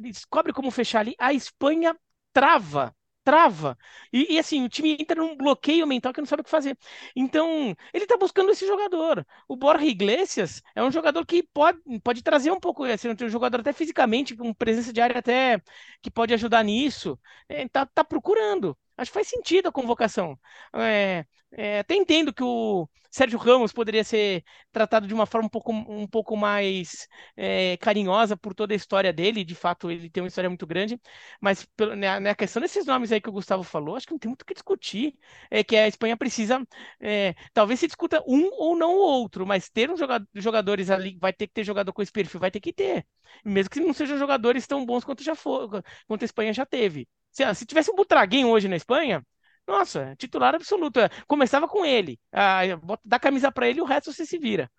descobre 0.00 0.52
como 0.52 0.70
fechar 0.70 1.00
ali, 1.00 1.14
a 1.18 1.32
Espanha 1.32 1.96
trava 2.32 2.94
trava. 3.24 3.76
E, 4.12 4.34
e, 4.34 4.38
assim, 4.38 4.64
o 4.64 4.68
time 4.68 4.96
entra 5.00 5.16
num 5.20 5.36
bloqueio 5.36 5.86
mental 5.86 6.12
que 6.12 6.20
não 6.20 6.26
sabe 6.26 6.42
o 6.42 6.44
que 6.44 6.50
fazer. 6.50 6.76
Então, 7.16 7.74
ele 7.92 8.06
tá 8.06 8.16
buscando 8.16 8.50
esse 8.50 8.66
jogador. 8.66 9.26
O 9.48 9.56
Borja 9.56 9.84
Iglesias 9.86 10.62
é 10.74 10.82
um 10.82 10.90
jogador 10.90 11.24
que 11.26 11.42
pode, 11.42 11.78
pode 12.02 12.22
trazer 12.22 12.50
um 12.50 12.60
pouco, 12.60 12.84
assim, 12.84 13.08
um 13.10 13.28
jogador 13.28 13.60
até 13.60 13.72
fisicamente, 13.72 14.36
com 14.36 14.52
presença 14.54 14.92
de 14.92 15.00
área 15.00 15.18
até 15.18 15.60
que 16.02 16.10
pode 16.10 16.34
ajudar 16.34 16.62
nisso. 16.64 17.18
É, 17.48 17.66
tá, 17.68 17.86
tá 17.86 18.04
procurando. 18.04 18.76
Acho 18.96 19.10
que 19.10 19.14
faz 19.14 19.28
sentido 19.28 19.68
a 19.68 19.72
convocação. 19.72 20.38
É, 20.74 21.24
é, 21.52 21.80
até 21.80 21.94
entendo 21.94 22.32
que 22.32 22.42
o 22.42 22.88
Sérgio 23.10 23.38
Ramos 23.38 23.72
poderia 23.72 24.02
ser 24.04 24.42
tratado 24.70 25.06
de 25.06 25.12
uma 25.14 25.26
forma 25.26 25.46
um 25.46 25.50
pouco, 25.50 25.72
um 25.72 26.06
pouco 26.06 26.36
mais 26.36 27.06
é, 27.36 27.76
carinhosa 27.78 28.36
por 28.36 28.54
toda 28.54 28.72
a 28.72 28.76
história 28.76 29.12
dele. 29.12 29.44
De 29.44 29.54
fato, 29.54 29.90
ele 29.90 30.08
tem 30.08 30.22
uma 30.22 30.28
história 30.28 30.48
muito 30.48 30.66
grande. 30.66 31.00
Mas 31.40 31.66
na, 31.96 32.20
na, 32.20 32.34
questão 32.34 32.62
desses 32.62 32.86
nomes 32.86 33.12
aí 33.12 33.20
que 33.20 33.28
o 33.28 33.32
Gustavo 33.32 33.62
falou, 33.62 33.96
acho 33.96 34.06
que 34.06 34.12
não 34.12 34.18
tem 34.18 34.28
muito 34.30 34.42
o 34.42 34.46
que 34.46 34.54
discutir. 34.54 35.14
É 35.50 35.62
que 35.62 35.76
a 35.76 35.86
Espanha 35.88 36.16
precisa. 36.16 36.66
É, 37.00 37.34
talvez 37.52 37.80
se 37.80 37.86
discuta 37.86 38.22
um 38.26 38.48
ou 38.52 38.76
não 38.76 38.94
o 38.94 38.98
outro, 38.98 39.46
mas 39.46 39.68
ter 39.68 39.90
um 39.90 39.96
jogador, 39.96 40.26
jogadores 40.34 40.90
ali, 40.90 41.18
vai 41.20 41.32
ter 41.32 41.46
que 41.46 41.54
ter 41.54 41.64
jogador 41.64 41.92
com 41.92 42.02
esse 42.02 42.12
perfil, 42.12 42.40
vai 42.40 42.50
ter 42.50 42.60
que 42.60 42.72
ter. 42.72 43.06
Mesmo 43.44 43.70
que 43.70 43.80
não 43.80 43.92
sejam 43.92 44.18
jogadores 44.18 44.66
tão 44.66 44.84
bons 44.86 45.04
quanto 45.04 45.22
já 45.22 45.34
for, 45.34 45.82
quanto 46.06 46.22
a 46.22 46.24
Espanha 46.24 46.52
já 46.52 46.64
teve. 46.66 47.08
Se, 47.32 47.54
se 47.54 47.66
tivesse 47.66 47.90
um 47.90 47.96
Butraguinho 47.96 48.48
hoje 48.48 48.68
na 48.68 48.76
Espanha, 48.76 49.24
nossa, 49.66 50.14
titular 50.16 50.54
absoluto. 50.54 51.00
É, 51.00 51.08
começava 51.26 51.68
com 51.68 51.84
ele. 51.84 52.20
Ah, 52.32 52.62
dá 53.04 53.18
camisa 53.18 53.50
para 53.52 53.68
ele 53.68 53.78
e 53.80 53.82
o 53.82 53.86
resto 53.86 54.12
você 54.12 54.26
se 54.26 54.38
vira. 54.38 54.70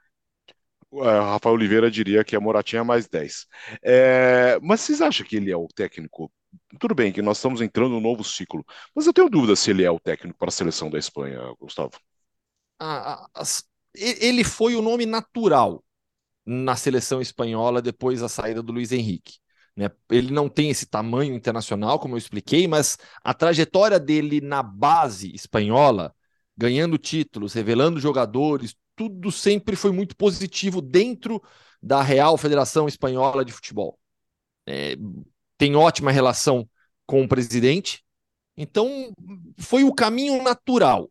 É, 0.96 1.20
Rafael 1.20 1.56
Oliveira 1.56 1.90
diria 1.90 2.24
que 2.24 2.36
a 2.36 2.40
Moratinha 2.40 2.84
mais 2.84 3.08
10. 3.08 3.48
É, 3.82 4.60
mas 4.62 4.82
vocês 4.82 5.02
acham 5.02 5.26
que 5.26 5.36
ele 5.38 5.52
é 5.52 5.58
o 5.58 5.68
técnico? 5.68 6.32
Tudo 6.80 6.94
bem 6.94 7.12
que 7.12 7.22
nós 7.22 7.38
estamos 7.38 7.62
entrando 7.62 7.90
num 7.94 8.02
novo 8.02 8.24
ciclo, 8.24 8.64
mas 8.96 9.08
eu 9.08 9.14
tenho 9.14 9.28
dúvida 9.30 9.56
se 9.56 9.72
ele 9.72 9.84
é 9.84 9.90
o 9.90 10.00
técnico 10.00 10.38
para 10.38 10.50
a 10.50 10.52
seleção 10.52 10.90
da 10.92 11.00
Espanha, 11.00 11.40
Gustavo. 11.60 11.92
Ah, 12.80 13.28
ele 13.96 14.44
foi 14.44 14.76
o 14.76 14.82
nome 14.82 15.06
natural 15.06 15.84
na 16.46 16.76
seleção 16.76 17.22
espanhola 17.22 17.82
depois 17.82 18.22
da 18.22 18.30
saída 18.30 18.64
do 18.64 18.74
Luiz 18.74 18.92
Henrique. 18.92 19.40
Né? 19.76 19.90
Ele 20.10 20.32
não 20.32 20.48
tem 20.48 20.70
esse 20.70 20.86
tamanho 20.86 21.34
internacional, 21.34 22.00
como 22.00 22.14
eu 22.14 22.18
expliquei, 22.18 22.68
mas 22.68 22.98
a 23.24 23.34
trajetória 23.34 24.00
dele 24.00 24.40
na 24.40 24.62
base 24.62 25.34
espanhola, 25.34 26.14
ganhando 26.56 26.98
títulos, 26.98 27.54
revelando 27.54 28.00
jogadores, 28.00 28.76
tudo 28.96 29.32
sempre 29.32 29.76
foi 29.76 29.92
muito 29.92 30.16
positivo 30.16 30.82
dentro 30.82 31.42
da 31.82 32.02
Real 32.02 32.38
Federação 32.38 32.88
Espanhola 32.88 33.44
de 33.44 33.52
Futebol. 33.52 34.00
É, 34.66 34.96
tem 35.58 35.76
ótima 35.76 36.12
relação 36.12 36.70
com 37.06 37.24
o 37.24 37.28
presidente, 37.28 38.04
então 38.56 39.12
foi 39.58 39.84
o 39.84 39.94
caminho 39.94 40.42
natural. 40.44 41.10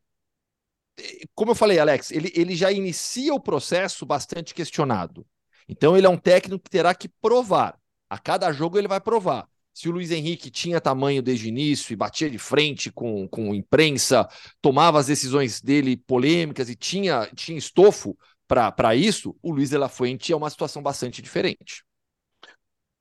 Como 1.34 1.50
eu 1.50 1.54
falei, 1.54 1.78
Alex, 1.78 2.10
ele, 2.10 2.30
ele 2.34 2.54
já 2.54 2.70
inicia 2.70 3.34
o 3.34 3.40
processo 3.40 4.06
bastante 4.06 4.54
questionado. 4.54 5.26
Então 5.68 5.96
ele 5.96 6.06
é 6.06 6.10
um 6.10 6.18
técnico 6.18 6.62
que 6.64 6.70
terá 6.70 6.94
que 6.94 7.08
provar. 7.08 7.78
A 8.12 8.18
cada 8.18 8.52
jogo 8.52 8.76
ele 8.76 8.86
vai 8.86 9.00
provar. 9.00 9.48
Se 9.72 9.88
o 9.88 9.90
Luiz 9.90 10.10
Henrique 10.10 10.50
tinha 10.50 10.82
tamanho 10.82 11.22
desde 11.22 11.46
o 11.46 11.48
início 11.48 11.94
e 11.94 11.96
batia 11.96 12.28
de 12.28 12.36
frente 12.36 12.92
com, 12.92 13.26
com 13.26 13.54
imprensa, 13.54 14.28
tomava 14.60 15.00
as 15.00 15.06
decisões 15.06 15.62
dele 15.62 15.96
polêmicas 15.96 16.68
e 16.68 16.76
tinha, 16.76 17.26
tinha 17.34 17.56
estofo 17.56 18.14
para 18.46 18.94
isso, 18.94 19.34
o 19.40 19.50
Luiz 19.50 19.70
de 19.70 19.78
la 19.78 19.88
Fuente 19.88 20.30
é 20.30 20.36
uma 20.36 20.50
situação 20.50 20.82
bastante 20.82 21.22
diferente. 21.22 21.84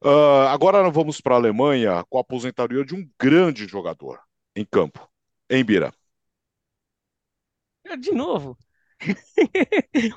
Uh, 0.01 0.47
agora 0.47 0.81
nós 0.81 0.93
vamos 0.93 1.19
para 1.19 1.35
a 1.35 1.39
Alemanha 1.39 2.05
com 2.09 2.17
a 2.17 2.21
aposentadoria 2.21 2.85
de 2.85 2.95
um 2.95 3.05
grande 3.19 3.67
jogador 3.67 4.17
em 4.55 4.63
campo, 4.63 5.05
em 5.49 5.61
Bira. 5.61 5.93
De 7.99 8.13
novo. 8.13 8.57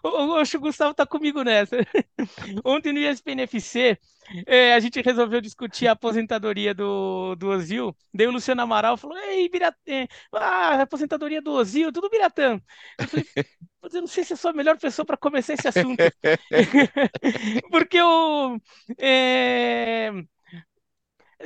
Oxe, 0.03 0.57
o 0.57 0.61
Gustavo 0.61 0.95
tá 0.95 1.07
comigo 1.07 1.43
nessa. 1.43 1.77
Ontem 2.65 2.93
no 2.93 2.99
ESPN 2.99 3.43
FC, 3.43 3.99
é, 4.47 4.75
a 4.75 4.81
gente 4.81 5.01
resolveu 5.01 5.41
discutir 5.41 5.87
a 5.87 5.93
aposentadoria 5.93 6.75
do, 6.75 7.35
do 7.37 7.49
Ozil. 7.49 7.97
Daí 8.13 8.27
o 8.27 8.31
Luciano 8.33 8.63
Amaral 8.63 8.97
falou: 8.97 9.17
Ei, 9.17 9.49
Biratã, 9.49 9.77
é, 9.87 10.09
ah, 10.33 10.83
aposentadoria 10.83 11.41
do 11.41 11.53
Ozil, 11.53 11.93
tudo 11.93 12.11
Biratã. 12.11 12.61
Eu 12.99 13.09
falei, 13.09 13.27
eu 13.93 14.01
não 14.01 14.07
sei 14.07 14.25
se 14.25 14.35
eu 14.35 14.37
sou 14.37 14.51
a 14.51 14.55
melhor 14.55 14.79
pessoa 14.79 15.05
para 15.07 15.17
começar 15.17 15.55
esse 15.55 15.69
assunto. 15.69 16.03
Porque 17.71 18.01
o. 18.01 18.59
É... 18.99 20.11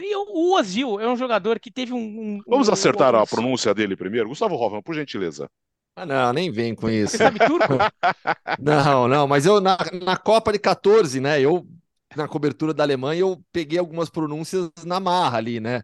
E 0.00 0.14
o 0.14 0.54
Ozil 0.54 1.00
é 1.00 1.08
um 1.08 1.16
jogador 1.16 1.58
que 1.58 1.70
teve 1.70 1.92
um. 1.92 1.98
um 1.98 2.40
Vamos 2.46 2.68
acertar 2.68 3.14
um... 3.14 3.18
a 3.18 3.26
pronúncia 3.26 3.74
dele 3.74 3.96
primeiro? 3.96 4.28
Gustavo 4.28 4.54
Hoffman, 4.54 4.82
por 4.82 4.94
gentileza. 4.94 5.50
Ah, 5.98 6.06
não, 6.06 6.32
nem 6.32 6.50
vem 6.50 6.76
com 6.76 6.88
isso. 6.88 7.16
Sabe 7.16 7.40
turco? 7.40 7.74
não, 8.60 9.08
não, 9.08 9.26
mas 9.26 9.44
eu 9.46 9.60
na, 9.60 9.76
na 10.04 10.16
Copa 10.16 10.52
de 10.52 10.58
14, 10.58 11.20
né? 11.20 11.40
Eu, 11.40 11.66
na 12.16 12.28
cobertura 12.28 12.72
da 12.72 12.84
Alemanha, 12.84 13.20
eu 13.20 13.42
peguei 13.50 13.78
algumas 13.80 14.08
pronúncias 14.08 14.70
na 14.84 15.00
marra 15.00 15.38
ali, 15.38 15.58
né? 15.58 15.82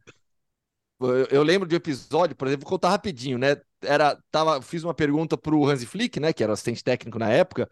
Eu, 1.00 1.27
eu 1.27 1.42
lembro 1.42 1.68
de 1.68 1.74
um 1.74 1.79
episódio, 1.79 2.37
por 2.37 2.46
exemplo, 2.46 2.64
vou 2.64 2.70
contar 2.70 2.90
rapidinho, 2.90 3.38
né? 3.38 3.57
Era, 3.83 4.16
tava, 4.31 4.62
fiz 4.62 4.85
uma 4.85 4.94
pergunta 4.94 5.37
pro 5.37 5.68
Hansi 5.68 5.85
Flick, 5.85 6.20
né? 6.20 6.33
Que 6.33 6.44
era 6.44 6.53
assistente 6.53 6.85
técnico 6.85 7.18
na 7.18 7.31
época, 7.31 7.68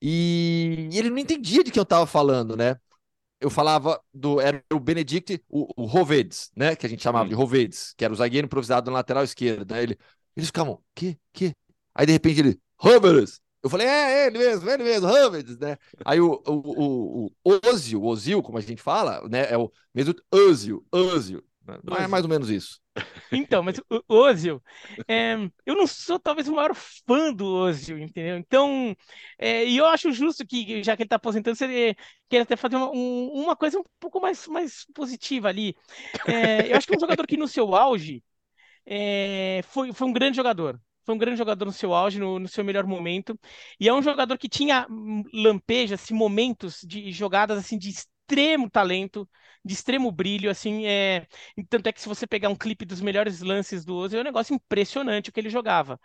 e, 0.00 0.88
e 0.90 0.98
ele 0.98 1.10
não 1.10 1.18
entendia 1.18 1.64
de 1.64 1.70
que 1.70 1.78
eu 1.78 1.84
tava 1.84 2.06
falando, 2.06 2.56
né? 2.56 2.78
eu 3.40 3.50
falava 3.50 4.00
do. 4.12 4.40
Era 4.40 4.64
o 4.72 4.80
Benedict, 4.80 5.42
o, 5.48 5.68
o 5.76 5.84
Rovedes, 5.84 6.50
né? 6.56 6.74
Que 6.74 6.86
a 6.86 6.88
gente 6.88 7.02
chamava 7.02 7.26
hum. 7.26 7.28
de 7.28 7.34
Rovedes, 7.34 7.92
que 7.96 8.04
era 8.04 8.12
o 8.12 8.16
zagueiro 8.16 8.46
improvisado 8.46 8.90
na 8.90 8.98
lateral 8.98 9.22
esquerda. 9.22 9.74
Né? 9.74 9.82
Ele, 9.82 9.98
eles 10.34 10.48
ficavam, 10.48 10.82
que? 10.94 11.18
Que? 11.32 11.54
Aí 11.94 12.06
de 12.06 12.12
repente 12.12 12.40
ele, 12.40 12.60
Hubbard! 12.82 13.32
Eu 13.62 13.70
falei, 13.70 13.86
é, 13.86 14.24
é, 14.24 14.26
ele 14.26 14.38
mesmo, 14.38 14.68
é 14.68 14.74
ele 14.74 14.84
mesmo, 14.84 15.08
Hubbard, 15.08 15.58
né? 15.58 15.78
Aí 16.04 16.20
o, 16.20 16.42
o, 16.46 17.26
o, 17.26 17.30
o 17.44 17.60
Ozil, 17.66 18.02
o 18.02 18.06
Ozil, 18.06 18.42
como 18.42 18.58
a 18.58 18.60
gente 18.60 18.82
fala, 18.82 19.26
né? 19.28 19.50
É 19.50 19.56
o 19.56 19.72
mesmo 19.94 20.14
Ozil, 20.30 20.84
Ozil. 20.92 21.42
Né? 21.66 21.78
É 22.00 22.06
mais 22.06 22.24
ou 22.24 22.28
menos 22.28 22.50
isso. 22.50 22.78
Então, 23.32 23.62
mas 23.62 23.80
o 23.88 24.02
Ozil, 24.14 24.62
é, 25.08 25.34
eu 25.64 25.74
não 25.74 25.86
sou 25.86 26.18
talvez 26.18 26.46
o 26.46 26.54
maior 26.54 26.74
fã 26.74 27.32
do 27.32 27.46
Ozil, 27.46 27.98
entendeu? 27.98 28.36
Então, 28.36 28.94
é, 29.38 29.64
e 29.64 29.76
eu 29.78 29.86
acho 29.86 30.12
justo 30.12 30.46
que, 30.46 30.82
já 30.82 30.94
que 30.94 31.02
ele 31.02 31.06
está 31.06 31.16
aposentando, 31.16 31.56
você 31.56 31.96
queira 32.28 32.42
até 32.44 32.56
fazer 32.56 32.76
uma, 32.76 32.90
um, 32.90 33.30
uma 33.32 33.56
coisa 33.56 33.78
um 33.78 33.84
pouco 33.98 34.20
mais, 34.20 34.46
mais 34.46 34.86
positiva 34.94 35.48
ali. 35.48 35.74
É, 36.26 36.70
eu 36.70 36.76
acho 36.76 36.86
que 36.86 36.94
é 36.94 36.96
um 36.96 37.00
jogador 37.00 37.26
que 37.26 37.36
no 37.36 37.48
seu 37.48 37.74
auge 37.74 38.22
é, 38.86 39.62
foi, 39.68 39.92
foi 39.92 40.06
um 40.06 40.12
grande 40.12 40.36
jogador 40.36 40.78
foi 41.04 41.14
um 41.14 41.18
grande 41.18 41.38
jogador 41.38 41.64
no 41.64 41.72
seu 41.72 41.94
auge, 41.94 42.18
no, 42.18 42.38
no, 42.38 42.48
seu 42.48 42.64
melhor 42.64 42.86
momento. 42.86 43.38
E 43.78 43.88
é 43.88 43.94
um 43.94 44.02
jogador 44.02 44.38
que 44.38 44.48
tinha 44.48 44.86
hum, 44.90 45.22
lampejos, 45.32 46.00
assim, 46.00 46.14
momentos 46.14 46.80
de 46.86 47.12
jogadas 47.12 47.58
assim 47.58 47.78
de 47.78 47.90
extremo 47.90 48.70
talento, 48.70 49.28
de 49.64 49.74
extremo 49.74 50.10
brilho, 50.10 50.50
assim, 50.50 50.86
é... 50.86 51.26
tanto 51.68 51.86
é 51.88 51.92
que 51.92 52.00
se 52.00 52.08
você 52.08 52.26
pegar 52.26 52.48
um 52.48 52.56
clipe 52.56 52.84
dos 52.84 53.00
melhores 53.00 53.40
lances 53.40 53.84
do 53.84 53.94
Ozil, 53.94 54.18
é 54.18 54.22
um 54.22 54.24
negócio 54.24 54.54
impressionante 54.54 55.30
o 55.30 55.32
que 55.32 55.40
ele 55.40 55.50
jogava. 55.50 56.00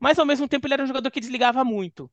Mas 0.00 0.18
ao 0.18 0.26
mesmo 0.26 0.48
tempo 0.48 0.66
ele 0.66 0.74
era 0.74 0.84
um 0.84 0.86
jogador 0.86 1.10
que 1.10 1.20
desligava 1.20 1.64
muito. 1.64 2.10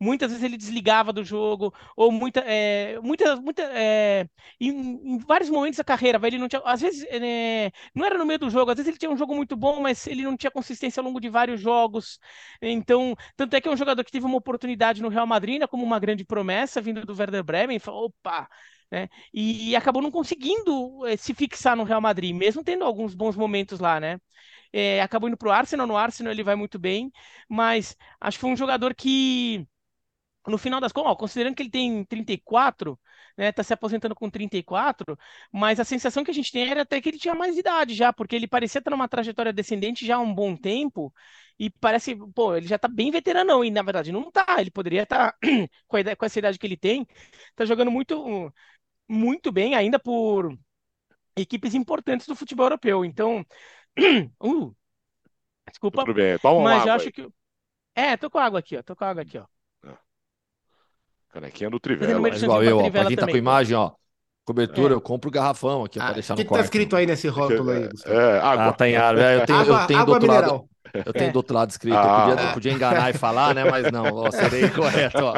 Muitas 0.00 0.30
vezes 0.30 0.44
ele 0.44 0.56
desligava 0.56 1.12
do 1.12 1.24
jogo, 1.24 1.74
ou 1.96 2.12
muita, 2.12 2.40
é, 2.40 3.00
muita, 3.00 3.36
muita 3.36 3.62
é, 3.74 4.28
em, 4.60 4.70
em, 5.14 5.18
vários 5.18 5.50
momentos 5.50 5.76
da 5.78 5.84
carreira, 5.84 6.20
ele 6.24 6.38
não 6.38 6.48
tinha, 6.48 6.62
às 6.64 6.80
vezes 6.80 7.04
é, 7.10 7.72
não 7.94 8.04
era 8.06 8.16
no 8.16 8.24
meio 8.24 8.38
do 8.38 8.48
jogo, 8.48 8.70
às 8.70 8.76
vezes 8.76 8.88
ele 8.88 8.98
tinha 8.98 9.10
um 9.10 9.16
jogo 9.16 9.34
muito 9.34 9.56
bom, 9.56 9.80
mas 9.80 10.06
ele 10.06 10.22
não 10.22 10.36
tinha 10.36 10.50
consistência 10.50 11.00
ao 11.00 11.04
longo 11.04 11.20
de 11.20 11.28
vários 11.28 11.60
jogos. 11.60 12.18
Então, 12.62 13.16
tanto 13.36 13.54
é 13.56 13.60
que 13.60 13.68
é 13.68 13.70
um 13.72 13.76
jogador 13.76 14.04
que 14.04 14.12
teve 14.12 14.26
uma 14.26 14.36
oportunidade 14.36 15.02
no 15.02 15.08
Real 15.08 15.26
Madrid, 15.26 15.60
né, 15.60 15.66
como 15.66 15.84
uma 15.84 15.98
grande 15.98 16.24
promessa, 16.24 16.80
vindo 16.80 17.04
do 17.04 17.16
Werder 17.16 17.42
Bremen, 17.42 17.78
falou, 17.80 18.06
opa, 18.06 18.48
né? 18.90 19.08
E, 19.34 19.76
acabou 19.76 20.00
não 20.00 20.10
conseguindo 20.10 21.06
é, 21.06 21.16
se 21.16 21.34
fixar 21.34 21.76
no 21.76 21.84
Real 21.84 22.00
Madrid, 22.00 22.34
mesmo 22.34 22.64
tendo 22.64 22.84
alguns 22.84 23.14
bons 23.14 23.36
momentos 23.36 23.80
lá, 23.80 24.00
né? 24.00 24.18
é, 24.72 25.00
acabou 25.02 25.28
indo 25.28 25.36
para 25.36 25.48
o 25.48 25.52
Arsenal. 25.52 25.86
No 25.86 25.96
Arsenal 25.96 26.32
ele 26.32 26.42
vai 26.42 26.54
muito 26.54 26.78
bem, 26.78 27.12
mas 27.48 27.96
acho 28.20 28.38
que 28.38 28.40
foi 28.42 28.50
um 28.50 28.56
jogador 28.56 28.94
que, 28.94 29.66
no 30.48 30.58
final 30.58 30.80
das 30.80 30.92
contas, 30.92 31.16
considerando 31.16 31.54
que 31.54 31.62
ele 31.62 31.70
tem 31.70 32.04
34, 32.04 32.98
né, 33.36 33.52
tá 33.52 33.62
se 33.62 33.72
aposentando 33.72 34.14
com 34.14 34.30
34, 34.30 35.16
mas 35.52 35.78
a 35.78 35.84
sensação 35.84 36.24
que 36.24 36.30
a 36.30 36.34
gente 36.34 36.50
tem 36.50 36.68
era 36.68 36.82
até 36.82 37.00
que 37.00 37.08
ele 37.08 37.18
tinha 37.18 37.34
mais 37.34 37.56
idade 37.56 37.94
já, 37.94 38.12
porque 38.12 38.34
ele 38.34 38.48
parecia 38.48 38.78
estar 38.78 38.90
numa 38.90 39.08
trajetória 39.08 39.52
descendente 39.52 40.06
já 40.06 40.16
há 40.16 40.20
um 40.20 40.34
bom 40.34 40.56
tempo, 40.56 41.12
e 41.58 41.70
parece, 41.70 42.16
pô, 42.34 42.56
ele 42.56 42.66
já 42.66 42.78
tá 42.78 42.88
bem 42.88 43.10
veteranão, 43.10 43.64
e 43.64 43.70
na 43.70 43.82
verdade 43.82 44.10
não 44.12 44.30
tá, 44.30 44.56
ele 44.58 44.70
poderia 44.70 45.02
estar, 45.02 45.32
tá, 45.32 45.38
com, 45.86 45.98
com 46.16 46.26
essa 46.26 46.38
idade 46.38 46.58
que 46.58 46.66
ele 46.66 46.76
tem, 46.76 47.06
tá 47.54 47.64
jogando 47.64 47.90
muito, 47.90 48.52
muito 49.08 49.52
bem 49.52 49.74
ainda 49.74 49.98
por 49.98 50.56
equipes 51.36 51.74
importantes 51.74 52.26
do 52.26 52.34
futebol 52.34 52.66
europeu, 52.66 53.04
então, 53.04 53.44
uh, 54.42 54.74
desculpa, 55.68 56.04
Tudo 56.04 56.14
bem, 56.14 56.38
toma 56.38 56.62
mas 56.64 56.86
eu 56.86 56.92
acho 56.92 57.12
que, 57.12 57.28
é, 57.94 58.16
tô 58.16 58.30
com 58.30 58.38
água 58.38 58.60
aqui, 58.60 58.76
ó, 58.76 58.82
tô 58.82 58.96
com 58.96 59.04
água 59.04 59.22
aqui, 59.22 59.38
ó. 59.38 59.46
Canequinha 61.30 61.70
do 61.70 61.78
Trivela. 61.78 62.28
É 62.28 62.36
igual 62.36 62.64
eu, 62.64 62.78
ó, 62.78 62.90
pra 62.90 63.06
quem 63.06 63.16
tá 63.16 63.26
com 63.26 63.36
imagem, 63.36 63.76
ó, 63.76 63.92
Cobertura, 64.48 64.94
é. 64.94 64.96
eu 64.96 65.00
compro 65.00 65.28
o 65.28 65.30
garrafão 65.30 65.84
aqui 65.84 66.00
ah, 66.00 66.04
para 66.04 66.14
deixar 66.14 66.34
no 66.34 66.38
quarto. 66.38 66.48
O 66.48 66.54
que 66.54 66.58
tá 66.58 66.64
escrito 66.64 66.96
aí 66.96 67.06
nesse 67.06 67.28
rótulo 67.28 67.70
aí? 67.70 67.86
É, 68.06 68.38
água. 68.38 68.74
Ah, 68.78 69.08
água. 69.08 69.22
É, 69.22 69.36
eu 69.36 69.44
tenho, 69.44 69.58
água, 69.58 69.80
eu 69.82 69.86
tenho 69.86 70.00
água 70.00 70.06
do 70.06 70.12
outro 70.12 70.28
mineral. 70.28 70.52
lado. 70.52 70.68
Eu 71.06 71.12
tenho 71.12 71.28
é. 71.28 71.32
do 71.32 71.36
outro 71.36 71.54
lado 71.54 71.70
escrito. 71.70 71.94
Ah. 71.94 72.28
Eu, 72.30 72.30
podia, 72.30 72.48
eu, 72.48 72.54
podia, 72.54 72.72
enganar 72.72 73.10
e 73.10 73.12
falar, 73.12 73.54
né? 73.54 73.62
Mas 73.70 73.92
não, 73.92 74.04
ó, 74.04 74.30
serei 74.30 74.68
correto. 74.72 75.18
Ó. 75.22 75.34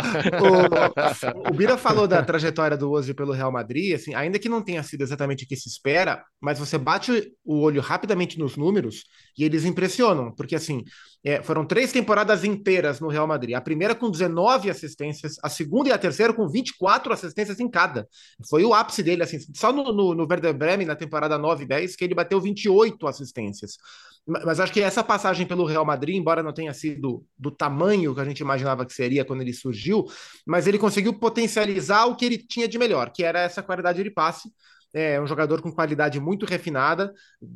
O, 1.44 1.50
o 1.50 1.52
Bira 1.52 1.76
falou 1.76 2.06
da 2.06 2.22
trajetória 2.22 2.76
do 2.76 2.88
Ozil 2.88 3.16
pelo 3.16 3.32
Real 3.32 3.50
Madrid, 3.50 3.96
assim, 3.96 4.14
ainda 4.14 4.38
que 4.38 4.48
não 4.48 4.62
tenha 4.62 4.82
sido 4.84 5.02
exatamente 5.02 5.44
o 5.44 5.48
que 5.48 5.56
se 5.56 5.68
espera, 5.68 6.22
mas 6.40 6.60
você 6.60 6.78
bate 6.78 7.32
o 7.44 7.62
olho 7.62 7.80
rapidamente 7.80 8.38
nos 8.38 8.56
números 8.56 9.06
e 9.40 9.44
eles 9.44 9.64
impressionam, 9.64 10.30
porque 10.32 10.54
assim, 10.54 10.84
é, 11.24 11.42
foram 11.42 11.64
três 11.64 11.90
temporadas 11.90 12.44
inteiras 12.44 13.00
no 13.00 13.08
Real 13.08 13.26
Madrid. 13.26 13.54
A 13.54 13.60
primeira 13.60 13.94
com 13.94 14.10
19 14.10 14.68
assistências, 14.68 15.36
a 15.42 15.48
segunda 15.48 15.88
e 15.88 15.92
a 15.92 15.98
terceira 15.98 16.32
com 16.34 16.46
24 16.46 17.10
assistências 17.10 17.58
em 17.58 17.68
cada. 17.68 18.06
Foi 18.50 18.62
o 18.64 18.74
ápice 18.74 19.02
dele, 19.02 19.22
assim, 19.22 19.38
só 19.54 19.72
no, 19.72 19.92
no, 19.94 20.14
no 20.14 20.26
Werder 20.30 20.52
Bremen, 20.52 20.86
na 20.86 20.94
temporada 20.94 21.38
9 21.38 21.64
e 21.64 21.66
10, 21.66 21.96
que 21.96 22.04
ele 22.04 22.14
bateu 22.14 22.38
28 22.38 23.06
assistências. 23.06 23.78
Mas 24.26 24.60
acho 24.60 24.72
que 24.74 24.82
essa 24.82 25.02
passagem 25.02 25.46
pelo 25.46 25.64
Real 25.64 25.84
Madrid, 25.84 26.16
embora 26.16 26.42
não 26.42 26.52
tenha 26.52 26.74
sido 26.74 27.24
do 27.38 27.50
tamanho 27.50 28.14
que 28.14 28.20
a 28.20 28.24
gente 28.24 28.40
imaginava 28.40 28.84
que 28.84 28.92
seria 28.92 29.24
quando 29.24 29.40
ele 29.40 29.54
surgiu, 29.54 30.04
mas 30.46 30.66
ele 30.66 30.78
conseguiu 30.78 31.14
potencializar 31.14 32.04
o 32.04 32.14
que 32.14 32.26
ele 32.26 32.36
tinha 32.36 32.68
de 32.68 32.78
melhor, 32.78 33.10
que 33.10 33.24
era 33.24 33.40
essa 33.40 33.62
qualidade 33.62 34.02
de 34.02 34.10
passe 34.10 34.50
é 34.92 35.20
um 35.20 35.26
jogador 35.26 35.62
com 35.62 35.70
qualidade 35.70 36.18
muito 36.18 36.44
refinada, 36.44 37.12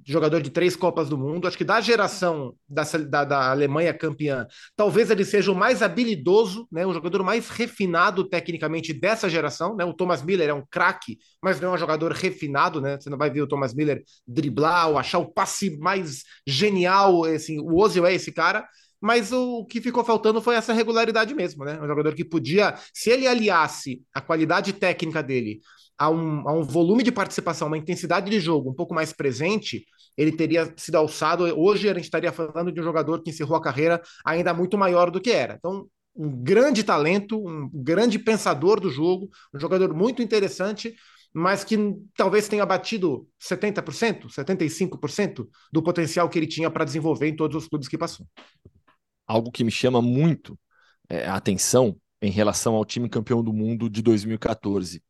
jogador 0.07 0.41
de 0.41 0.51
três 0.51 0.76
Copas 0.76 1.09
do 1.09 1.18
Mundo. 1.18 1.49
Acho 1.49 1.59
que 1.59 1.64
da 1.64 1.80
geração 1.80 2.55
da, 2.68 2.82
da, 2.82 3.24
da, 3.24 3.51
Alemanha 3.51 3.93
campeã, 3.93 4.47
talvez 4.76 5.11
ele 5.11 5.24
seja 5.24 5.51
o 5.51 5.55
mais 5.55 5.82
habilidoso, 5.82 6.68
né, 6.70 6.87
o 6.87 6.93
jogador 6.93 7.22
mais 7.22 7.49
refinado 7.49 8.24
tecnicamente 8.24 8.93
dessa 8.93 9.28
geração. 9.28 9.74
Né? 9.74 9.85
O 9.85 9.95
Thomas 9.95 10.22
Miller 10.22 10.49
é 10.49 10.55
um 10.55 10.64
craque, 10.70 11.18
mas 11.43 11.61
não 11.61 11.70
é 11.70 11.74
um 11.74 11.78
jogador 11.78 12.12
refinado. 12.12 12.80
Né? 12.80 12.99
Você 12.99 13.11
não 13.11 13.18
vai 13.18 13.30
ver 13.30 13.43
o 13.43 13.49
Thomas 13.49 13.74
Miller 13.74 14.03
driblar 14.26 14.91
ou 14.91 14.99
achar 14.99 15.18
o 15.18 15.30
passe 15.30 15.76
mais 15.78 16.22
genial. 16.47 17.24
Assim, 17.24 17.59
o 17.59 17.76
Ozil 17.76 18.07
é 18.07 18.14
esse 18.14 18.32
cara 18.32 18.66
mas 19.05 19.32
o 19.32 19.66
que 19.66 19.82
ficou 19.82 20.03
faltando 20.03 20.41
foi 20.41 20.55
essa 20.55 20.72
regularidade 20.72 21.35
mesmo, 21.35 21.62
né? 21.62 21.78
Um 21.78 21.87
jogador 21.87 22.14
que 22.14 22.24
podia, 22.24 22.74
se 22.91 23.11
ele 23.11 23.26
aliasse 23.26 24.01
a 24.14 24.20
qualidade 24.22 24.72
técnica 24.72 25.22
dele 25.22 25.61
a 25.99 26.11
um, 26.11 26.49
a 26.49 26.53
um 26.53 26.62
volume 26.62 27.03
de 27.03 27.12
participação, 27.12 27.68
uma 27.68 27.78
intensidade 27.78 28.30
de 28.30 28.40
jogo 28.40 28.70
um 28.70 28.74
pouco 28.74 28.95
mais 28.95 29.12
presente, 29.12 29.84
ele 30.16 30.32
teria 30.32 30.72
sido 30.76 30.97
alçado. 30.97 31.45
Hoje 31.59 31.88
a 31.88 31.95
gente 31.95 32.05
estaria 32.05 32.32
falando 32.32 32.72
de 32.72 32.80
um 32.80 32.84
jogador 32.84 33.22
que 33.22 33.30
encerrou 33.30 33.57
a 33.57 33.62
carreira 33.62 34.03
ainda 34.24 34.53
muito 34.53 34.76
maior 34.76 35.11
do 35.11 35.20
que 35.20 35.30
era. 35.30 35.55
Então, 35.55 35.86
um 36.16 36.30
grande 36.30 36.84
talento, 36.84 37.38
um 37.38 37.68
grande 37.72 38.18
pensador 38.18 38.80
do 38.80 38.90
jogo, 38.90 39.28
um 39.53 39.59
jogador 39.59 39.92
muito 39.95 40.22
interessante, 40.22 40.95
mas 41.32 41.64
que 41.64 41.76
talvez 42.16 42.47
tenha 42.47 42.64
batido 42.64 43.28
70%, 43.40 44.28
75% 44.28 45.49
do 45.72 45.82
potencial 45.82 46.28
que 46.28 46.38
ele 46.38 46.47
tinha 46.47 46.70
para 46.70 46.84
desenvolver 46.84 47.28
em 47.28 47.36
todos 47.36 47.57
os 47.57 47.68
clubes 47.68 47.88
que 47.88 47.99
passou. 47.99 48.26
Algo 49.26 49.51
que 49.51 49.64
me 49.64 49.70
chama 49.70 50.01
muito 50.01 50.57
é, 51.09 51.26
a 51.26 51.34
atenção 51.34 51.97
em 52.22 52.30
relação 52.30 52.74
ao 52.74 52.84
time 52.84 53.09
campeão 53.09 53.42
do 53.42 53.53
mundo 53.53 53.90
de 53.90 54.01
2014 54.01 55.03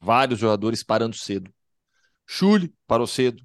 Vários 0.00 0.38
jogadores 0.38 0.82
parando 0.82 1.16
cedo. 1.16 1.52
Chule 2.26 2.72
parou 2.86 3.06
cedo. 3.06 3.42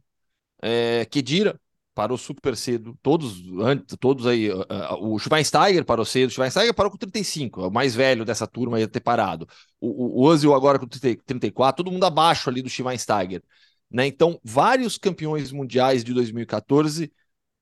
É, 0.62 1.06
Kedira 1.06 1.60
parou 1.96 2.18
super 2.18 2.56
cedo. 2.58 2.98
Todos, 3.02 3.42
antes, 3.62 3.96
todos 4.00 4.28
aí. 4.28 4.52
Uh, 4.52 4.62
uh, 4.62 5.14
o 5.14 5.18
Schweinsteiger 5.18 5.86
parou 5.86 6.06
cedo. 6.06 6.30
O 6.30 6.34
Schweinsteiger 6.34 6.74
parou 6.74 6.92
com 6.92 6.98
35, 6.98 7.62
é 7.64 7.68
o 7.68 7.72
mais 7.72 7.96
velho 7.96 8.26
dessa 8.26 8.46
turma 8.46 8.80
ia 8.80 8.88
ter 8.88 9.00
parado. 9.00 9.48
O, 9.80 9.88
o, 9.88 10.22
o 10.22 10.24
Ozil 10.26 10.54
agora 10.54 10.78
com 10.78 10.86
30, 10.88 11.24
34, 11.26 11.84
todo 11.84 11.92
mundo 11.94 12.06
abaixo 12.06 12.50
ali 12.50 12.62
do 12.62 12.70
Schweinsteiger. 12.70 13.42
Né? 13.90 14.08
Então, 14.08 14.40
vários 14.44 14.98
campeões 14.98 15.52
mundiais 15.52 16.04
de 16.04 16.14
2014 16.14 17.12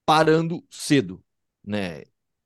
parando 0.06 0.64
cedo. 0.70 1.24
Né? 1.64 2.04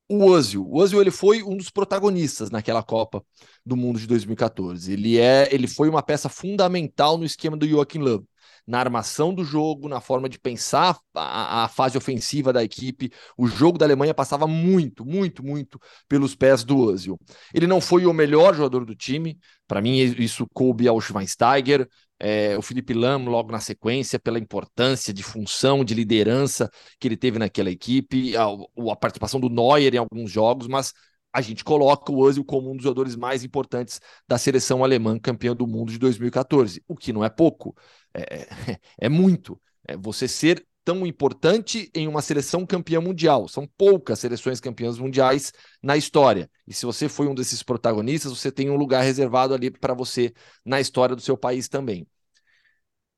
O 0.10 0.26
Ozil. 0.26 0.66
O 0.66 0.78
Ozil 0.80 1.01
ele 1.01 1.12
foi 1.12 1.43
um 1.43 1.58
dos 1.58 1.70
protagonistas 1.70 2.49
naquela 2.49 2.82
Copa 2.82 3.24
do 3.66 3.76
Mundo 3.76 3.99
de 3.99 4.08
2014. 4.08 4.91
Ele 4.93 5.20
é, 5.20 5.53
ele 5.53 5.68
foi 5.68 5.89
uma 5.89 6.01
peça 6.01 6.30
fundamental 6.30 7.18
no 7.18 7.26
esquema 7.26 7.58
do 7.58 7.68
Joachim 7.68 7.99
Löw, 7.99 8.26
na 8.66 8.80
armação 8.80 9.34
do 9.34 9.43
jogo, 9.43 9.89
na 9.89 9.99
forma 9.99 10.30
de 10.30 10.39
pensar 10.39 10.97
a, 11.14 11.66
a, 11.66 11.68
fase 11.68 11.97
ofensiva 11.97 12.53
da 12.53 12.64
equipe. 12.64 13.12
O 13.38 13.47
jogo 13.47 13.78
da 13.78 13.86
Alemanha 13.86 14.14
passava 14.14 14.47
muito, 14.47 15.05
muito, 15.05 15.43
muito 15.43 15.80
pelos 16.08 16.36
pés 16.36 16.64
do 16.64 16.78
Ozil. 16.78 17.20
Ele 17.53 17.68
não 17.68 17.82
foi 17.82 18.05
o 18.05 18.14
melhor 18.14 18.55
jogador 18.55 18.86
do 18.86 18.95
time. 18.95 19.38
Para 19.68 19.82
mim 19.82 19.97
isso 19.97 20.47
coube 20.53 20.88
ao 20.88 21.01
Schweinsteiger, 21.01 21.88
é, 22.20 22.57
o 22.57 22.61
Felipe 22.61 22.93
Lam 22.93 23.26
logo 23.26 23.51
na 23.51 23.59
sequência, 23.59 24.20
pela 24.20 24.39
importância 24.39 25.13
de 25.13 25.24
função, 25.24 25.84
de 25.84 25.93
liderança 25.93 26.70
que 26.99 27.07
ele 27.07 27.18
teve 27.18 27.39
naquela 27.39 27.70
equipe, 27.70 28.36
a, 28.36 28.45
a 28.91 28.95
participação 28.95 29.39
do 29.39 29.49
Neuer 29.49 29.93
em 29.95 29.97
alguns 29.97 30.32
jogos, 30.32 30.68
mas 30.68 30.93
a 31.32 31.41
gente 31.41 31.63
coloca 31.63 32.11
o 32.11 32.18
Ozil 32.20 32.43
como 32.43 32.72
um 32.72 32.76
dos 32.76 32.84
jogadores 32.84 33.15
mais 33.15 33.43
importantes 33.43 33.99
da 34.28 34.38
seleção 34.38 34.84
alemã 34.84 35.20
campeã 35.20 35.55
do 35.55 35.68
mundo 35.68 35.91
de 35.91 35.99
2014, 35.99 36.84
o 36.88 36.95
que 36.95 37.13
não 37.13 37.24
é 37.24 37.30
pouco, 37.30 37.76
é, 38.13 38.39
é, 38.41 38.47
é 38.99 39.09
muito. 39.09 39.59
É 39.88 39.95
você 39.95 40.28
ser 40.28 40.65
tão 40.88 41.05
importante 41.05 41.91
em 41.93 42.07
uma 42.07 42.21
seleção 42.21 42.65
campeã 42.65 43.01
mundial. 43.01 43.49
São 43.49 43.67
poucas 43.67 44.19
seleções 44.19 44.61
campeãs 44.61 44.97
mundiais 44.97 45.51
na 45.83 45.97
história. 45.97 46.49
E 46.65 46.73
se 46.73 46.85
você 46.85 47.09
foi 47.09 47.27
um 47.27 47.35
desses 47.35 47.61
protagonistas, 47.61 48.31
você 48.31 48.49
tem 48.49 48.69
um 48.69 48.77
lugar 48.77 49.01
reservado 49.03 49.53
ali 49.53 49.69
para 49.69 49.93
você 49.93 50.33
na 50.63 50.79
história 50.79 51.13
do 51.13 51.21
seu 51.21 51.35
país 51.35 51.67
também. 51.67 52.07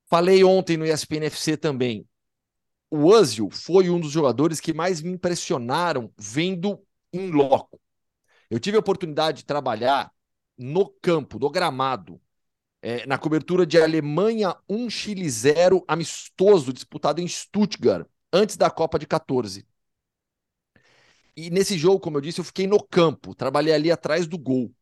Falei 0.10 0.44
ontem 0.44 0.78
no 0.78 0.84
ESPN 0.84 1.26
FC 1.28 1.56
também. 1.58 2.08
O 2.90 3.06
Ozil 3.06 3.52
foi 3.52 3.88
um 3.92 4.00
dos 4.00 4.12
jogadores 4.12 4.60
que 4.60 4.74
mais 4.74 5.00
me 5.00 5.12
impressionaram 5.12 6.12
vendo 6.18 6.84
em 7.14 7.30
loco. 7.30 7.80
Eu 8.50 8.60
tive 8.60 8.78
a 8.78 8.80
oportunidade 8.80 9.42
de 9.42 9.46
trabalhar 9.46 10.12
no 10.58 10.90
campo, 11.04 11.38
no 11.38 11.52
gramado, 11.52 12.20
é, 12.82 13.06
na 13.06 13.18
cobertura 13.18 13.66
de 13.66 13.82
Alemanha 13.82 14.56
1 14.70 14.90
Chile 14.90 15.30
0 15.30 15.84
amistoso 15.88 16.72
disputado 16.74 17.22
em 17.22 17.28
Stuttgart 17.28 18.08
antes 18.32 18.56
da 18.58 18.70
Copa 18.70 18.98
de 18.98 19.06
14. 19.06 19.66
E 21.36 21.50
nesse 21.50 21.78
jogo, 21.78 22.00
como 22.00 22.18
eu 22.18 22.22
disse, 22.22 22.40
eu 22.40 22.44
fiquei 22.44 22.68
no 22.68 22.82
campo, 22.84 23.34
trabalhei 23.34 23.74
ali 23.74 23.92
atrás 23.92 24.28
do 24.28 24.38
gol. 24.38 24.74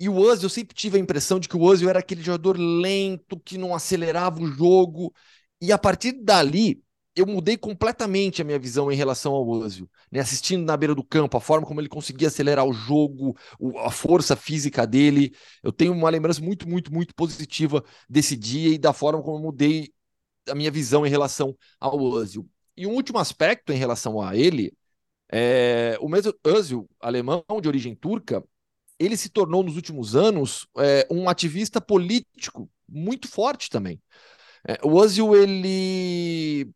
E 0.00 0.08
o 0.08 0.16
Ozil, 0.16 0.46
eu 0.46 0.50
sempre 0.50 0.74
tive 0.74 0.96
a 0.98 1.00
impressão 1.00 1.38
de 1.38 1.48
que 1.48 1.56
o 1.56 1.62
Ozil 1.62 1.88
era 1.88 2.00
aquele 2.00 2.22
jogador 2.22 2.58
lento, 2.58 3.38
que 3.40 3.58
não 3.58 3.74
acelerava 3.74 4.40
o 4.40 4.46
jogo. 4.46 5.14
E 5.60 5.70
a 5.72 5.78
partir 5.78 6.12
dali, 6.12 6.82
eu 7.14 7.26
mudei 7.26 7.56
completamente 7.58 8.40
a 8.40 8.44
minha 8.44 8.58
visão 8.58 8.90
em 8.90 8.96
relação 8.96 9.34
ao 9.34 9.46
Ozil, 9.46 9.88
né? 10.10 10.20
Assistindo 10.20 10.64
na 10.64 10.76
beira 10.76 10.94
do 10.94 11.04
campo, 11.04 11.36
a 11.36 11.40
forma 11.40 11.66
como 11.66 11.80
ele 11.80 11.88
conseguia 11.88 12.28
acelerar 12.28 12.64
o 12.64 12.72
jogo, 12.72 13.36
a 13.84 13.90
força 13.90 14.34
física 14.34 14.86
dele. 14.86 15.34
Eu 15.62 15.72
tenho 15.72 15.92
uma 15.92 16.08
lembrança 16.08 16.40
muito, 16.40 16.68
muito, 16.68 16.92
muito 16.92 17.14
positiva 17.14 17.84
desse 18.08 18.36
dia 18.36 18.74
e 18.74 18.78
da 18.78 18.92
forma 18.92 19.22
como 19.22 19.36
eu 19.38 19.42
mudei 19.42 19.92
a 20.48 20.54
minha 20.54 20.70
visão 20.70 21.06
em 21.06 21.10
relação 21.10 21.56
ao 21.78 22.00
Ozil. 22.00 22.48
E 22.76 22.86
um 22.86 22.92
último 22.92 23.18
aspecto 23.18 23.72
em 23.72 23.76
relação 23.76 24.20
a 24.20 24.36
ele, 24.36 24.72
é, 25.32 25.96
o 26.00 26.08
mesmo 26.08 26.34
Ozil, 26.44 26.88
alemão 27.00 27.44
de 27.60 27.68
origem 27.68 27.94
turca, 27.94 28.42
ele 28.98 29.16
se 29.16 29.28
tornou 29.28 29.62
nos 29.62 29.76
últimos 29.76 30.16
anos 30.16 30.66
é, 30.78 31.06
um 31.10 31.28
ativista 31.28 31.80
político 31.80 32.70
muito 32.88 33.28
forte 33.28 33.68
também. 33.70 34.00
É, 34.66 34.78
o 34.84 34.94
Ozil, 34.94 35.34
ele 35.34 36.72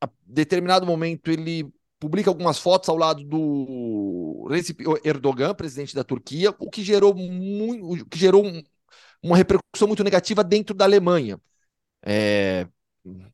a 0.00 0.08
determinado 0.26 0.86
momento 0.86 1.30
ele 1.30 1.70
publica 1.98 2.30
algumas 2.30 2.58
fotos 2.58 2.88
ao 2.88 2.96
lado 2.96 3.24
do 3.24 4.46
Recep 4.48 4.84
Erdogan, 5.04 5.54
presidente 5.54 5.94
da 5.94 6.04
Turquia, 6.04 6.54
o 6.58 6.70
que 6.70 6.82
gerou, 6.82 7.14
muito, 7.14 8.06
que 8.06 8.18
gerou 8.18 8.44
um, 8.46 8.62
uma 9.22 9.36
repercussão 9.36 9.88
muito 9.88 10.04
negativa 10.04 10.44
dentro 10.44 10.74
da 10.74 10.84
Alemanha. 10.84 11.40
É, 12.04 12.66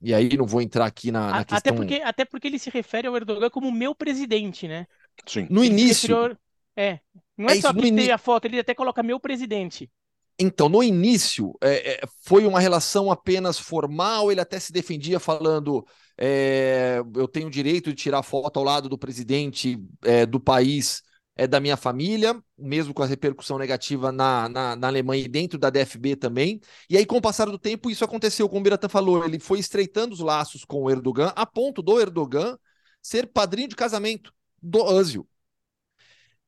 e 0.01 0.15
aí 0.15 0.37
não 0.37 0.47
vou 0.47 0.63
entrar 0.63 0.87
aqui 0.87 1.11
na, 1.11 1.31
na 1.31 1.45
questão. 1.45 1.59
Até 1.59 1.73
porque, 1.73 1.95
até 2.03 2.25
porque 2.25 2.47
ele 2.47 2.59
se 2.59 2.71
refere 2.71 3.07
ao 3.07 3.17
Erdogan 3.17 3.51
como 3.51 3.71
meu 3.71 3.95
presidente, 3.95 4.67
né? 4.67 4.87
Sim. 5.27 5.47
No 5.51 5.63
ele 5.63 5.73
início. 5.73 6.17
Referiu... 6.17 6.39
É. 6.77 7.01
Não 7.37 7.49
é, 7.49 7.59
é 7.59 7.61
só 7.61 7.73
que 7.73 7.89
in... 7.89 8.11
a 8.11 8.19
foto, 8.19 8.47
ele 8.47 8.59
até 8.59 8.75
coloca 8.75 9.03
meu 9.03 9.21
presidente. 9.21 9.91
Então, 10.39 10.69
no 10.69 10.83
início, 10.83 11.57
é, 11.61 11.93
é, 11.93 12.01
foi 12.25 12.45
uma 12.45 12.59
relação 12.59 13.11
apenas 13.11 13.59
formal, 13.59 14.33
ele 14.33 14.41
até 14.41 14.59
se 14.59 14.73
defendia 14.73 15.21
falando: 15.21 15.87
é, 16.17 17.03
eu 17.15 17.27
tenho 17.27 17.49
o 17.49 17.51
direito 17.51 17.91
de 17.91 17.97
tirar 17.97 18.23
foto 18.23 18.59
ao 18.59 18.65
lado 18.65 18.89
do 18.89 18.99
presidente 18.99 19.79
é, 20.03 20.25
do 20.25 20.39
país 20.41 21.03
é, 21.37 21.47
da 21.47 21.61
minha 21.61 21.77
família, 21.77 22.41
mesmo 22.57 22.95
com 22.95 23.03
a 23.03 23.07
repercussão 23.07 23.59
negativa 23.59 24.13
na, 24.13 24.49
na, 24.49 24.77
na, 24.77 24.87
Alemanha 24.87 25.25
e 25.25 25.29
dentro 25.29 25.59
da 25.59 25.71
DFB 25.71 26.17
também. 26.17 26.61
E 26.89 26.97
aí, 26.97 27.05
com 27.05 27.17
o 27.17 27.23
passar 27.23 27.47
do 27.47 27.59
tempo, 27.59 27.91
isso 27.91 28.05
aconteceu, 28.05 28.49
como 28.49 28.61
o 28.61 28.63
Biratan 28.63 28.89
falou, 28.89 29.25
ele 29.25 29.41
foi 29.41 29.59
estreitando 29.59 30.15
os 30.15 30.21
laços 30.21 30.65
com 30.65 30.83
o 30.83 30.91
Erdogan, 30.91 31.33
a 31.35 31.45
ponto 31.45 31.83
do 31.83 32.01
Erdogan 32.01 32.57
ser 33.03 33.27
padrinho 33.27 33.69
de 33.69 33.77
casamento 33.77 34.33
do 34.63 34.83
Özil. 34.85 35.29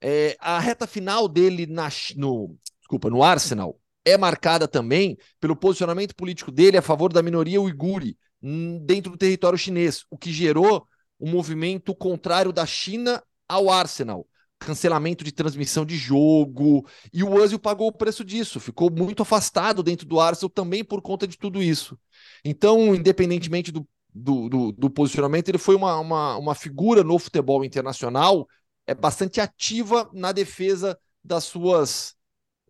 É, 0.01 0.37
a 0.39 0.61
reta 0.61 0.87
final 0.87 1.27
dele 1.27 1.67
na, 1.67 1.89
no, 2.17 2.57
desculpa, 2.79 3.11
no 3.11 3.23
Arsenal 3.23 3.81
é 4.05 4.17
marcada 4.17 4.69
também 4.69 5.19
pelo 5.41 5.57
posicionamento 5.57 6.14
político 6.14 6.53
dele 6.53 6.77
a 6.77 6.83
favor 6.83 7.12
da 7.12 7.23
minoria 7.23 7.61
uigure 7.61 8.17
dentro 8.41 9.12
do 9.12 9.18
território 9.18 9.59
chinês, 9.59 10.05
o 10.11 10.16
que 10.16 10.32
gerou 10.32 10.87
um 11.18 11.30
movimento 11.30 11.95
contrário 11.95 12.53
da 12.53 12.66
China 12.66 13.22
ao 13.49 13.70
Arsenal. 13.70 14.26
Cancelamento 14.59 15.22
de 15.22 15.32
transmissão 15.32 15.84
de 15.84 15.97
jogo, 15.97 16.87
e 17.12 17.22
o 17.22 17.37
Özil 17.37 17.59
pagou 17.59 17.89
o 17.89 17.93
preço 17.93 18.24
disso, 18.24 18.59
ficou 18.59 18.91
muito 18.91 19.22
afastado 19.22 19.82
dentro 19.82 20.07
do 20.07 20.18
Arsenal 20.18 20.49
também 20.49 20.82
por 20.82 21.03
conta 21.03 21.26
de 21.26 21.37
tudo 21.37 21.62
isso. 21.62 21.99
Então, 22.43 22.95
independentemente 22.95 23.70
do, 23.70 23.87
do, 24.14 24.49
do, 24.49 24.72
do 24.72 24.91
posicionamento, 24.91 25.51
ele 25.51 25.59
foi 25.59 25.74
uma, 25.74 25.99
uma, 25.99 26.37
uma 26.39 26.55
figura 26.55 27.05
no 27.05 27.18
futebol 27.18 27.64
internacional 27.64 28.47
é 28.87 28.95
bastante 28.95 29.41
ativa 29.41 30.09
na 30.12 30.32
defesa 30.32 30.99
das 31.22 31.45
suas, 31.45 32.14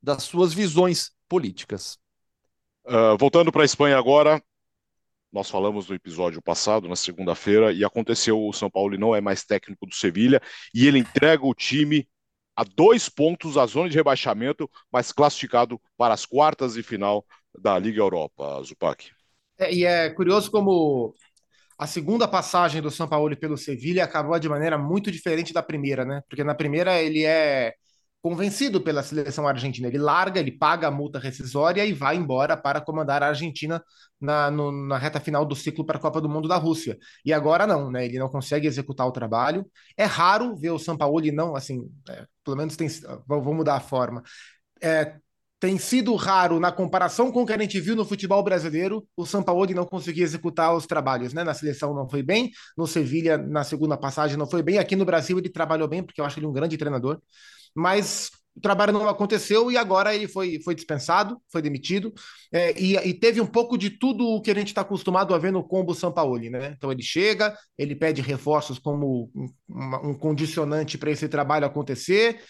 das 0.02 0.22
suas 0.22 0.52
visões 0.54 1.10
políticas. 1.28 1.98
Uh, 2.86 3.18
voltando 3.18 3.52
para 3.52 3.62
a 3.62 3.66
Espanha 3.66 3.98
agora, 3.98 4.42
nós 5.32 5.50
falamos 5.50 5.88
no 5.88 5.94
episódio 5.94 6.40
passado, 6.40 6.88
na 6.88 6.96
segunda-feira, 6.96 7.72
e 7.72 7.84
aconteceu: 7.84 8.40
o 8.40 8.52
São 8.52 8.70
Paulo 8.70 8.96
não 8.96 9.14
é 9.14 9.20
mais 9.20 9.44
técnico 9.44 9.86
do 9.86 9.94
Sevilha 9.94 10.40
e 10.74 10.86
ele 10.86 10.98
entrega 10.98 11.44
o 11.44 11.54
time 11.54 12.08
a 12.56 12.64
dois 12.64 13.08
pontos 13.08 13.54
da 13.54 13.66
zona 13.66 13.88
de 13.88 13.96
rebaixamento, 13.96 14.70
mas 14.90 15.12
classificado 15.12 15.80
para 15.96 16.14
as 16.14 16.24
quartas 16.24 16.74
de 16.74 16.82
final 16.82 17.24
da 17.58 17.78
Liga 17.78 18.00
Europa, 18.00 18.62
Zupac. 18.62 19.10
É, 19.58 19.72
e 19.72 19.84
é 19.84 20.08
curioso 20.10 20.50
como 20.50 21.14
a 21.78 21.86
segunda 21.86 22.26
passagem 22.26 22.80
do 22.80 22.90
São 22.90 23.06
Paulo 23.06 23.36
pelo 23.36 23.58
Sevilha 23.58 24.04
acabou 24.04 24.38
de 24.38 24.48
maneira 24.48 24.78
muito 24.78 25.10
diferente 25.10 25.52
da 25.52 25.62
primeira, 25.62 26.04
né? 26.04 26.22
Porque 26.28 26.42
na 26.42 26.54
primeira 26.54 27.00
ele 27.02 27.24
é 27.24 27.74
convencido 28.26 28.80
pela 28.80 29.04
seleção 29.04 29.46
argentina. 29.46 29.86
Ele 29.86 29.98
larga, 29.98 30.40
ele 30.40 30.50
paga 30.50 30.88
a 30.88 30.90
multa 30.90 31.16
rescisória 31.16 31.86
e 31.86 31.92
vai 31.92 32.16
embora 32.16 32.56
para 32.56 32.80
comandar 32.80 33.22
a 33.22 33.28
Argentina 33.28 33.80
na, 34.20 34.50
no, 34.50 34.72
na 34.72 34.98
reta 34.98 35.20
final 35.20 35.46
do 35.46 35.54
ciclo 35.54 35.86
para 35.86 35.96
a 35.96 36.00
Copa 36.00 36.20
do 36.20 36.28
Mundo 36.28 36.48
da 36.48 36.56
Rússia. 36.56 36.98
E 37.24 37.32
agora 37.32 37.68
não, 37.68 37.88
né? 37.88 38.04
Ele 38.04 38.18
não 38.18 38.28
consegue 38.28 38.66
executar 38.66 39.06
o 39.06 39.12
trabalho. 39.12 39.64
É 39.96 40.06
raro 40.06 40.56
ver 40.56 40.70
o 40.70 40.78
São 40.78 40.96
Paulo 40.96 41.20
não, 41.32 41.54
assim, 41.54 41.88
é, 42.08 42.26
pelo 42.44 42.56
menos 42.56 42.74
tem. 42.74 42.88
Vou 43.28 43.54
mudar 43.54 43.76
a 43.76 43.80
forma. 43.80 44.24
É, 44.82 45.14
tem 45.60 45.78
sido 45.78 46.12
raro 46.16 46.58
na 46.58 46.72
comparação 46.72 47.30
com 47.30 47.42
o 47.42 47.46
que 47.46 47.52
a 47.52 47.58
gente 47.58 47.80
viu 47.80 47.94
no 47.94 48.04
futebol 48.04 48.42
brasileiro, 48.42 49.06
o 49.16 49.24
Sampaoli 49.24 49.72
não 49.72 49.86
conseguir 49.86 50.22
executar 50.22 50.74
os 50.74 50.84
trabalhos, 50.84 51.32
né? 51.32 51.44
Na 51.44 51.54
seleção 51.54 51.94
não 51.94 52.08
foi 52.08 52.24
bem, 52.24 52.50
no 52.76 52.88
Sevilha 52.88 53.38
na 53.38 53.62
segunda 53.62 53.96
passagem 53.96 54.36
não 54.36 54.50
foi 54.50 54.64
bem, 54.64 54.78
aqui 54.78 54.96
no 54.96 55.04
Brasil 55.04 55.38
ele 55.38 55.48
trabalhou 55.48 55.86
bem, 55.86 56.02
porque 56.02 56.20
eu 56.20 56.24
acho 56.24 56.40
ele 56.40 56.46
um 56.46 56.52
grande 56.52 56.76
treinador, 56.76 57.20
mas 57.76 58.30
o 58.56 58.60
trabalho 58.60 58.92
não 58.92 59.06
aconteceu 59.06 59.70
e 59.70 59.76
agora 59.76 60.14
ele 60.14 60.26
foi, 60.26 60.58
foi 60.64 60.74
dispensado, 60.74 61.38
foi 61.52 61.60
demitido, 61.60 62.12
é, 62.50 62.72
e, 62.80 62.96
e, 62.96 63.12
teve 63.12 63.38
um 63.38 63.46
pouco 63.46 63.76
de 63.76 63.90
tudo 63.90 64.26
o 64.26 64.40
que 64.40 64.50
a 64.50 64.54
gente 64.54 64.68
está 64.68 64.80
acostumado 64.80 65.34
a 65.34 65.38
ver 65.38 65.52
no 65.52 65.62
combo 65.62 65.94
Sampaoli, 65.94 66.48
né? 66.48 66.74
Então 66.74 66.90
ele 66.90 67.02
chega, 67.02 67.54
ele 67.76 67.94
pede 67.94 68.22
reforços 68.22 68.78
como 68.78 69.30
um, 69.34 70.10
um 70.10 70.14
condicionante 70.14 70.96
para 70.96 71.10
esse 71.10 71.28
trabalho 71.28 71.66
acontecer, 71.66 72.40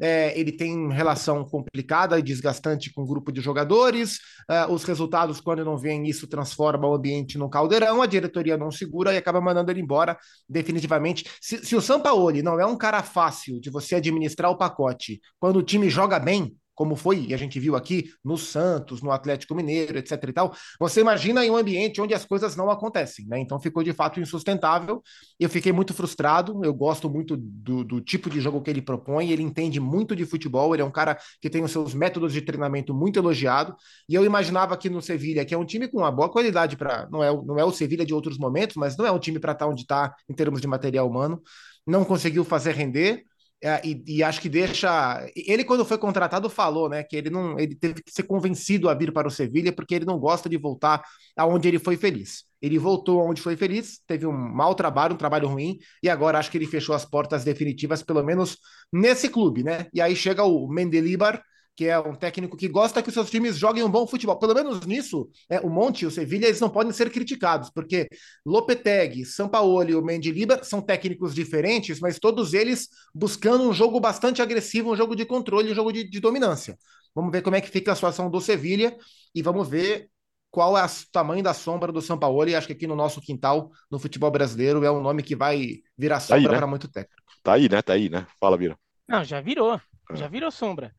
é, 0.00 0.38
ele 0.38 0.52
tem 0.52 0.92
relação 0.92 1.44
complicada 1.44 2.18
e 2.18 2.22
desgastante 2.22 2.92
com 2.92 3.02
o 3.02 3.06
grupo 3.06 3.32
de 3.32 3.40
jogadores, 3.40 4.18
é, 4.48 4.66
os 4.66 4.84
resultados, 4.84 5.40
quando 5.40 5.64
não 5.64 5.76
vem 5.76 6.06
isso, 6.06 6.26
transforma 6.26 6.86
o 6.86 6.94
ambiente 6.94 7.38
num 7.38 7.48
caldeirão, 7.48 8.02
a 8.02 8.06
diretoria 8.06 8.56
não 8.56 8.70
segura 8.70 9.12
e 9.12 9.16
acaba 9.16 9.40
mandando 9.40 9.70
ele 9.70 9.80
embora 9.80 10.16
definitivamente. 10.48 11.24
Se, 11.40 11.64
se 11.64 11.74
o 11.74 11.80
Sampaoli 11.80 12.42
não 12.42 12.60
é 12.60 12.66
um 12.66 12.76
cara 12.76 13.02
fácil 13.02 13.60
de 13.60 13.70
você 13.70 13.96
administrar 13.96 14.50
o 14.50 14.58
pacote, 14.58 15.20
quando 15.38 15.56
o 15.56 15.62
time 15.62 15.88
joga 15.88 16.18
bem, 16.18 16.56
como 16.76 16.94
foi, 16.94 17.26
e 17.28 17.34
a 17.34 17.36
gente 17.38 17.58
viu 17.58 17.74
aqui 17.74 18.10
no 18.22 18.36
Santos, 18.36 19.00
no 19.00 19.10
Atlético 19.10 19.54
Mineiro, 19.54 19.98
etc 19.98 20.22
e 20.28 20.32
tal, 20.32 20.54
você 20.78 21.00
imagina 21.00 21.44
em 21.44 21.50
um 21.50 21.56
ambiente 21.56 22.00
onde 22.00 22.14
as 22.14 22.24
coisas 22.24 22.54
não 22.54 22.70
acontecem, 22.70 23.26
né? 23.26 23.40
Então 23.40 23.58
ficou 23.58 23.82
de 23.82 23.92
fato 23.94 24.20
insustentável. 24.20 25.02
Eu 25.40 25.48
fiquei 25.48 25.72
muito 25.72 25.94
frustrado. 25.94 26.60
Eu 26.62 26.74
gosto 26.74 27.08
muito 27.08 27.36
do, 27.36 27.82
do 27.82 28.00
tipo 28.00 28.28
de 28.28 28.40
jogo 28.40 28.60
que 28.60 28.70
ele 28.70 28.82
propõe. 28.82 29.30
Ele 29.30 29.42
entende 29.42 29.80
muito 29.80 30.14
de 30.14 30.26
futebol. 30.26 30.74
Ele 30.74 30.82
é 30.82 30.84
um 30.84 30.90
cara 30.90 31.18
que 31.40 31.48
tem 31.48 31.64
os 31.64 31.72
seus 31.72 31.94
métodos 31.94 32.32
de 32.32 32.42
treinamento 32.42 32.94
muito 32.94 33.18
elogiado. 33.18 33.74
E 34.08 34.14
eu 34.14 34.24
imaginava 34.24 34.76
que 34.76 34.90
no 34.90 35.00
Sevilha, 35.00 35.44
que 35.44 35.54
é 35.54 35.58
um 35.58 35.64
time 35.64 35.88
com 35.88 35.98
uma 35.98 36.12
boa 36.12 36.28
qualidade 36.28 36.76
para. 36.76 37.08
Não 37.10 37.24
é, 37.24 37.32
não 37.32 37.58
é 37.58 37.64
o 37.64 37.72
Sevilha 37.72 38.04
de 38.04 38.12
outros 38.12 38.36
momentos, 38.38 38.76
mas 38.76 38.96
não 38.96 39.06
é 39.06 39.10
um 39.10 39.18
time 39.18 39.38
para 39.38 39.52
estar 39.52 39.64
tá 39.64 39.70
onde 39.70 39.82
está 39.82 40.14
em 40.28 40.34
termos 40.34 40.60
de 40.60 40.66
material 40.66 41.08
humano. 41.08 41.42
Não 41.86 42.04
conseguiu 42.04 42.44
fazer 42.44 42.74
render. 42.74 43.24
É, 43.62 43.80
e, 43.86 44.18
e, 44.18 44.22
acho 44.22 44.40
que 44.40 44.50
deixa. 44.50 45.26
Ele, 45.34 45.64
quando 45.64 45.84
foi 45.84 45.96
contratado, 45.96 46.50
falou, 46.50 46.90
né, 46.90 47.02
que 47.02 47.16
ele 47.16 47.30
não 47.30 47.58
ele 47.58 47.74
teve 47.74 48.02
que 48.02 48.12
ser 48.12 48.24
convencido 48.24 48.88
a 48.88 48.94
vir 48.94 49.12
para 49.12 49.26
o 49.26 49.30
Sevilha 49.30 49.72
porque 49.72 49.94
ele 49.94 50.04
não 50.04 50.18
gosta 50.18 50.48
de 50.48 50.58
voltar 50.58 51.02
aonde 51.36 51.66
ele 51.68 51.78
foi 51.78 51.96
feliz. 51.96 52.44
Ele 52.60 52.78
voltou 52.78 53.20
aonde 53.20 53.40
foi 53.40 53.56
feliz, 53.56 54.00
teve 54.06 54.26
um 54.26 54.32
mau 54.32 54.74
trabalho, 54.74 55.14
um 55.14 55.18
trabalho 55.18 55.48
ruim, 55.48 55.78
e 56.02 56.08
agora 56.08 56.38
acho 56.38 56.50
que 56.50 56.58
ele 56.58 56.66
fechou 56.66 56.94
as 56.94 57.04
portas 57.04 57.44
definitivas, 57.44 58.02
pelo 58.02 58.22
menos 58.22 58.58
nesse 58.92 59.28
clube, 59.28 59.62
né? 59.62 59.86
E 59.92 60.00
aí 60.00 60.14
chega 60.14 60.42
o 60.44 60.68
Mendelibar, 60.68 61.42
que 61.76 61.84
é 61.86 61.98
um 61.98 62.14
técnico 62.14 62.56
que 62.56 62.68
gosta 62.68 63.02
que 63.02 63.08
os 63.08 63.14
seus 63.14 63.30
times 63.30 63.58
joguem 63.58 63.84
um 63.84 63.90
bom 63.90 64.06
futebol. 64.06 64.38
Pelo 64.38 64.54
menos 64.54 64.86
nisso, 64.86 65.28
é, 65.48 65.60
o 65.60 65.68
Monte 65.68 66.02
e 66.02 66.06
o 66.06 66.10
Sevilha, 66.10 66.46
eles 66.46 66.60
não 66.60 66.70
podem 66.70 66.90
ser 66.90 67.10
criticados, 67.10 67.68
porque 67.68 68.08
Lopetegui, 68.46 69.26
Sampaoli 69.26 69.92
e 69.92 69.94
o 69.94 70.02
Mendilibar 70.02 70.64
são 70.64 70.80
técnicos 70.80 71.34
diferentes, 71.34 72.00
mas 72.00 72.18
todos 72.18 72.54
eles 72.54 72.88
buscando 73.14 73.68
um 73.68 73.74
jogo 73.74 74.00
bastante 74.00 74.40
agressivo, 74.40 74.90
um 74.90 74.96
jogo 74.96 75.14
de 75.14 75.26
controle, 75.26 75.70
um 75.70 75.74
jogo 75.74 75.92
de, 75.92 76.08
de 76.08 76.18
dominância. 76.18 76.78
Vamos 77.14 77.30
ver 77.30 77.42
como 77.42 77.56
é 77.56 77.60
que 77.60 77.68
fica 77.68 77.92
a 77.92 77.94
situação 77.94 78.30
do 78.30 78.40
Sevilha 78.40 78.96
e 79.34 79.42
vamos 79.42 79.68
ver 79.68 80.08
qual 80.50 80.78
é 80.78 80.82
o 80.82 80.88
tamanho 81.12 81.42
da 81.42 81.52
sombra 81.52 81.92
do 81.92 82.00
Sampaoli. 82.00 82.54
Acho 82.54 82.68
que 82.68 82.72
aqui 82.72 82.86
no 82.86 82.96
nosso 82.96 83.20
quintal, 83.20 83.70
no 83.90 83.98
futebol 83.98 84.30
brasileiro, 84.30 84.82
é 84.82 84.90
um 84.90 85.02
nome 85.02 85.22
que 85.22 85.36
vai 85.36 85.80
virar 85.98 86.20
sombra 86.20 86.44
tá 86.44 86.52
né? 86.52 86.56
para 86.56 86.66
muito 86.66 86.88
técnico. 86.88 87.22
Tá 87.42 87.52
aí, 87.52 87.68
né? 87.68 87.82
Tá 87.82 87.92
aí, 87.92 88.08
né? 88.08 88.26
Fala, 88.40 88.56
Vira. 88.56 88.78
Não, 89.06 89.22
já 89.22 89.42
virou. 89.42 89.78
Já 90.14 90.24
é. 90.24 90.28
virou 90.28 90.50
sombra. 90.50 90.94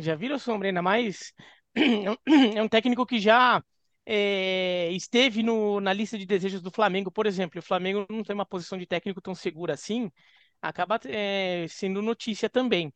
Já 0.00 0.14
viram 0.14 0.38
sombra, 0.38 0.68
ainda 0.68 0.82
mais. 0.82 1.32
É 2.56 2.62
um 2.62 2.68
técnico 2.68 3.06
que 3.06 3.18
já 3.18 3.62
é, 4.06 4.90
esteve 4.92 5.42
no, 5.42 5.80
na 5.80 5.92
lista 5.92 6.18
de 6.18 6.26
desejos 6.26 6.62
do 6.62 6.70
Flamengo, 6.70 7.10
por 7.10 7.26
exemplo. 7.26 7.58
O 7.58 7.62
Flamengo 7.62 8.06
não 8.10 8.22
tem 8.22 8.34
uma 8.34 8.46
posição 8.46 8.78
de 8.78 8.86
técnico 8.86 9.20
tão 9.20 9.34
segura 9.34 9.74
assim, 9.74 10.10
acaba 10.60 11.00
é, 11.06 11.66
sendo 11.68 12.02
notícia 12.02 12.48
também. 12.50 12.92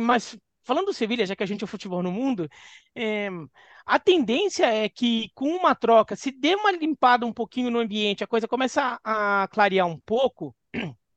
Mas 0.00 0.36
falando 0.64 0.86
do 0.86 0.94
Sevilha, 0.94 1.26
já 1.26 1.36
que 1.36 1.42
a 1.42 1.46
gente 1.46 1.64
é 1.64 1.66
futebol 1.66 2.02
no 2.02 2.10
mundo, 2.12 2.48
é, 2.94 3.28
a 3.86 3.98
tendência 3.98 4.66
é 4.66 4.88
que 4.88 5.30
com 5.34 5.48
uma 5.50 5.74
troca, 5.74 6.16
se 6.16 6.30
der 6.32 6.56
uma 6.56 6.72
limpada 6.72 7.26
um 7.26 7.32
pouquinho 7.32 7.70
no 7.70 7.78
ambiente, 7.80 8.24
a 8.24 8.26
coisa 8.26 8.48
começa 8.48 8.98
a 9.04 9.48
clarear 9.52 9.86
um 9.86 9.98
pouco. 10.00 10.54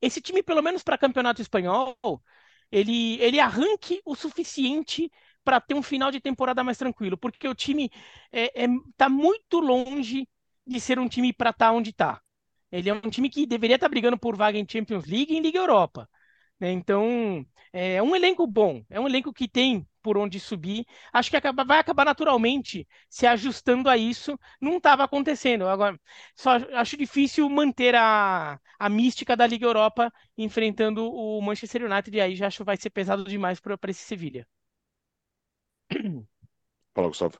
Esse 0.00 0.20
time, 0.20 0.42
pelo 0.42 0.62
menos 0.62 0.82
para 0.82 0.98
campeonato 0.98 1.42
espanhol, 1.42 1.96
ele, 2.70 3.20
ele 3.20 3.40
arranque 3.40 4.00
o 4.04 4.14
suficiente 4.14 5.10
para 5.44 5.60
ter 5.60 5.74
um 5.74 5.82
final 5.82 6.10
de 6.10 6.20
temporada 6.20 6.62
mais 6.62 6.76
tranquilo, 6.78 7.16
porque 7.16 7.48
o 7.48 7.54
time 7.54 7.90
é, 8.30 8.64
é, 8.64 8.68
tá 8.96 9.08
muito 9.08 9.60
longe 9.60 10.28
de 10.66 10.80
ser 10.80 10.98
um 10.98 11.08
time 11.08 11.32
para 11.32 11.50
estar 11.50 11.68
tá 11.68 11.72
onde 11.72 11.90
está. 11.90 12.20
Ele 12.70 12.90
é 12.90 12.94
um 12.94 13.10
time 13.10 13.30
que 13.30 13.46
deveria 13.46 13.76
estar 13.76 13.86
tá 13.86 13.90
brigando 13.90 14.18
por 14.18 14.36
vaga 14.36 14.58
em 14.58 14.66
Champions 14.68 15.06
League 15.06 15.32
e 15.32 15.38
em 15.38 15.40
Liga 15.40 15.58
Europa. 15.58 16.08
Né? 16.60 16.72
Então, 16.72 17.46
é 17.72 18.02
um 18.02 18.14
elenco 18.16 18.46
bom, 18.46 18.84
é 18.90 18.98
um 18.98 19.06
elenco 19.06 19.32
que 19.32 19.48
tem 19.48 19.86
por 20.02 20.16
onde 20.16 20.40
subir. 20.40 20.86
Acho 21.12 21.30
que 21.30 21.36
acaba, 21.36 21.64
vai 21.64 21.78
acabar 21.78 22.04
naturalmente 22.04 22.86
se 23.10 23.26
ajustando 23.26 23.88
a 23.90 23.96
isso. 23.96 24.38
Não 24.60 24.78
estava 24.78 25.04
acontecendo. 25.04 25.66
Agora, 25.68 25.98
só 26.34 26.52
acho 26.74 26.96
difícil 26.96 27.48
manter 27.50 27.94
a, 27.94 28.58
a 28.78 28.88
mística 28.88 29.36
da 29.36 29.46
Liga 29.46 29.66
Europa 29.66 30.12
enfrentando 30.36 31.12
o 31.12 31.40
Manchester 31.42 31.84
United. 31.84 32.16
E 32.16 32.20
aí 32.20 32.36
já 32.36 32.46
acho 32.46 32.58
que 32.58 32.64
vai 32.64 32.76
ser 32.76 32.90
pesado 32.90 33.24
demais 33.24 33.60
para 33.60 33.78
esse 33.88 34.02
Sevilha. 34.04 34.46
Fala, 36.94 37.08
Gustavo. 37.08 37.38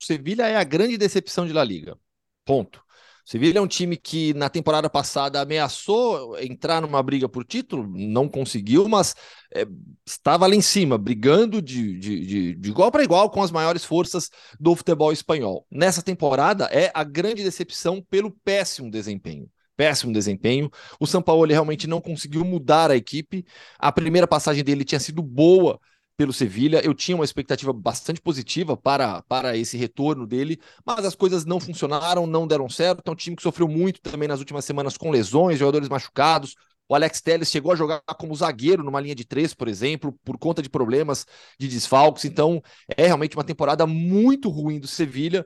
Sevilha 0.00 0.48
é 0.48 0.56
a 0.56 0.64
grande 0.64 0.98
decepção 0.98 1.46
de 1.46 1.52
La 1.52 1.62
Liga. 1.62 1.96
Ponto. 2.44 2.84
O 3.24 3.30
Sevilha 3.30 3.58
é 3.58 3.62
um 3.62 3.68
time 3.68 3.96
que 3.96 4.34
na 4.34 4.48
temporada 4.48 4.90
passada 4.90 5.40
ameaçou 5.40 6.36
entrar 6.40 6.80
numa 6.80 7.02
briga 7.02 7.28
por 7.28 7.44
título, 7.44 7.86
não 7.86 8.28
conseguiu, 8.28 8.88
mas 8.88 9.14
é, 9.54 9.64
estava 10.04 10.46
lá 10.46 10.54
em 10.54 10.60
cima, 10.60 10.98
brigando 10.98 11.62
de, 11.62 11.98
de, 11.98 12.26
de, 12.26 12.54
de 12.56 12.70
igual 12.70 12.90
para 12.90 13.04
igual 13.04 13.30
com 13.30 13.42
as 13.42 13.52
maiores 13.52 13.84
forças 13.84 14.28
do 14.58 14.74
futebol 14.74 15.12
espanhol. 15.12 15.64
Nessa 15.70 16.02
temporada 16.02 16.64
é 16.72 16.90
a 16.92 17.04
grande 17.04 17.44
decepção 17.44 18.02
pelo 18.10 18.30
péssimo 18.44 18.90
desempenho 18.90 19.48
péssimo 19.74 20.12
desempenho. 20.12 20.70
O 21.00 21.06
São 21.06 21.22
Paulo 21.22 21.50
realmente 21.50 21.86
não 21.86 22.00
conseguiu 22.00 22.44
mudar 22.44 22.90
a 22.90 22.96
equipe. 22.96 23.44
A 23.78 23.90
primeira 23.90 24.28
passagem 24.28 24.62
dele 24.62 24.84
tinha 24.84 25.00
sido 25.00 25.22
boa 25.22 25.80
pelo 26.22 26.32
Sevilha. 26.32 26.80
Eu 26.84 26.94
tinha 26.94 27.16
uma 27.16 27.24
expectativa 27.24 27.72
bastante 27.72 28.20
positiva 28.20 28.76
para, 28.76 29.22
para 29.22 29.56
esse 29.56 29.76
retorno 29.76 30.24
dele, 30.24 30.56
mas 30.86 31.04
as 31.04 31.16
coisas 31.16 31.44
não 31.44 31.58
funcionaram, 31.58 32.28
não 32.28 32.46
deram 32.46 32.68
certo. 32.68 33.02
É 33.04 33.10
um 33.10 33.16
time 33.16 33.34
que 33.34 33.42
sofreu 33.42 33.66
muito 33.66 34.00
também 34.00 34.28
nas 34.28 34.38
últimas 34.38 34.64
semanas 34.64 34.96
com 34.96 35.10
lesões, 35.10 35.58
jogadores 35.58 35.88
machucados. 35.88 36.54
O 36.88 36.94
Alex 36.94 37.20
Telles 37.20 37.50
chegou 37.50 37.72
a 37.72 37.74
jogar 37.74 38.00
como 38.20 38.34
zagueiro 38.36 38.84
numa 38.84 39.00
linha 39.00 39.16
de 39.16 39.24
três, 39.24 39.52
por 39.52 39.66
exemplo, 39.66 40.16
por 40.24 40.38
conta 40.38 40.62
de 40.62 40.70
problemas 40.70 41.26
de 41.58 41.66
desfalques. 41.66 42.24
Então, 42.24 42.62
é 42.96 43.06
realmente 43.06 43.36
uma 43.36 43.44
temporada 43.44 43.84
muito 43.84 44.48
ruim 44.48 44.78
do 44.78 44.86
Sevilha. 44.86 45.44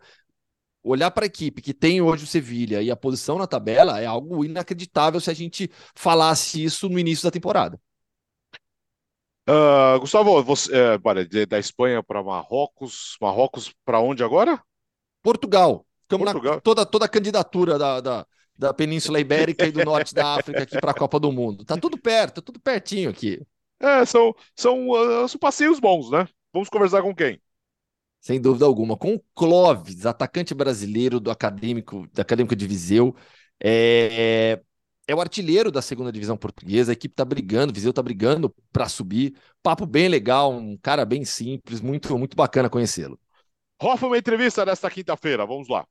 Olhar 0.82 1.10
para 1.10 1.24
a 1.24 1.26
equipe 1.26 1.62
que 1.62 1.72
tem 1.72 2.02
hoje 2.02 2.24
o 2.24 2.26
Sevilha 2.26 2.82
e 2.82 2.90
a 2.90 2.96
posição 2.96 3.38
na 3.38 3.46
tabela 3.46 3.98
é 3.98 4.04
algo 4.04 4.44
inacreditável 4.44 5.20
se 5.20 5.30
a 5.30 5.34
gente 5.34 5.70
falasse 5.94 6.62
isso 6.62 6.86
no 6.90 6.98
início 6.98 7.24
da 7.24 7.30
temporada. 7.30 7.80
Uh, 9.48 10.00
Gustavo, 10.00 10.42
você, 10.42 10.72
é, 10.74 11.46
da 11.46 11.58
Espanha 11.58 12.02
para 12.02 12.22
Marrocos, 12.22 13.16
Marrocos 13.20 13.72
para 13.84 14.00
onde 14.00 14.24
agora? 14.24 14.60
Portugal. 15.22 15.86
Ficamos 16.02 16.24
Portugal. 16.24 16.54
na 16.56 16.60
toda, 16.60 16.84
toda 16.84 17.04
a 17.04 17.08
candidatura 17.08 17.78
da, 17.78 18.00
da, 18.00 18.26
da 18.58 18.74
Península 18.74 19.20
Ibérica 19.20 19.66
e 19.66 19.70
do 19.70 19.84
norte 19.84 20.14
da 20.14 20.34
África 20.34 20.62
aqui 20.62 20.80
para 20.80 20.90
a 20.90 20.94
Copa 20.94 21.20
do 21.20 21.30
Mundo. 21.30 21.64
Tá 21.64 21.76
tudo 21.76 21.96
perto, 21.96 22.36
tá 22.36 22.42
tudo 22.42 22.60
pertinho 22.60 23.10
aqui. 23.10 23.40
É, 23.78 24.04
são, 24.04 24.34
são, 24.54 24.88
uh, 24.88 25.28
são 25.28 25.38
passeios 25.38 25.78
bons, 25.78 26.10
né? 26.10 26.26
Vamos 26.52 26.68
conversar 26.68 27.02
com 27.02 27.14
quem? 27.14 27.40
Sem 28.20 28.40
dúvida 28.40 28.64
alguma. 28.64 28.96
Com 28.96 29.14
o 29.14 29.22
Clóvis, 29.34 30.06
atacante 30.06 30.54
brasileiro 30.54 31.20
do 31.20 31.30
Acadêmico, 31.30 32.08
da 32.12 32.22
Acadêmico 32.22 32.56
de 32.56 32.66
Viseu. 32.66 33.14
É, 33.62 34.60
é 35.06 35.14
o 35.14 35.20
artilheiro 35.20 35.70
da 35.70 35.80
segunda 35.80 36.10
divisão 36.10 36.36
portuguesa. 36.36 36.92
A 36.92 36.94
equipe 36.94 37.14
tá 37.14 37.24
brigando, 37.24 37.72
Viseu 37.72 37.92
tá 37.92 38.02
brigando 38.02 38.54
para 38.72 38.88
subir. 38.88 39.34
Papo 39.62 39.86
bem 39.86 40.08
legal, 40.08 40.52
um 40.52 40.76
cara 40.76 41.04
bem 41.04 41.24
simples, 41.24 41.80
muito 41.80 42.18
muito 42.18 42.36
bacana 42.36 42.68
conhecê-lo. 42.68 43.18
Rofa, 43.80 44.06
uma 44.06 44.18
entrevista 44.18 44.64
desta 44.64 44.90
quinta-feira, 44.90 45.46
vamos 45.46 45.68
lá. 45.68 45.86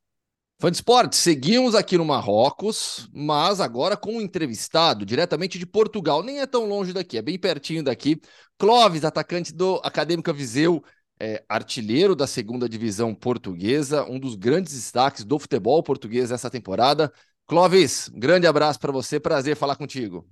Fã 0.57 0.71
de 0.71 0.77
esporte, 0.77 1.17
seguimos 1.17 1.75
aqui 1.75 1.97
no 1.97 2.05
Marrocos, 2.05 3.09
mas 3.13 3.59
agora 3.59 3.97
com 3.97 4.13
um 4.13 4.21
entrevistado 4.21 5.05
diretamente 5.05 5.59
de 5.59 5.65
Portugal. 5.65 6.23
Nem 6.23 6.39
é 6.39 6.47
tão 6.47 6.65
longe 6.65 6.93
daqui, 6.93 7.17
é 7.17 7.21
bem 7.21 7.37
pertinho 7.37 7.83
daqui. 7.83 8.19
Clóvis, 8.57 9.03
atacante 9.03 9.53
do 9.53 9.81
Acadêmica 9.83 10.31
Viseu, 10.31 10.81
é, 11.19 11.43
artilheiro 11.47 12.15
da 12.15 12.25
segunda 12.25 12.69
divisão 12.69 13.13
portuguesa, 13.13 14.05
um 14.05 14.17
dos 14.17 14.35
grandes 14.35 14.73
destaques 14.73 15.25
do 15.25 15.37
futebol 15.37 15.83
português 15.83 16.31
essa 16.31 16.49
temporada. 16.49 17.11
Clóvis, 17.47 18.09
um 18.09 18.19
grande 18.19 18.47
abraço 18.47 18.79
para 18.79 18.91
você, 18.91 19.19
prazer 19.19 19.55
falar 19.55 19.75
contigo. 19.75 20.27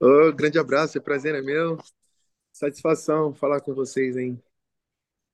Oh, 0.00 0.32
grande 0.32 0.58
abraço, 0.58 0.96
é 0.96 1.00
prazer 1.00 1.34
é 1.34 1.42
meu. 1.42 1.76
Satisfação 2.52 3.34
falar 3.34 3.60
com 3.60 3.74
vocês, 3.74 4.16
hein? 4.16 4.42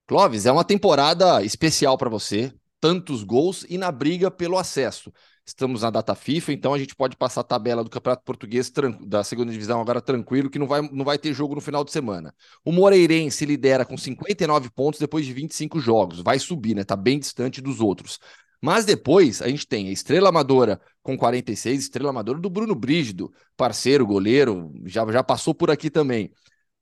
Clóvis, 0.06 0.46
é 0.46 0.52
uma 0.52 0.64
temporada 0.64 1.42
especial 1.42 1.96
para 1.96 2.10
você, 2.10 2.52
tantos 2.80 3.22
gols 3.22 3.64
e 3.68 3.78
na 3.78 3.90
briga 3.90 4.30
pelo 4.30 4.58
acesso. 4.58 5.12
Estamos 5.46 5.82
na 5.82 5.90
data 5.90 6.14
FIFA, 6.14 6.52
então 6.52 6.72
a 6.72 6.78
gente 6.78 6.94
pode 6.96 7.16
passar 7.16 7.42
a 7.42 7.44
tabela 7.44 7.84
do 7.84 7.90
Campeonato 7.90 8.22
Português 8.24 8.70
da 9.00 9.22
segunda 9.22 9.52
divisão 9.52 9.80
agora 9.80 10.00
tranquilo, 10.00 10.48
que 10.48 10.58
não 10.58 10.66
vai, 10.66 10.80
não 10.80 11.04
vai 11.04 11.18
ter 11.18 11.34
jogo 11.34 11.54
no 11.54 11.60
final 11.60 11.84
de 11.84 11.92
semana. 11.92 12.34
O 12.64 12.72
Moreirense 12.72 13.44
lidera 13.44 13.84
com 13.84 13.96
59 13.96 14.70
pontos 14.70 15.00
depois 15.00 15.26
de 15.26 15.32
25 15.34 15.80
jogos, 15.80 16.20
vai 16.20 16.38
subir, 16.38 16.74
né? 16.74 16.84
Tá 16.84 16.96
bem 16.96 17.18
distante 17.18 17.60
dos 17.60 17.80
outros. 17.80 18.18
Mas 18.60 18.84
depois 18.84 19.42
a 19.42 19.48
gente 19.48 19.66
tem 19.66 19.88
a 19.88 19.92
Estrela 19.92 20.28
Amadora 20.28 20.80
com 21.02 21.16
46, 21.16 21.80
Estrela 21.80 22.10
Amadora 22.10 22.38
do 22.38 22.48
Bruno 22.48 22.74
Brígido, 22.74 23.32
parceiro, 23.56 24.06
goleiro, 24.06 24.72
já, 24.86 25.04
já 25.10 25.22
passou 25.22 25.54
por 25.54 25.70
aqui 25.70 25.90
também. 25.90 26.32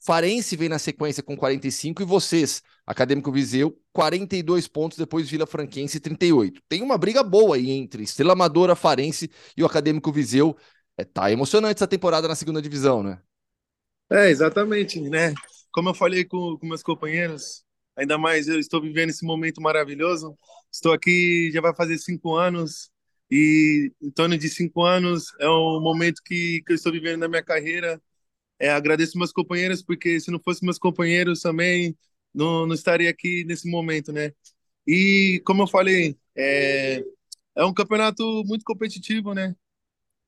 Farense 0.04 0.56
vem 0.56 0.68
na 0.68 0.80
sequência 0.80 1.22
com 1.22 1.36
45 1.36 2.02
e 2.02 2.04
vocês, 2.04 2.60
Acadêmico 2.84 3.30
Viseu, 3.30 3.78
42 3.92 4.66
pontos, 4.66 4.98
depois 4.98 5.30
Vila 5.30 5.46
Franquense 5.46 6.00
38. 6.00 6.60
Tem 6.68 6.82
uma 6.82 6.98
briga 6.98 7.22
boa 7.22 7.54
aí 7.54 7.70
entre 7.70 8.02
Estrela 8.02 8.32
Amadora, 8.32 8.74
Farense 8.74 9.30
e 9.56 9.62
o 9.62 9.66
Acadêmico 9.66 10.10
Viseu. 10.10 10.56
É, 10.98 11.04
tá 11.04 11.30
emocionante 11.30 11.78
essa 11.78 11.86
temporada 11.86 12.26
na 12.26 12.34
segunda 12.34 12.60
divisão, 12.60 13.02
né? 13.02 13.20
É, 14.10 14.28
exatamente, 14.28 15.00
né? 15.00 15.32
Como 15.70 15.88
eu 15.88 15.94
falei 15.94 16.24
com, 16.24 16.58
com 16.58 16.66
meus 16.66 16.82
companheiros, 16.82 17.64
ainda 17.97 18.18
mais 18.18 18.49
eu 18.49 18.59
estou 18.59 18.80
vivendo 18.80 19.11
esse 19.11 19.24
momento 19.24 19.61
maravilhoso. 19.61 20.36
Estou 20.72 20.93
aqui 20.93 21.51
já 21.53 21.61
vai 21.61 21.74
fazer 21.74 21.99
cinco 21.99 22.34
anos 22.36 22.90
e 23.30 23.93
em 24.03 24.11
torno 24.11 24.36
de 24.38 24.49
cinco 24.49 24.82
anos 24.82 25.32
é 25.40 25.49
um 25.49 25.80
momento 25.80 26.22
que, 26.24 26.62
que 26.66 26.72
eu 26.72 26.76
estou 26.76 26.93
vivendo 26.93 27.20
na 27.20 27.28
minha 27.28 27.43
carreira. 27.43 28.01
É, 28.59 28.70
agradeço 28.70 29.18
meus 29.18 29.32
companheiros 29.32 29.82
porque 29.82 30.20
se 30.20 30.30
não 30.30 30.40
fossem 30.40 30.66
meus 30.66 30.78
companheiros 30.78 31.40
também 31.40 31.97
não, 32.34 32.66
não 32.66 32.74
estaria 32.74 33.11
aqui 33.11 33.45
nesse 33.45 33.68
momento, 33.70 34.12
né? 34.12 34.32
E 34.86 35.43
como 35.45 35.62
eu 35.62 35.66
falei, 35.68 36.16
é, 36.36 37.05
é 37.57 37.64
um 37.64 37.74
campeonato 37.74 38.22
muito 38.47 38.64
competitivo, 38.64 39.34
né? 39.34 39.55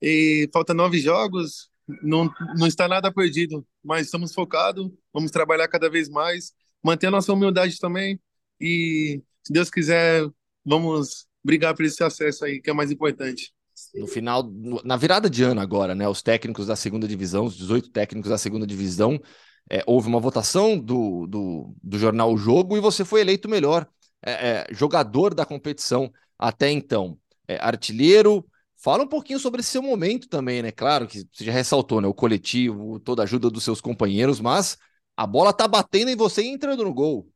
E 0.03 0.49
falta 0.53 0.75
nove 0.75 0.99
jogos, 0.99 1.71
não, 2.03 2.31
não 2.57 2.67
está 2.67 2.89
nada 2.89 3.12
perdido, 3.12 3.67
mas 3.83 4.07
estamos 4.07 4.35
focados, 4.35 4.91
vamos 5.12 5.31
trabalhar 5.31 5.69
cada 5.69 5.91
vez 5.91 6.09
mais 6.09 6.55
manter 6.85 7.07
a 7.07 7.11
nossa 7.11 7.32
humildade 7.32 7.78
também 7.78 8.20
e, 8.61 9.22
se 9.43 9.53
Deus 9.53 9.70
quiser, 9.70 10.28
vamos 10.64 11.26
brigar 11.43 11.74
por 11.74 11.85
esse 11.85 12.03
acesso 12.05 12.45
aí, 12.45 12.61
que 12.61 12.70
é 12.70 12.72
mais 12.72 12.91
importante. 12.91 13.53
No 13.95 14.07
final, 14.07 14.49
na 14.85 14.97
virada 14.97 15.28
de 15.28 15.43
ano 15.43 15.61
agora, 15.61 15.95
né? 15.95 16.09
Os 16.09 16.22
técnicos 16.22 16.66
da 16.66 16.76
segunda 16.76 17.09
divisão, 17.09 17.47
os 17.47 17.57
18 17.57 17.91
técnicos 17.91 18.30
da 18.30 18.39
segunda 18.39 18.66
divisão, 18.66 19.20
é, 19.68 19.82
houve 19.87 20.07
uma 20.07 20.20
votação 20.20 20.78
do, 20.78 21.26
do, 21.26 21.74
do 21.82 21.99
jornal 21.99 22.32
O 22.32 22.37
Jogo 22.37 22.76
e 22.76 22.80
você 22.80 23.05
foi 23.05 23.20
eleito 23.22 23.49
melhor 23.49 23.89
é, 24.22 24.32
é, 24.32 24.66
jogador 24.70 25.35
da 25.35 25.45
competição 25.45 26.12
até 26.39 26.70
então. 26.70 27.18
É, 27.49 27.57
artilheiro, 27.57 28.47
Fala 28.85 29.03
um 29.03 29.09
pouquinho 29.09 29.39
sobre 29.39 29.62
esse 29.62 29.70
seu 29.70 29.82
momento 29.82 30.28
também, 30.28 30.61
né? 30.61 30.70
Claro 30.70 31.07
que 31.07 31.26
você 31.32 31.43
já 31.43 31.53
ressaltou, 31.53 32.03
né? 32.03 32.07
O 32.07 32.12
coletivo, 32.12 33.01
toda 33.01 33.22
a 33.22 33.24
ajuda 33.24 33.49
dos 33.49 33.64
seus 33.64 33.80
companheiros, 33.80 34.41
mas 34.43 34.76
a 35.17 35.27
bola 35.27 35.53
tá 35.53 35.69
batendo 35.69 36.11
em 36.11 36.17
você 36.17 36.43
e 36.43 36.49
entrando 36.49 36.85
no 36.85 36.95
gol. 36.95 37.31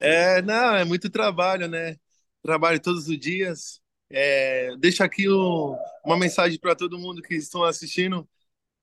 É, 0.00 0.40
não, 0.42 0.76
é 0.76 0.84
muito 0.84 1.10
trabalho, 1.10 1.68
né? 1.68 1.96
Trabalho 2.42 2.80
todos 2.80 3.08
os 3.08 3.18
dias. 3.18 3.80
É, 4.10 4.76
deixo 4.78 5.02
aqui 5.02 5.28
o, 5.28 5.76
uma 6.04 6.16
mensagem 6.16 6.58
para 6.58 6.76
todo 6.76 6.98
mundo 6.98 7.22
que 7.22 7.34
estão 7.34 7.64
assistindo. 7.64 8.28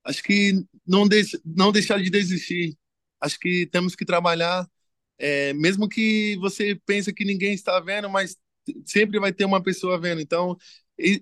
Acho 0.03 0.23
que 0.23 0.65
não, 0.85 1.07
deixe, 1.07 1.39
não 1.45 1.71
deixar 1.71 2.01
de 2.01 2.09
desistir. 2.09 2.77
Acho 3.19 3.39
que 3.39 3.67
temos 3.67 3.95
que 3.95 4.05
trabalhar, 4.05 4.67
é, 5.17 5.53
mesmo 5.53 5.87
que 5.89 6.37
você 6.37 6.75
pense 6.85 7.13
que 7.13 7.25
ninguém 7.25 7.53
está 7.53 7.79
vendo, 7.79 8.09
mas 8.09 8.37
sempre 8.85 9.19
vai 9.19 9.33
ter 9.33 9.45
uma 9.45 9.63
pessoa 9.63 9.99
vendo. 9.99 10.21
Então, 10.21 10.57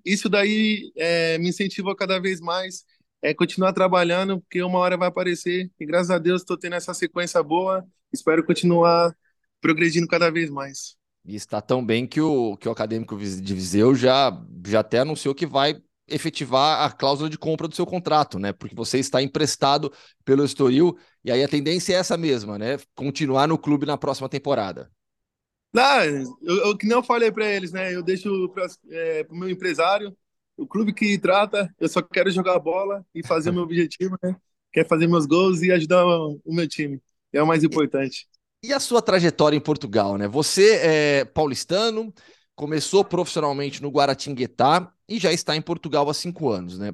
isso 0.06 0.30
daí 0.30 0.92
é, 0.96 1.38
me 1.38 1.50
incentiva 1.50 1.96
cada 1.96 2.20
vez 2.20 2.40
mais 2.42 2.86
é 3.24 3.34
continuar 3.34 3.72
trabalhando, 3.72 4.42
porque 4.42 4.62
uma 4.62 4.78
hora 4.80 4.98
vai 4.98 5.08
aparecer. 5.08 5.72
E 5.80 5.86
graças 5.86 6.12
a 6.12 6.20
Deus 6.20 6.42
estou 6.42 6.58
tendo 6.58 6.76
essa 6.76 6.94
sequência 6.94 7.42
boa. 7.42 7.88
Espero 8.12 8.46
continuar 8.46 9.16
progredindo 9.62 10.08
cada 10.08 10.30
vez 10.30 10.50
mais. 10.50 10.98
E 11.26 11.34
está 11.38 11.62
tão 11.62 11.84
bem 11.84 12.06
que 12.06 12.20
o, 12.20 12.58
que 12.58 12.68
o 12.68 12.72
acadêmico 12.72 13.18
de 13.18 13.54
Viseu 13.54 13.96
já, 13.96 14.30
já 14.68 14.82
até 14.82 15.00
anunciou 15.00 15.34
que 15.34 15.46
vai 15.46 15.82
efetivar 16.06 16.86
a 16.86 16.92
cláusula 16.92 17.30
de 17.30 17.38
compra 17.38 17.66
do 17.66 17.74
seu 17.74 17.86
contrato, 17.86 18.38
né? 18.38 18.52
Porque 18.52 18.76
você 18.76 19.00
está 19.00 19.22
emprestado 19.22 19.90
pelo 20.26 20.44
Estoril 20.44 20.98
e 21.24 21.32
aí 21.32 21.42
a 21.42 21.48
tendência 21.48 21.94
é 21.94 21.98
essa 21.98 22.18
mesma, 22.18 22.60
né? 22.60 22.78
Continuar 22.94 23.48
no 23.48 23.58
clube 23.58 23.86
na 23.86 23.98
próxima 23.98 24.28
temporada. 24.28 24.92
Não, 25.74 26.04
eu, 26.42 26.58
eu 26.66 26.78
que 26.78 26.86
não 26.86 27.02
falei 27.02 27.32
para 27.32 27.48
eles, 27.48 27.72
né? 27.72 27.96
Eu 27.96 28.04
deixo 28.04 28.50
para 28.50 28.68
é, 28.92 29.26
o 29.30 29.36
meu 29.36 29.50
empresário 29.50 30.14
o 30.58 30.68
clube 30.68 30.94
que 30.94 31.18
trata, 31.18 31.74
eu 31.80 31.90
só 31.90 32.02
quero 32.02 32.30
jogar 32.32 32.60
bola 32.60 33.06
e 33.14 33.26
fazer 33.26 33.50
o 33.50 33.54
meu 33.54 33.64
objetivo, 33.64 34.18
né? 34.22 34.36
Quer 34.72 34.88
fazer 34.88 35.08
meus 35.08 35.26
gols 35.26 35.62
e 35.62 35.72
ajudar 35.72 36.06
o 36.06 36.40
meu 36.48 36.68
time. 36.68 37.02
É 37.32 37.42
o 37.42 37.48
mais 37.48 37.64
importante. 37.64 38.28
E 38.64 38.72
a 38.72 38.80
sua 38.80 39.02
trajetória 39.02 39.58
em 39.58 39.62
Portugal, 39.62 40.18
né? 40.18 40.28
Você 40.28 40.76
é 40.76 41.26
paulistano, 41.26 42.14
começou 42.56 43.04
profissionalmente 43.04 43.82
no 43.82 43.90
Guaratinguetá 43.90 44.92
e 45.08 45.20
já 45.20 45.34
está 45.34 45.56
em 45.56 45.62
Portugal 45.62 46.10
há 46.10 46.14
cinco 46.14 46.50
anos, 46.50 46.80
né? 46.80 46.94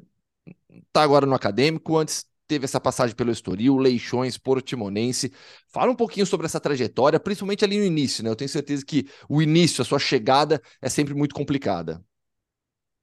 Tá 0.91 1.03
agora 1.03 1.25
no 1.25 1.35
acadêmico, 1.35 1.97
antes 1.97 2.25
teve 2.47 2.65
essa 2.65 2.79
passagem 2.79 3.15
pelo 3.15 3.31
Estoril, 3.31 3.77
Leixões, 3.77 4.37
Portimonense. 4.37 5.31
Fala 5.67 5.91
um 5.91 5.95
pouquinho 5.95 6.25
sobre 6.25 6.47
essa 6.47 6.59
trajetória, 6.59 7.19
principalmente 7.19 7.63
ali 7.63 7.77
no 7.77 7.85
início, 7.85 8.23
né? 8.23 8.29
Eu 8.31 8.35
tenho 8.35 8.49
certeza 8.49 8.83
que 8.83 9.07
o 9.29 9.39
início, 9.39 9.83
a 9.83 9.85
sua 9.85 9.99
chegada 9.99 10.59
é 10.81 10.89
sempre 10.89 11.13
muito 11.13 11.35
complicada. 11.35 12.03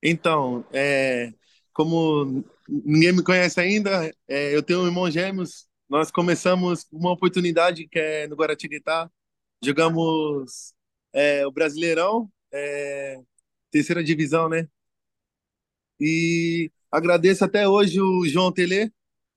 Então, 0.03 0.65
é, 0.73 1.33
como 1.73 2.45
ninguém 2.69 3.13
me 3.13 3.23
conhece 3.23 3.61
ainda, 3.61 4.11
é, 4.29 4.55
eu 4.55 4.63
tenho 4.63 4.83
um 4.83 4.87
irmão 4.87 5.11
gêmeos. 5.11 5.67
Nós 5.89 6.11
começamos 6.11 6.87
uma 6.93 7.13
oportunidade 7.13 7.87
que 7.89 7.99
é 7.99 8.27
no 8.29 8.37
Guaratinguetá. 8.37 9.11
Jogamos 9.65 10.75
é, 11.13 11.47
o 11.47 11.51
Brasileirão, 11.53 12.31
é, 12.53 13.21
terceira 13.71 14.03
divisão, 14.05 14.49
né? 14.49 14.69
E 16.01 16.71
agradeço 16.91 17.45
até 17.45 17.69
hoje 17.69 18.01
o 18.01 18.27
João 18.27 18.53
Tele, 18.53 18.93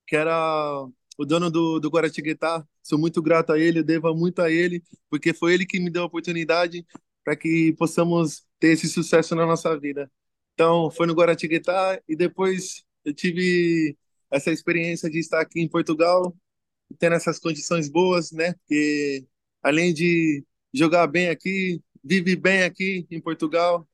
que 0.07 0.15
era 0.15 0.85
o 1.17 1.25
dono 1.25 1.49
do, 1.49 1.79
do 1.79 1.89
Guaratinguetá. 1.89 2.65
Sou 2.83 2.97
muito 2.99 3.21
grato 3.21 3.51
a 3.53 3.59
ele, 3.59 3.83
devo 3.83 4.13
muito 4.15 4.41
a 4.41 4.51
ele, 4.51 4.83
porque 5.09 5.33
foi 5.33 5.53
ele 5.53 5.65
que 5.65 5.79
me 5.79 5.89
deu 5.89 6.03
a 6.03 6.05
oportunidade 6.05 6.85
para 7.23 7.35
que 7.35 7.73
possamos 7.77 8.43
ter 8.59 8.69
esse 8.69 8.87
sucesso 8.89 9.35
na 9.35 9.45
nossa 9.45 9.77
vida. 9.79 10.11
Então, 10.59 10.91
foi 10.91 11.07
no 11.07 11.13
Guaratinguetá 11.13 12.01
e 12.05 12.17
depois 12.17 12.83
eu 13.05 13.13
tive 13.13 13.95
essa 14.29 14.51
experiência 14.51 15.09
de 15.09 15.17
estar 15.17 15.39
aqui 15.39 15.61
em 15.61 15.69
Portugal, 15.69 16.35
tendo 16.99 17.15
essas 17.15 17.39
condições 17.39 17.89
boas, 17.89 18.33
né? 18.33 18.51
Porque 18.55 19.25
além 19.63 19.93
de 19.93 20.43
jogar 20.73 21.07
bem 21.07 21.29
aqui, 21.29 21.81
vive 22.03 22.35
bem 22.35 22.63
aqui 22.63 23.07
em 23.09 23.21
Portugal. 23.21 23.87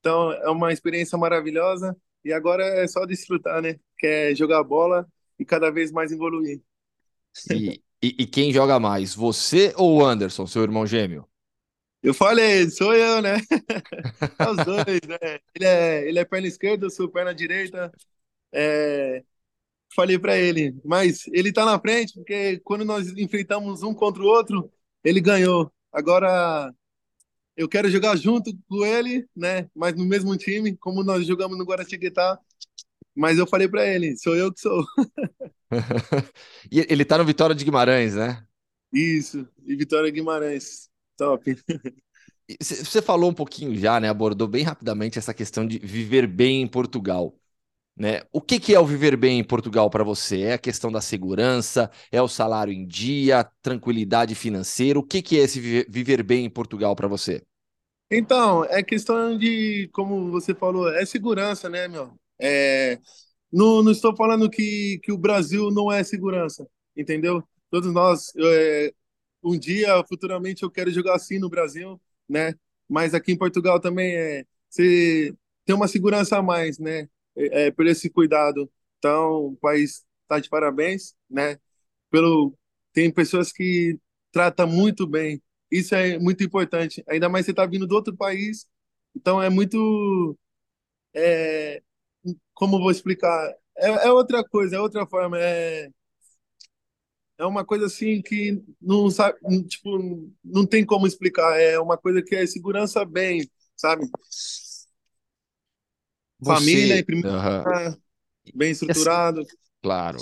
Então, 0.00 0.30
é 0.30 0.50
uma 0.50 0.74
experiência 0.74 1.16
maravilhosa 1.16 1.96
e 2.22 2.34
agora 2.34 2.66
é 2.66 2.86
só 2.86 3.06
desfrutar, 3.06 3.62
né? 3.62 3.80
Que 3.96 4.06
é 4.06 4.34
jogar 4.34 4.62
bola 4.62 5.08
e 5.38 5.44
cada 5.46 5.70
vez 5.70 5.90
mais 5.90 6.12
evoluir. 6.12 6.60
E, 7.50 7.82
e, 8.02 8.16
e 8.18 8.26
quem 8.26 8.52
joga 8.52 8.78
mais, 8.78 9.14
você 9.14 9.72
ou 9.74 9.96
o 9.96 10.04
Anderson, 10.04 10.46
seu 10.46 10.62
irmão 10.64 10.86
gêmeo? 10.86 11.29
Eu 12.02 12.14
falei, 12.14 12.70
sou 12.70 12.94
eu, 12.94 13.20
né? 13.20 13.36
Os 14.50 14.64
dois, 14.64 15.00
né? 15.06 15.38
Ele 15.54 15.64
é, 15.64 16.08
ele 16.08 16.18
é 16.18 16.24
perna 16.24 16.48
esquerda, 16.48 16.86
eu 16.86 16.90
sou 16.90 17.08
perna 17.10 17.34
direita. 17.34 17.92
É, 18.52 19.22
falei 19.94 20.18
para 20.18 20.38
ele, 20.38 20.74
mas 20.84 21.26
ele 21.28 21.52
tá 21.52 21.64
na 21.64 21.78
frente 21.78 22.14
porque 22.14 22.60
quando 22.60 22.84
nós 22.84 23.08
enfrentamos 23.16 23.82
um 23.82 23.94
contra 23.94 24.22
o 24.22 24.26
outro, 24.26 24.72
ele 25.04 25.20
ganhou. 25.20 25.72
Agora 25.92 26.72
eu 27.56 27.68
quero 27.68 27.90
jogar 27.90 28.16
junto 28.16 28.52
com 28.68 28.84
ele, 28.84 29.28
né? 29.36 29.68
Mas 29.74 29.94
no 29.94 30.04
mesmo 30.06 30.36
time, 30.36 30.76
como 30.76 31.04
nós 31.04 31.26
jogamos 31.26 31.58
no 31.58 31.64
Guaratinguetá. 31.64 32.38
Mas 33.14 33.38
eu 33.38 33.46
falei 33.46 33.68
para 33.68 33.86
ele, 33.86 34.16
sou 34.16 34.36
eu 34.36 34.52
que 34.52 34.60
sou. 34.60 34.84
e 36.70 36.80
ele 36.88 37.04
tá 37.04 37.18
no 37.18 37.24
Vitória 37.24 37.54
de 37.54 37.64
Guimarães, 37.64 38.14
né? 38.14 38.46
Isso, 38.92 39.48
e 39.66 39.76
Vitória 39.76 40.10
Guimarães. 40.10 40.89
Top. 41.20 41.44
Você 42.58 43.02
falou 43.02 43.30
um 43.30 43.34
pouquinho 43.34 43.76
já, 43.76 44.00
né? 44.00 44.08
Abordou 44.08 44.48
bem 44.48 44.64
rapidamente 44.64 45.18
essa 45.18 45.34
questão 45.34 45.66
de 45.66 45.78
viver 45.78 46.26
bem 46.26 46.62
em 46.62 46.66
Portugal. 46.66 47.36
Né? 47.94 48.22
O 48.32 48.40
que, 48.40 48.58
que 48.58 48.74
é 48.74 48.80
o 48.80 48.86
viver 48.86 49.14
bem 49.16 49.38
em 49.38 49.44
Portugal 49.44 49.90
para 49.90 50.02
você? 50.02 50.40
É 50.40 50.52
a 50.54 50.58
questão 50.58 50.90
da 50.90 51.02
segurança? 51.02 51.90
É 52.10 52.22
o 52.22 52.26
salário 52.26 52.72
em 52.72 52.86
dia? 52.86 53.44
Tranquilidade 53.60 54.34
financeira? 54.34 54.98
O 54.98 55.02
que, 55.02 55.20
que 55.20 55.38
é 55.38 55.42
esse 55.42 55.60
viver 55.60 56.22
bem 56.22 56.46
em 56.46 56.50
Portugal 56.50 56.96
para 56.96 57.06
você? 57.06 57.42
Então, 58.10 58.64
é 58.64 58.82
questão 58.82 59.36
de, 59.36 59.88
como 59.92 60.30
você 60.30 60.54
falou, 60.54 60.88
é 60.88 61.04
segurança, 61.04 61.68
né, 61.68 61.86
meu? 61.86 62.18
É, 62.40 62.98
não, 63.52 63.82
não 63.82 63.92
estou 63.92 64.16
falando 64.16 64.50
que, 64.50 64.98
que 65.04 65.12
o 65.12 65.18
Brasil 65.18 65.70
não 65.70 65.92
é 65.92 66.02
segurança, 66.02 66.66
entendeu? 66.96 67.44
Todos 67.70 67.92
nós, 67.92 68.32
é, 68.36 68.92
um 69.42 69.58
dia, 69.58 70.02
futuramente, 70.08 70.62
eu 70.62 70.70
quero 70.70 70.90
jogar 70.90 71.14
assim 71.16 71.38
no 71.38 71.48
Brasil, 71.50 72.00
né? 72.28 72.54
Mas 72.88 73.14
aqui 73.14 73.32
em 73.32 73.38
Portugal 73.38 73.80
também 73.80 74.14
é, 74.16 74.44
você 74.68 75.34
tem 75.64 75.74
uma 75.74 75.88
segurança 75.88 76.38
a 76.38 76.42
mais, 76.42 76.78
né? 76.78 77.08
é, 77.36 77.66
é, 77.66 77.70
por 77.70 77.86
esse 77.86 78.10
cuidado. 78.10 78.70
Então, 78.98 79.46
o 79.46 79.56
país 79.56 80.04
está 80.22 80.38
de 80.40 80.48
parabéns, 80.48 81.14
né? 81.28 81.58
Pelo 82.10 82.54
tem 82.92 83.12
pessoas 83.12 83.52
que 83.52 83.98
tratam 84.32 84.66
muito 84.68 85.06
bem. 85.06 85.42
Isso 85.70 85.94
é 85.94 86.18
muito 86.18 86.42
importante. 86.44 87.02
Ainda 87.08 87.28
mais 87.28 87.46
você 87.46 87.52
está 87.52 87.66
vindo 87.66 87.86
do 87.86 87.94
outro 87.94 88.16
país, 88.16 88.66
então 89.14 89.42
é 89.42 89.48
muito 89.50 90.36
é, 91.14 91.82
como 92.54 92.78
vou 92.78 92.90
explicar? 92.90 93.54
É, 93.76 93.88
é, 94.08 94.12
outra 94.12 94.44
coisa, 94.44 94.76
é 94.76 94.80
outra 94.80 95.06
forma. 95.06 95.38
É, 95.38 95.88
é 97.40 97.46
uma 97.46 97.64
coisa 97.64 97.86
assim 97.86 98.20
que 98.20 98.62
não 98.80 99.10
sabe, 99.10 99.38
tipo, 99.66 100.30
não 100.44 100.66
tem 100.66 100.84
como 100.84 101.06
explicar. 101.06 101.58
É 101.58 101.80
uma 101.80 101.96
coisa 101.96 102.22
que 102.22 102.34
é 102.34 102.46
segurança 102.46 103.02
bem, 103.04 103.50
sabe? 103.74 104.06
Você... 106.38 106.54
Família 106.54 106.98
em 106.98 107.04
primeiro 107.04 107.34
lugar, 107.34 107.96
bem 108.54 108.72
estruturado. 108.72 109.42
Claro. 109.82 110.18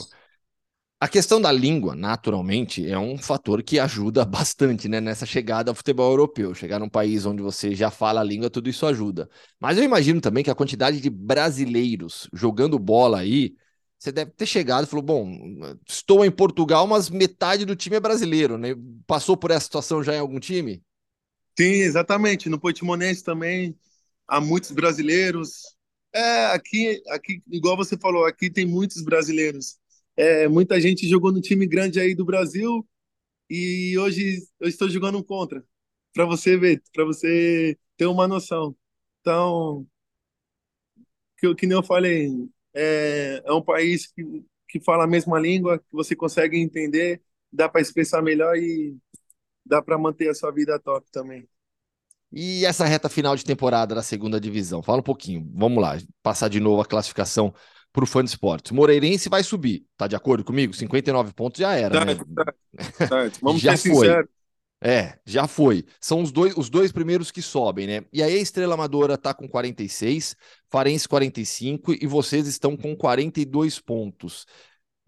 A 1.01 1.09
questão 1.09 1.41
da 1.41 1.51
língua, 1.51 1.95
naturalmente, 1.95 2.89
é 2.89 2.99
um 2.99 3.19
fator 3.19 3.63
que 3.65 3.81
ajuda 3.81 4.25
bastante 4.27 4.89
né, 4.89 5.01
nessa 5.01 5.27
chegada 5.27 5.71
ao 5.73 5.75
futebol 5.75 6.11
europeu. 6.11 6.55
Chegar 6.55 6.79
num 6.79 6.89
país 6.89 7.27
onde 7.27 7.43
você 7.43 7.75
já 7.75 7.91
fala 7.91 8.21
a 8.21 8.25
língua, 8.25 8.49
tudo 8.49 8.69
isso 8.69 8.87
ajuda. 8.87 9.29
Mas 9.61 9.77
eu 9.77 9.83
imagino 9.83 10.21
também 10.21 10.45
que 10.45 10.51
a 10.51 10.55
quantidade 10.55 11.01
de 11.01 11.11
brasileiros 11.11 12.29
jogando 12.33 12.79
bola 12.79 13.19
aí, 13.19 13.55
você 13.99 14.13
deve 14.13 14.31
ter 14.33 14.47
chegado 14.47 14.85
e 14.85 14.87
falou: 14.87 15.03
bom, 15.05 15.29
estou 15.87 16.25
em 16.25 16.31
Portugal, 16.31 16.87
mas 16.87 17.11
metade 17.11 17.65
do 17.65 17.77
time 17.77 17.97
é 17.97 18.01
brasileiro, 18.01 18.57
né? 18.57 18.75
Passou 19.07 19.37
por 19.37 19.51
essa 19.51 19.65
situação 19.65 20.03
já 20.03 20.15
em 20.15 20.21
algum 20.21 20.39
time? 20.39 20.83
Sim, 21.59 21.65
exatamente. 21.83 22.49
No 22.49 22.61
Portimonense 22.61 23.25
também 23.25 23.77
há 24.27 24.41
muitos 24.41 24.71
brasileiros, 24.71 25.63
é, 26.15 26.47
aqui, 26.47 27.03
aqui, 27.09 27.43
igual 27.51 27.77
você 27.77 27.97
falou, 27.99 28.25
aqui 28.27 28.51
tem 28.51 28.67
muitos 28.67 29.03
brasileiros. 29.03 29.79
É, 30.17 30.49
muita 30.49 30.81
gente 30.81 31.09
jogou 31.09 31.33
no 31.33 31.41
time 31.41 31.67
grande 31.67 32.01
aí 32.01 32.15
do 32.15 32.25
Brasil 32.25 32.87
e 33.51 33.97
hoje 33.99 34.39
eu 34.61 34.69
estou 34.69 34.89
jogando 34.91 35.25
contra, 35.25 35.65
para 36.15 36.25
você 36.27 36.57
ver, 36.57 36.83
para 36.95 37.05
você 37.05 37.79
ter 37.97 38.07
uma 38.07 38.29
noção. 38.29 38.77
Então, 39.21 39.87
que, 41.39 41.55
que 41.55 41.67
nem 41.67 41.77
eu 41.77 41.83
falei, 41.83 42.29
é, 42.75 43.43
é 43.45 43.53
um 43.53 43.63
país 43.63 44.07
que, 44.07 44.45
que 44.69 44.81
fala 44.81 45.05
a 45.05 45.09
mesma 45.09 45.39
língua, 45.39 45.79
que 45.79 45.93
você 45.93 46.15
consegue 46.15 46.59
entender, 46.59 47.21
dá 47.53 47.69
para 47.69 47.81
expressar 47.81 48.23
melhor 48.23 48.57
e 48.57 48.97
dá 49.65 49.83
para 49.83 49.99
manter 49.99 50.29
a 50.29 50.35
sua 50.35 50.51
vida 50.51 50.79
top 50.79 51.07
também. 51.11 51.49
E 52.33 52.65
essa 52.67 52.85
reta 52.85 53.09
final 53.09 53.35
de 53.35 53.45
temporada 53.45 53.95
da 53.95 54.03
segunda 54.03 54.41
divisão? 54.41 54.83
Fala 54.83 54.99
um 54.99 55.03
pouquinho. 55.03 55.51
Vamos 55.55 55.83
lá, 55.83 55.97
passar 56.23 56.49
de 56.49 56.61
novo 56.61 56.83
a 56.83 56.85
classificação 56.85 57.55
para 57.93 58.05
o 58.05 58.07
fã 58.07 58.23
de 58.23 58.31
esportes. 58.31 58.71
Moreirense 58.71 59.29
vai 59.29 59.43
subir, 59.43 59.85
tá 59.97 60.07
de 60.07 60.15
acordo 60.15 60.45
comigo? 60.45 60.75
59 60.75 61.33
pontos 61.33 61.59
já 61.59 61.75
era, 61.75 62.05
né? 62.05 62.17
Vamos 63.41 63.63
já 63.63 63.77
ser 63.77 63.91
foi. 63.91 64.09
É, 64.81 65.19
já 65.27 65.49
foi. 65.49 65.85
São 66.01 66.23
os 66.23 66.31
dois, 66.31 66.57
os 66.57 66.71
dois 66.71 66.93
primeiros 66.93 67.31
que 67.31 67.43
sobem, 67.43 67.87
né? 67.87 68.05
E 68.13 68.23
aí 68.23 68.35
a 68.35 68.41
Estrela 68.41 68.75
Amadora 68.75 69.19
tá 69.19 69.35
com 69.35 69.49
46, 69.49 70.37
Farense 70.71 71.09
45 71.09 71.95
e 71.95 72.07
vocês 72.07 72.47
estão 72.47 72.77
com 72.77 72.97
42 72.97 73.81
pontos. 73.81 74.47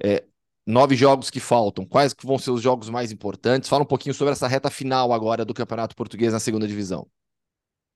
É, 0.02 0.24
nove 0.66 0.96
jogos 0.96 1.30
que 1.30 1.38
faltam. 1.38 1.86
Quais 1.86 2.12
que 2.12 2.26
vão 2.26 2.38
ser 2.38 2.50
os 2.50 2.60
jogos 2.60 2.90
mais 2.90 3.12
importantes? 3.12 3.68
Fala 3.68 3.84
um 3.84 3.86
pouquinho 3.86 4.14
sobre 4.14 4.32
essa 4.32 4.48
reta 4.48 4.70
final 4.70 5.12
agora 5.12 5.44
do 5.44 5.54
Campeonato 5.54 5.94
Português 5.94 6.32
na 6.32 6.40
segunda 6.40 6.66
divisão. 6.66 7.06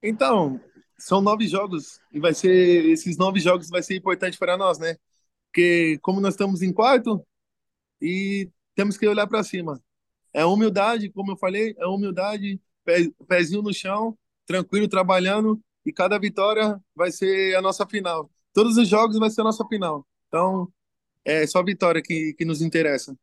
Então, 0.00 0.60
são 0.98 1.20
nove 1.20 1.48
jogos 1.48 1.98
e 2.12 2.20
vai 2.20 2.34
ser 2.34 2.84
esses 2.86 3.16
nove 3.16 3.40
jogos 3.40 3.68
vai 3.68 3.82
ser 3.82 3.96
importante 3.96 4.38
para 4.38 4.56
nós, 4.56 4.78
né? 4.78 4.96
Porque 5.46 5.98
como 6.02 6.20
nós 6.20 6.34
estamos 6.34 6.62
em 6.62 6.72
quarto 6.72 7.24
e 8.00 8.48
temos 8.74 8.96
que 8.96 9.06
olhar 9.08 9.26
para 9.26 9.42
cima. 9.42 9.80
É 10.34 10.44
humildade, 10.44 11.08
como 11.10 11.32
eu 11.32 11.36
falei, 11.36 11.74
é 11.78 11.86
humildade, 11.86 12.60
pezinho 13.28 13.62
no 13.62 13.72
chão, 13.72 14.18
tranquilo, 14.46 14.88
trabalhando 14.88 15.60
e 15.86 15.92
cada 15.92 16.18
vitória 16.18 16.78
vai 16.94 17.10
ser 17.12 17.56
a 17.56 17.62
nossa 17.62 17.86
final. 17.86 18.30
Todos 18.52 18.76
os 18.76 18.88
jogos 18.88 19.18
vai 19.18 19.30
ser 19.30 19.42
a 19.42 19.44
nossa 19.44 19.64
final. 19.66 20.06
Então, 20.28 20.68
é 21.24 21.46
só 21.46 21.62
vitória 21.62 22.02
que, 22.02 22.34
que 22.34 22.44
nos 22.44 22.60
interessa. 22.60 23.16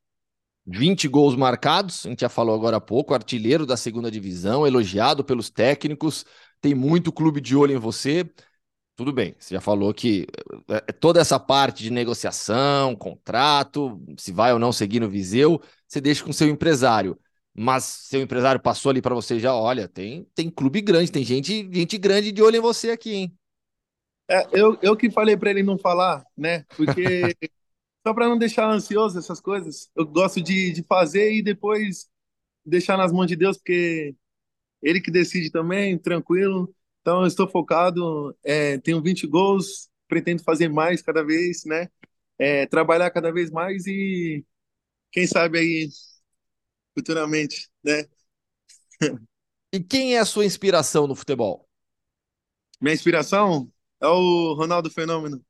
20 0.66 1.07
gols 1.07 1.36
marcados, 1.36 2.05
a 2.05 2.09
gente 2.09 2.22
já 2.22 2.30
falou 2.30 2.55
agora 2.55 2.78
há 2.78 2.82
pouco, 2.82 3.14
artilheiro 3.14 3.66
da 3.66 3.76
segunda 3.76 4.12
divisão, 4.12 4.66
elogiado 4.66 5.24
pelos 5.24 5.49
técnicos, 5.49 6.26
tem 6.62 6.76
muito 6.76 7.12
clube 7.12 7.41
de 7.41 7.55
olho 7.55 7.74
em 7.74 7.80
você. 7.80 8.30
Tudo 9.02 9.14
bem, 9.14 9.34
você 9.39 9.56
já 9.56 9.60
falou 9.60 9.91
que 9.95 10.28
é, 10.70 10.76
é 10.76 10.91
toda 10.91 11.20
essa 11.20 11.39
parte 11.39 11.82
de 11.82 11.89
negociação, 11.89 12.95
contrato, 12.95 13.99
se 14.16 14.32
vai 14.32 14.54
ou 14.54 14.60
não 14.60 14.72
seguir 14.72 14.99
no 14.99 15.10
Viseu, 15.10 15.60
você 15.88 15.99
deixa 15.99 16.24
com 16.24 16.32
seu 16.32 16.47
empresário. 16.47 17.20
Mas 17.52 17.84
seu 17.84 18.22
empresário 18.22 18.62
passou 18.62 18.91
ali 18.91 19.02
para 19.02 19.16
você 19.16 19.39
já, 19.39 19.56
olha, 19.56 19.88
tem, 19.88 20.24
tem 20.36 20.52
clube 20.52 20.82
grande, 20.82 21.12
tem 21.12 21.24
gente, 21.24 21.68
gente 21.74 21.97
grande 21.97 22.32
de 22.32 22.43
olho 22.43 22.58
em 22.58 22.60
você 22.60 22.91
aqui, 22.91 23.12
hein? 23.16 23.38
É, 24.30 24.47
eu, 24.54 24.78
eu 24.84 24.95
que 24.95 25.10
falei 25.10 25.36
para 25.36 25.49
ele 25.49 25.64
não 25.64 25.80
falar, 25.80 26.24
né? 26.38 26.64
Porque 26.78 27.36
só 28.06 28.14
para 28.14 28.30
não 28.30 28.38
deixar 28.38 28.70
ansioso 28.70 29.18
essas 29.18 29.41
coisas. 29.41 29.89
Eu 29.95 30.06
gosto 30.06 30.39
de, 30.39 30.74
de 30.74 30.84
fazer 30.84 31.34
e 31.34 31.41
depois 31.41 32.08
deixar 32.64 32.97
nas 32.97 33.12
mãos 33.12 33.26
de 33.26 33.36
Deus, 33.36 33.58
porque 33.58 34.16
ele 34.80 35.02
que 35.02 35.10
decide 35.10 35.49
também, 35.49 35.97
tranquilo. 35.97 36.72
Então, 37.02 37.22
eu 37.22 37.28
estou 37.28 37.47
focado, 37.49 38.36
é, 38.43 38.78
tenho 38.80 39.02
20 39.02 39.26
gols, 39.28 39.89
pretendo 40.08 40.43
fazer 40.43 40.70
mais 40.70 41.02
cada 41.02 41.24
vez, 41.26 41.64
né? 41.66 41.89
É, 42.38 42.66
trabalhar 42.68 43.12
cada 43.12 43.32
vez 43.32 43.52
mais 43.52 43.86
e 43.88 44.45
quem 45.12 45.28
sabe 45.28 45.60
aí 45.60 45.89
futuramente, 46.93 47.70
né? 47.84 48.06
E 49.74 49.80
quem 49.82 50.16
é 50.16 50.20
a 50.20 50.26
sua 50.26 50.45
inspiração 50.45 51.08
no 51.08 51.14
futebol? 51.16 51.68
Minha 52.82 52.93
inspiração 52.95 53.72
é 54.02 54.08
o 54.08 54.54
Ronaldo 54.56 54.89
Fenômeno. 54.91 55.43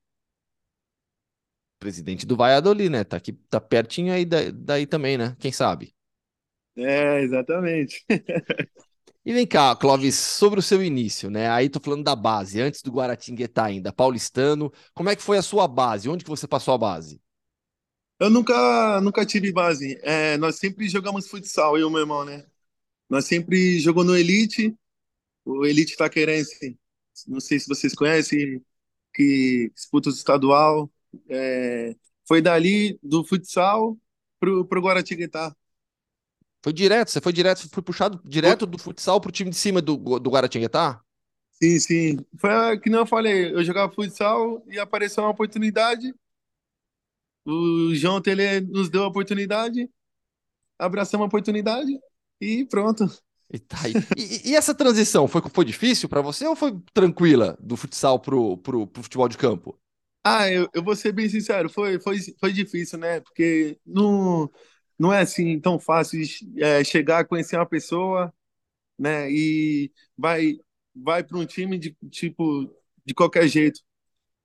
Presidente 1.80 2.26
do 2.26 2.36
Valladolid, 2.38 2.90
né? 2.90 3.04
Tá 3.04 3.18
aqui, 3.18 3.34
tá 3.34 3.60
pertinho 3.60 4.14
aí 4.14 4.24
daí 4.26 4.86
também, 4.88 5.18
né? 5.18 5.36
Quem 5.40 5.52
sabe? 5.52 5.94
É, 6.76 7.22
exatamente. 7.22 8.04
E 9.24 9.34
vem 9.34 9.46
cá, 9.46 9.76
Clóvis, 9.76 10.16
sobre 10.16 10.60
o 10.60 10.64
seu 10.64 10.84
início, 10.84 11.30
né? 11.30 11.50
Aí 11.50 11.70
tô 11.70 11.80
falando 11.80 12.04
da 12.04 12.16
base, 12.16 12.60
antes 12.60 12.82
do 12.82 12.92
Guaratinguetá 12.92 13.66
ainda, 13.66 13.94
paulistano. 13.94 14.74
Como 14.96 15.10
é 15.10 15.16
que 15.16 15.22
foi 15.22 15.38
a 15.38 15.44
sua 15.44 15.68
base? 15.68 16.10
Onde 16.10 16.24
que 16.24 16.30
você 16.30 16.48
passou 16.48 16.74
a 16.74 16.78
base? 16.78 17.22
Eu 18.20 18.30
nunca, 18.32 19.00
nunca 19.02 19.26
tive 19.26 19.52
base. 19.52 20.00
É, 20.02 20.38
nós 20.38 20.56
sempre 20.58 20.90
jogamos 20.90 21.28
futsal, 21.28 21.78
eu 21.78 21.88
e 21.88 21.92
meu 21.92 22.00
irmão, 22.02 22.26
né? 22.26 22.46
Nós 23.10 23.26
sempre 23.26 23.80
jogamos 23.80 24.08
no 24.08 24.18
Elite, 24.18 24.76
o 25.46 25.66
Elite 25.66 25.98
Taquerense. 25.98 26.78
Não 27.28 27.40
sei 27.40 27.60
se 27.60 27.68
vocês 27.68 27.94
conhecem, 27.94 28.64
que 29.14 29.72
disputa 29.76 30.10
o 30.10 30.14
estadual. 30.14 30.92
É, 31.30 31.96
foi 32.28 32.42
dali, 32.42 33.00
do 33.04 33.24
futsal, 33.26 33.98
pro, 34.40 34.66
pro 34.66 34.82
Guaratinguetá. 34.82 35.56
Foi 36.64 36.72
direto, 36.72 37.10
você 37.10 37.20
foi 37.20 37.34
direto, 37.34 37.68
foi 37.70 37.82
puxado 37.82 38.22
direto 38.24 38.66
do 38.66 38.78
futsal 38.78 39.20
pro 39.20 39.32
time 39.32 39.50
de 39.50 39.56
cima 39.56 39.82
do, 39.82 39.98
do 40.20 40.30
Guaratinguetá? 40.30 41.02
Sim, 41.52 41.80
sim. 41.80 42.26
Foi 42.38 42.80
que 42.80 42.90
não 42.90 43.00
eu 43.00 43.06
falei, 43.06 43.54
eu 43.54 43.64
jogava 43.64 43.92
futsal 43.92 44.64
e 44.68 44.80
apareceu 44.80 45.24
uma 45.24 45.32
oportunidade. 45.32 46.14
O 47.46 47.94
João 47.96 48.22
Tele 48.22 48.62
nos 48.62 48.90
deu 48.90 49.04
a 49.04 49.08
oportunidade, 49.08 49.90
abraçamos 50.78 51.26
a 51.26 51.28
oportunidade 51.28 52.00
e 52.40 52.66
pronto. 52.66 53.06
E, 53.52 53.60
tá 53.60 53.78
e, 54.16 54.52
e, 54.52 54.56
essa 54.56 54.74
transição 54.74 55.28
foi, 55.28 55.42
foi 55.52 55.66
difícil 55.66 56.08
para 56.08 56.22
você 56.22 56.48
ou 56.48 56.56
foi 56.56 56.80
tranquila 56.94 57.58
do 57.60 57.76
futsal 57.76 58.20
pro, 58.20 58.58
pro, 58.58 58.88
pro 58.88 59.04
futebol 59.04 59.28
de 59.28 59.38
campo? 59.38 59.78
Ah, 60.24 60.50
eu, 60.50 60.70
eu 60.74 60.84
vou 60.84 60.96
ser 60.96 61.12
bem 61.12 61.28
sincero, 61.28 61.68
foi, 61.68 62.00
foi, 62.00 62.18
foi 62.40 62.54
difícil, 62.54 63.00
né? 63.00 63.20
Porque 63.20 63.78
no, 63.86 64.52
não 65.02 65.14
é 65.14 65.22
assim 65.22 65.60
tão 65.60 65.80
fácil 65.80 66.22
é, 66.58 66.84
chegar, 66.84 67.26
conhecer 67.26 67.56
uma 67.58 67.66
pessoa, 67.66 68.34
né? 69.00 69.32
E 69.32 69.92
vai 70.18 70.60
vai 70.96 71.24
para 71.24 71.38
um 71.38 71.46
time 71.46 71.78
de 71.80 71.96
tipo 72.12 72.74
de 73.06 73.14
qualquer 73.14 73.48
jeito. 73.48 73.82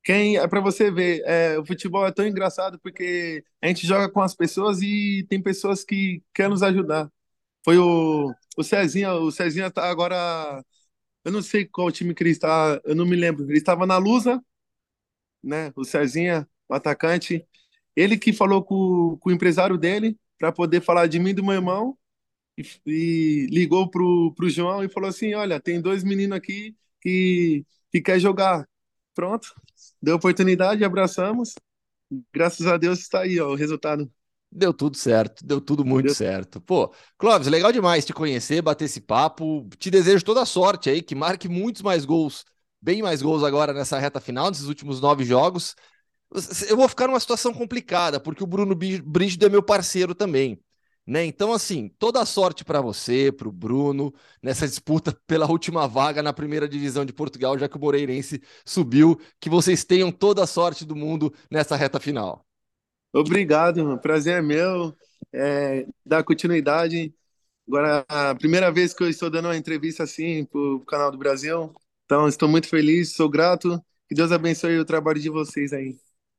Quem 0.05 0.39
é 0.39 0.49
para 0.49 0.61
você 0.61 0.91
ver, 0.91 1.23
é, 1.27 1.59
o 1.59 1.67
futebol 1.67 2.07
é 2.07 2.13
tão 2.13 2.27
engraçado 2.27 2.79
porque 2.81 3.45
a 3.63 3.69
gente 3.69 3.87
joga 3.87 4.11
com 4.11 4.21
as 4.23 4.35
pessoas 4.35 4.83
e 4.83 5.27
tem 5.29 5.43
pessoas 5.43 5.85
que 5.85 6.23
querem 6.35 6.51
nos 6.53 6.63
ajudar. 6.63 7.11
Foi 7.65 7.79
o 7.79 8.33
o 8.57 8.65
Cezinha, 8.65 9.15
o 9.15 9.31
Cezinha 9.33 9.71
tá 9.71 9.91
agora 9.91 10.65
eu 11.25 11.33
não 11.33 11.43
sei 11.43 11.67
qual 11.67 11.91
time 11.93 12.15
que 12.15 12.23
ele 12.23 12.31
está, 12.31 12.81
eu 12.85 12.95
não 12.97 13.07
me 13.07 13.17
lembro. 13.17 13.45
Ele 13.51 13.59
estava 13.59 13.87
na 13.87 13.99
Lusa, 13.99 14.43
né? 15.43 15.73
O 15.77 15.85
Cezinha, 15.85 16.49
o 16.69 16.75
atacante, 16.75 17.47
ele 17.97 18.19
que 18.19 18.33
falou 18.33 18.65
com, 18.65 19.17
com 19.21 19.31
o 19.31 19.33
empresário 19.33 19.79
dele 19.79 20.19
para 20.39 20.53
poder 20.53 20.81
falar 20.81 21.07
de 21.07 21.19
mim 21.19 21.31
e 21.31 21.35
do 21.35 21.45
meu 21.45 21.55
irmão. 21.55 21.97
E, 22.59 22.65
e, 22.87 23.47
ligou 23.51 23.89
pro, 23.91 24.33
pro 24.35 24.49
João 24.49 24.83
e 24.83 24.89
falou 24.89 25.09
assim: 25.09 25.35
Olha, 25.35 25.61
tem 25.61 25.81
dois 25.81 26.03
meninos 26.03 26.37
aqui 26.37 26.75
que, 27.01 27.65
que 27.91 28.01
quer 28.01 28.19
jogar. 28.19 28.67
Pronto, 29.15 29.55
deu 30.01 30.17
oportunidade, 30.17 30.85
abraçamos. 30.85 31.55
Graças 32.33 32.67
a 32.67 32.77
Deus 32.77 33.01
está 33.01 33.21
aí 33.21 33.41
ó, 33.41 33.51
o 33.51 33.55
resultado. 33.55 34.11
Deu 34.51 34.73
tudo 34.73 34.97
certo, 34.97 35.45
deu 35.45 35.61
tudo 35.61 35.85
muito 35.85 36.07
deu... 36.07 36.15
certo. 36.15 36.61
Pô, 36.61 36.95
Clóvis, 37.19 37.49
legal 37.49 37.73
demais 37.73 38.05
te 38.05 38.13
conhecer, 38.13 38.63
bater 38.63 38.85
esse 38.85 39.01
papo. 39.01 39.69
Te 39.79 39.91
desejo 39.91 40.25
toda 40.25 40.43
a 40.43 40.47
sorte 40.47 40.89
aí, 40.89 41.03
que 41.03 41.15
marque 41.15 41.49
muitos 41.49 41.83
mais 41.83 42.05
gols, 42.05 42.45
bem 42.81 43.03
mais 43.03 43.21
gols 43.21 43.43
agora 43.43 43.73
nessa 43.73 43.99
reta 43.99 44.21
final, 44.21 44.49
nesses 44.49 44.67
últimos 44.67 45.01
nove 45.01 45.25
jogos 45.25 45.75
eu 46.69 46.77
vou 46.77 46.89
ficar 46.89 47.07
numa 47.07 47.21
situação 47.21 47.53
complicada, 47.53 48.21
porque 48.21 48.43
o 48.43 48.47
Bruno 48.47 48.75
Brígido 48.75 49.47
é 49.47 49.49
meu 49.49 49.63
parceiro 49.63 50.15
também. 50.15 50.61
Né? 51.07 51.25
Então, 51.25 51.53
assim, 51.53 51.89
toda 51.99 52.21
a 52.21 52.27
sorte 52.27 52.65
para 52.65 52.81
você, 52.81 53.31
para 53.31 53.49
o 53.49 53.53
Bruno, 53.53 54.13
nessa 54.43 54.67
disputa 54.67 55.17
pela 55.27 55.49
última 55.49 55.87
vaga 55.87 56.23
na 56.23 56.33
primeira 56.33 56.69
divisão 56.69 57.05
de 57.05 57.13
Portugal, 57.13 57.57
já 57.57 57.69
que 57.69 57.77
o 57.77 57.81
Moreirense 57.81 58.43
subiu. 58.65 59.19
Que 59.41 59.49
vocês 59.49 59.85
tenham 59.85 60.11
toda 60.11 60.43
a 60.43 60.47
sorte 60.47 60.85
do 60.85 60.97
mundo 60.97 61.33
nessa 61.51 61.77
reta 61.77 62.01
final. 62.01 62.45
Obrigado, 63.13 63.99
prazer 64.01 64.39
é 64.39 64.43
meu. 64.43 64.95
É, 65.33 65.87
dar 66.05 66.25
continuidade. 66.25 67.15
Agora, 67.69 68.05
a 68.09 68.35
primeira 68.35 68.71
vez 68.73 68.93
que 68.93 69.03
eu 69.03 69.09
estou 69.09 69.31
dando 69.31 69.47
uma 69.47 69.57
entrevista 69.57 70.03
assim 70.03 70.45
para 70.45 70.61
o 70.61 70.85
canal 70.85 71.11
do 71.11 71.19
Brasil. 71.19 71.73
Então, 72.05 72.27
estou 72.29 72.49
muito 72.49 72.69
feliz, 72.69 73.15
sou 73.15 73.29
grato. 73.29 73.81
Que 74.09 74.15
Deus 74.15 74.33
abençoe 74.33 74.79
o 74.79 74.85
trabalho 74.85 75.21
de 75.21 75.31
vocês 75.31 75.73
aí. 75.73 75.97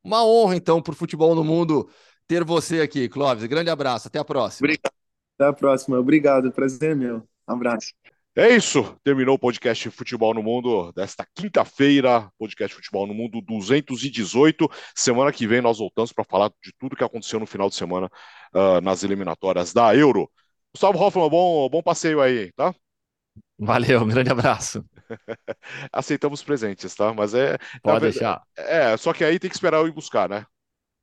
Uma 0.07 0.25
honra, 0.25 0.55
então, 0.55 0.81
para 0.81 0.93
o 0.93 0.95
futebol 0.95 1.35
no 1.35 1.43
mundo 1.43 1.89
ter 2.25 2.41
você 2.41 2.79
aqui, 2.79 3.09
Clóvis. 3.09 3.43
Grande 3.43 3.69
abraço, 3.69 4.07
até 4.07 4.17
a 4.17 4.23
próxima. 4.23 4.65
Obrigado. 4.65 4.93
Até 5.37 5.49
a 5.49 5.53
próxima. 5.53 5.99
Obrigado, 5.99 6.49
prazer 6.49 6.91
é 6.91 6.95
meu. 6.95 7.27
Um 7.45 7.53
abraço. 7.53 7.91
É 8.33 8.55
isso, 8.55 8.95
terminou 9.03 9.35
o 9.35 9.39
podcast 9.39 9.89
Futebol 9.89 10.33
no 10.33 10.41
Mundo 10.41 10.93
desta 10.93 11.27
quinta-feira, 11.35 12.31
podcast 12.39 12.73
Futebol 12.73 13.05
no 13.05 13.13
Mundo 13.13 13.41
218. 13.41 14.69
Semana 14.95 15.29
que 15.33 15.45
vem 15.45 15.59
nós 15.59 15.79
voltamos 15.79 16.13
para 16.13 16.23
falar 16.23 16.53
de 16.63 16.71
tudo 16.79 16.95
que 16.95 17.03
aconteceu 17.03 17.41
no 17.41 17.45
final 17.45 17.67
de 17.67 17.75
semana 17.75 18.09
uh, 18.55 18.79
nas 18.79 19.03
eliminatórias 19.03 19.73
da 19.73 19.93
Euro. 19.93 20.31
Gustavo 20.73 20.97
Hoffman, 20.99 21.29
bom, 21.29 21.67
bom 21.67 21.83
passeio 21.83 22.21
aí, 22.21 22.49
tá? 22.53 22.73
Valeu, 23.59 24.03
um 24.03 24.07
grande 24.07 24.31
abraço. 24.31 24.85
Aceitamos 25.91 26.43
presentes, 26.43 26.93
tá? 26.95 27.13
Mas 27.13 27.33
é. 27.33 27.57
Pode 27.81 28.01
deixar. 28.01 28.41
É, 28.55 28.95
só 28.97 29.13
que 29.13 29.23
aí 29.23 29.39
tem 29.39 29.49
que 29.49 29.55
esperar 29.55 29.77
eu 29.77 29.87
ir 29.87 29.91
buscar, 29.91 30.29
né? 30.29 30.45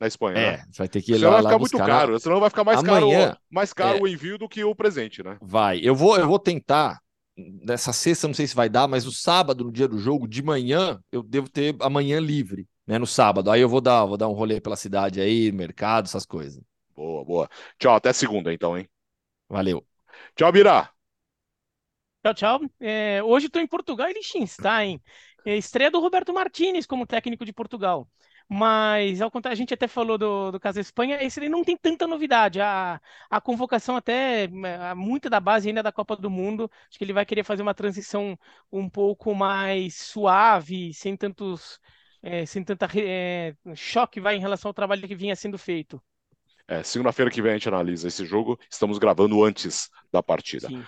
Na 0.00 0.06
Espanha. 0.06 0.38
É, 0.38 0.56
né? 0.58 0.64
vai 0.76 0.88
ter 0.88 1.02
que 1.02 1.12
ir 1.12 1.16
senão 1.16 1.30
lá. 1.30 1.36
vai 1.36 1.44
ficar 1.44 1.58
muito 1.58 1.78
caro, 1.78 2.12
na... 2.12 2.18
senão 2.18 2.40
vai 2.40 2.50
ficar 2.50 2.64
mais 2.64 2.80
Amanhã, 2.80 3.26
caro, 3.28 3.38
mais 3.50 3.72
caro 3.72 3.98
é... 3.98 4.02
o 4.02 4.08
envio 4.08 4.36
do 4.36 4.48
que 4.48 4.64
o 4.64 4.74
presente, 4.74 5.22
né? 5.22 5.36
Vai. 5.40 5.80
Eu 5.82 5.94
vou, 5.94 6.16
eu 6.16 6.26
vou 6.26 6.38
tentar. 6.38 7.00
Nessa 7.36 7.92
sexta, 7.92 8.28
não 8.28 8.34
sei 8.34 8.46
se 8.46 8.54
vai 8.54 8.68
dar, 8.68 8.86
mas 8.86 9.04
no 9.04 9.10
sábado, 9.10 9.64
no 9.64 9.72
dia 9.72 9.88
do 9.88 9.98
jogo, 9.98 10.28
de 10.28 10.40
manhã, 10.40 11.00
eu 11.10 11.20
devo 11.20 11.48
ter 11.48 11.74
amanhã 11.80 12.20
livre, 12.20 12.68
né? 12.86 12.96
No 12.96 13.06
sábado. 13.06 13.50
Aí 13.50 13.60
eu 13.60 13.68
vou 13.68 13.80
dar, 13.80 14.04
vou 14.04 14.16
dar 14.16 14.28
um 14.28 14.32
rolê 14.32 14.60
pela 14.60 14.76
cidade 14.76 15.20
aí, 15.20 15.50
mercado, 15.50 16.06
essas 16.06 16.24
coisas. 16.24 16.62
Boa, 16.94 17.24
boa. 17.24 17.48
Tchau, 17.78 17.94
até 17.94 18.12
segunda, 18.12 18.52
então, 18.52 18.78
hein? 18.78 18.88
Valeu. 19.48 19.84
Tchau, 20.36 20.52
Birá. 20.52 20.93
Tchau, 22.24 22.32
tchau. 22.32 22.60
É, 22.80 23.22
hoje 23.22 23.48
estou 23.48 23.60
em 23.60 23.66
Portugal 23.66 24.08
e 24.08 24.14
Liechtenstein. 24.14 24.98
É, 25.44 25.58
estreia 25.58 25.90
do 25.90 26.00
Roberto 26.00 26.32
Martinez 26.32 26.86
como 26.86 27.06
técnico 27.06 27.44
de 27.44 27.52
Portugal. 27.52 28.08
Mas, 28.48 29.20
ao 29.20 29.30
contrário, 29.30 29.52
a 29.52 29.58
gente 29.58 29.74
até 29.74 29.86
falou 29.86 30.16
do, 30.16 30.50
do 30.50 30.58
caso 30.58 30.76
da 30.76 30.80
Espanha, 30.80 31.22
esse 31.22 31.38
ele 31.38 31.50
não 31.50 31.62
tem 31.62 31.76
tanta 31.76 32.06
novidade. 32.06 32.62
A, 32.62 32.98
a 33.28 33.40
convocação 33.42 33.94
até, 33.94 34.44
é, 34.44 34.94
muita 34.94 35.28
da 35.28 35.38
base 35.38 35.68
ainda 35.68 35.82
da 35.82 35.92
Copa 35.92 36.16
do 36.16 36.30
Mundo, 36.30 36.70
acho 36.88 36.96
que 36.96 37.04
ele 37.04 37.12
vai 37.12 37.26
querer 37.26 37.44
fazer 37.44 37.60
uma 37.60 37.74
transição 37.74 38.38
um 38.72 38.88
pouco 38.88 39.34
mais 39.34 39.94
suave, 39.94 40.94
sem 40.94 41.14
tantos, 41.18 41.78
é, 42.22 42.46
sem 42.46 42.64
tanta 42.64 42.88
é, 42.96 43.54
choque 43.74 44.18
vai 44.18 44.34
em 44.34 44.40
relação 44.40 44.70
ao 44.70 44.74
trabalho 44.74 45.06
que 45.06 45.14
vinha 45.14 45.36
sendo 45.36 45.58
feito. 45.58 46.02
É, 46.66 46.82
segunda-feira 46.82 47.30
que 47.30 47.42
vem 47.42 47.52
a 47.52 47.54
gente 47.56 47.68
analisa 47.68 48.08
esse 48.08 48.24
jogo, 48.24 48.58
estamos 48.70 48.96
gravando 48.96 49.44
antes 49.44 49.90
da 50.10 50.22
partida. 50.22 50.68
Sim. 50.68 50.82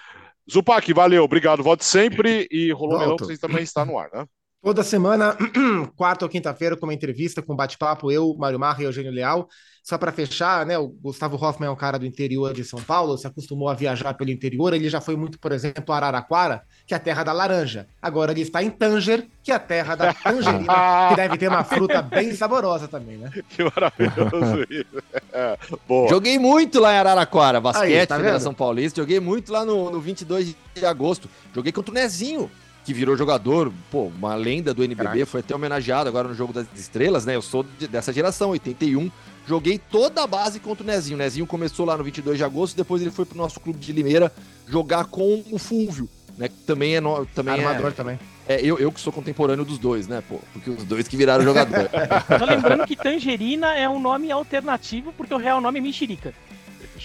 Zupac, 0.50 0.92
valeu, 0.92 1.24
obrigado, 1.24 1.62
volte 1.62 1.84
sempre 1.84 2.46
e 2.50 2.70
Rolou 2.72 2.98
Melão, 2.98 3.16
vocês 3.18 3.38
também 3.38 3.62
está 3.62 3.84
no 3.84 3.98
ar, 3.98 4.08
né? 4.12 4.26
Toda 4.66 4.82
semana, 4.82 5.36
quarta 5.94 6.24
ou 6.24 6.28
quinta-feira, 6.28 6.76
com 6.76 6.86
uma 6.86 6.92
entrevista, 6.92 7.40
com 7.40 7.52
um 7.52 7.56
bate-papo, 7.56 8.10
eu, 8.10 8.34
Mário 8.36 8.58
Marra 8.58 8.82
e 8.82 8.84
Eugênio 8.86 9.12
Leal. 9.12 9.48
Só 9.80 9.96
para 9.96 10.10
fechar, 10.10 10.66
né? 10.66 10.76
O 10.76 10.88
Gustavo 10.88 11.36
Hoffman 11.36 11.68
é 11.68 11.70
um 11.70 11.76
cara 11.76 12.00
do 12.00 12.04
interior 12.04 12.52
de 12.52 12.64
São 12.64 12.82
Paulo, 12.82 13.16
se 13.16 13.28
acostumou 13.28 13.68
a 13.68 13.74
viajar 13.74 14.14
pelo 14.14 14.28
interior. 14.28 14.74
Ele 14.74 14.88
já 14.88 15.00
foi 15.00 15.14
muito, 15.14 15.38
por 15.38 15.52
exemplo, 15.52 15.94
a 15.94 15.98
Araraquara, 15.98 16.62
que 16.84 16.92
é 16.92 16.96
a 16.96 16.98
terra 16.98 17.22
da 17.22 17.32
laranja. 17.32 17.86
Agora 18.02 18.32
ele 18.32 18.40
está 18.40 18.60
em 18.60 18.68
Tanger, 18.68 19.28
que 19.40 19.52
é 19.52 19.54
a 19.54 19.60
terra 19.60 19.94
da 19.94 20.12
tangerina, 20.12 21.10
que 21.10 21.14
deve 21.14 21.38
ter 21.38 21.46
uma 21.46 21.62
fruta 21.62 22.02
bem 22.02 22.34
saborosa 22.34 22.88
também, 22.88 23.18
né? 23.18 23.30
Que 23.48 23.62
maravilhoso 23.62 24.66
isso. 24.68 25.04
É, 25.32 25.56
boa. 25.86 26.08
Joguei 26.08 26.40
muito 26.40 26.80
lá 26.80 26.92
em 26.92 26.98
Araraquara, 26.98 27.60
basquete, 27.60 28.00
Aí, 28.00 28.06
tá 28.08 28.16
Federação 28.16 28.52
Paulista. 28.52 29.00
Joguei 29.00 29.20
muito 29.20 29.52
lá 29.52 29.64
no, 29.64 29.92
no 29.92 30.00
22 30.00 30.56
de 30.74 30.84
agosto. 30.84 31.30
Joguei 31.54 31.70
contra 31.70 31.92
o 31.92 31.94
Nezinho. 31.94 32.50
Que 32.86 32.94
virou 32.94 33.16
jogador, 33.16 33.72
pô, 33.90 34.04
uma 34.04 34.36
lenda 34.36 34.72
do 34.72 34.84
NBB, 34.84 35.08
Caraca. 35.08 35.26
foi 35.26 35.40
até 35.40 35.52
homenageado 35.52 36.08
agora 36.08 36.28
no 36.28 36.34
Jogo 36.34 36.52
das 36.52 36.68
Estrelas, 36.76 37.26
né? 37.26 37.34
Eu 37.34 37.42
sou 37.42 37.66
de, 37.80 37.88
dessa 37.88 38.12
geração, 38.12 38.50
81. 38.50 39.10
Joguei 39.44 39.76
toda 39.76 40.22
a 40.22 40.26
base 40.26 40.60
contra 40.60 40.84
o 40.84 40.86
Nezinho. 40.86 41.16
O 41.16 41.18
Nezinho 41.18 41.46
começou 41.48 41.84
lá 41.84 41.96
no 41.96 42.04
22 42.04 42.38
de 42.38 42.44
agosto, 42.44 42.76
depois 42.76 43.02
ele 43.02 43.10
foi 43.10 43.24
pro 43.24 43.36
nosso 43.36 43.58
clube 43.58 43.80
de 43.80 43.92
Limeira 43.92 44.32
jogar 44.68 45.06
com 45.06 45.42
o 45.50 45.58
Fulvio, 45.58 46.08
né? 46.38 46.48
Que 46.48 46.54
também 46.64 46.94
é 46.94 47.00
no, 47.00 47.26
também 47.26 47.54
armador 47.54 47.88
é, 47.88 47.90
também. 47.90 48.20
É, 48.48 48.60
eu, 48.64 48.78
eu 48.78 48.92
que 48.92 49.00
sou 49.00 49.12
contemporâneo 49.12 49.64
dos 49.64 49.78
dois, 49.78 50.06
né, 50.06 50.22
pô? 50.28 50.38
Porque 50.52 50.70
os 50.70 50.84
dois 50.84 51.08
que 51.08 51.16
viraram 51.16 51.42
jogador. 51.42 51.90
Só 52.38 52.44
lembrando 52.44 52.86
que 52.86 52.94
Tangerina 52.94 53.74
é 53.74 53.88
um 53.88 53.98
nome 53.98 54.30
alternativo, 54.30 55.12
porque 55.16 55.34
o 55.34 55.38
real 55.38 55.60
nome 55.60 55.80
é 55.80 55.82
Mexerica. 55.82 56.32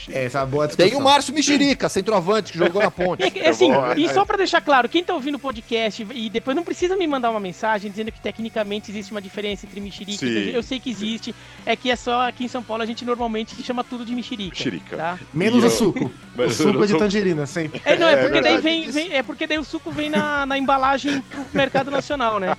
É, 0.10 0.26
essa 0.26 0.40
é 0.40 0.46
boa 0.46 0.68
Tem 0.68 0.96
o 0.96 1.02
Márcio 1.02 1.34
Mexerica, 1.34 1.90
centroavante, 1.90 2.54
que 2.54 2.58
jogou 2.58 2.82
na 2.82 2.92
ponte. 2.92 3.22
É, 3.42 3.50
assim, 3.50 3.70
e 3.98 4.08
só 4.10 4.24
pra 4.26 4.38
deixar 4.38 4.62
claro, 4.62 4.88
quem 4.88 5.04
tá 5.04 5.14
ouvindo 5.14 5.36
o 5.36 5.40
podcast 5.40 6.06
e 6.14 6.30
depois 6.30 6.56
não 6.56 6.64
precisa 6.64 6.96
me 6.96 7.08
mandar 7.08 7.32
uma 7.32 7.40
mensagem 7.40 7.90
dizendo 7.90 8.12
que 8.12 8.20
tecnicamente 8.20 8.92
existe 8.92 9.12
uma 9.12 9.22
diferença 9.22 9.66
entre 9.66 9.80
mexerica 9.80 10.26
e 10.26 10.54
eu 10.54 10.62
sei 10.62 10.80
que 10.80 10.90
existe, 10.90 11.34
é 11.66 11.76
que 11.76 11.90
é 11.90 11.96
só 11.96 12.28
aqui 12.28 12.46
em 12.46 12.48
São 12.48 12.62
Paulo 12.62 12.84
a 12.84 12.86
gente 12.86 13.04
normalmente 13.04 13.62
chama 13.64 13.84
tudo 13.84 14.06
de 14.06 14.14
mexerica. 14.14 14.50
Mexerica. 14.52 14.98
Tá? 14.98 15.20
Menos 15.34 15.64
o 15.64 15.70
suco. 15.70 16.12
o 16.38 16.50
suco 16.50 16.84
é 16.84 16.88
de 16.88 16.98
tangerina, 16.98 17.46
sempre. 17.46 17.82
É, 17.84 17.98
não, 17.98 18.08
é, 18.08 18.14
é 18.14 18.18
porque 18.18 18.42
daí 18.42 18.58
vem, 18.58 18.92
vem, 18.92 19.14
é 19.14 19.24
porque 19.24 19.48
daí 19.48 19.58
o 19.58 19.64
suco 19.64 19.92
vem 19.92 20.10
na, 20.10 20.46
na 20.46 20.58
embalagem 20.58 21.22
pro 21.22 21.46
mercado 21.54 21.90
nacional, 21.90 22.40
né? 22.40 22.56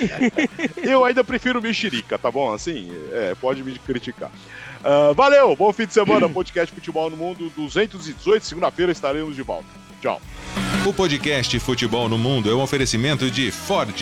eu 0.82 1.04
ainda 1.04 1.24
prefiro 1.24 1.62
mexerica, 1.62 2.18
tá 2.18 2.30
bom? 2.30 2.52
Assim, 2.52 2.90
é, 3.12 3.34
pode 3.34 3.62
me 3.62 3.78
criticar. 3.78 4.30
Uh, 4.84 5.14
valeu, 5.14 5.56
bom 5.56 5.72
fim 5.72 5.86
de 5.86 5.94
semana, 5.94 6.28
podcast 6.28 6.74
Futebol 6.74 7.08
no 7.08 7.16
Mundo 7.16 7.50
218. 7.56 8.44
Segunda-feira 8.44 8.92
estaremos 8.92 9.34
de 9.34 9.42
volta. 9.42 9.66
Tchau. 10.02 10.20
O 10.86 10.92
podcast 10.92 11.58
Futebol 11.58 12.06
no 12.10 12.18
Mundo 12.18 12.50
é 12.50 12.54
um 12.54 12.60
oferecimento 12.60 13.30
de 13.30 13.50
Ford, 13.50 13.96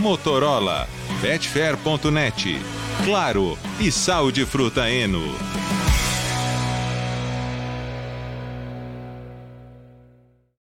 Motorola, 0.00 0.88
Betfair.net, 1.22 2.58
Claro 3.04 3.56
e 3.78 3.92
Sal 3.92 4.32
de 4.32 4.44
Fruta 4.44 4.90
Eno. 4.90 5.22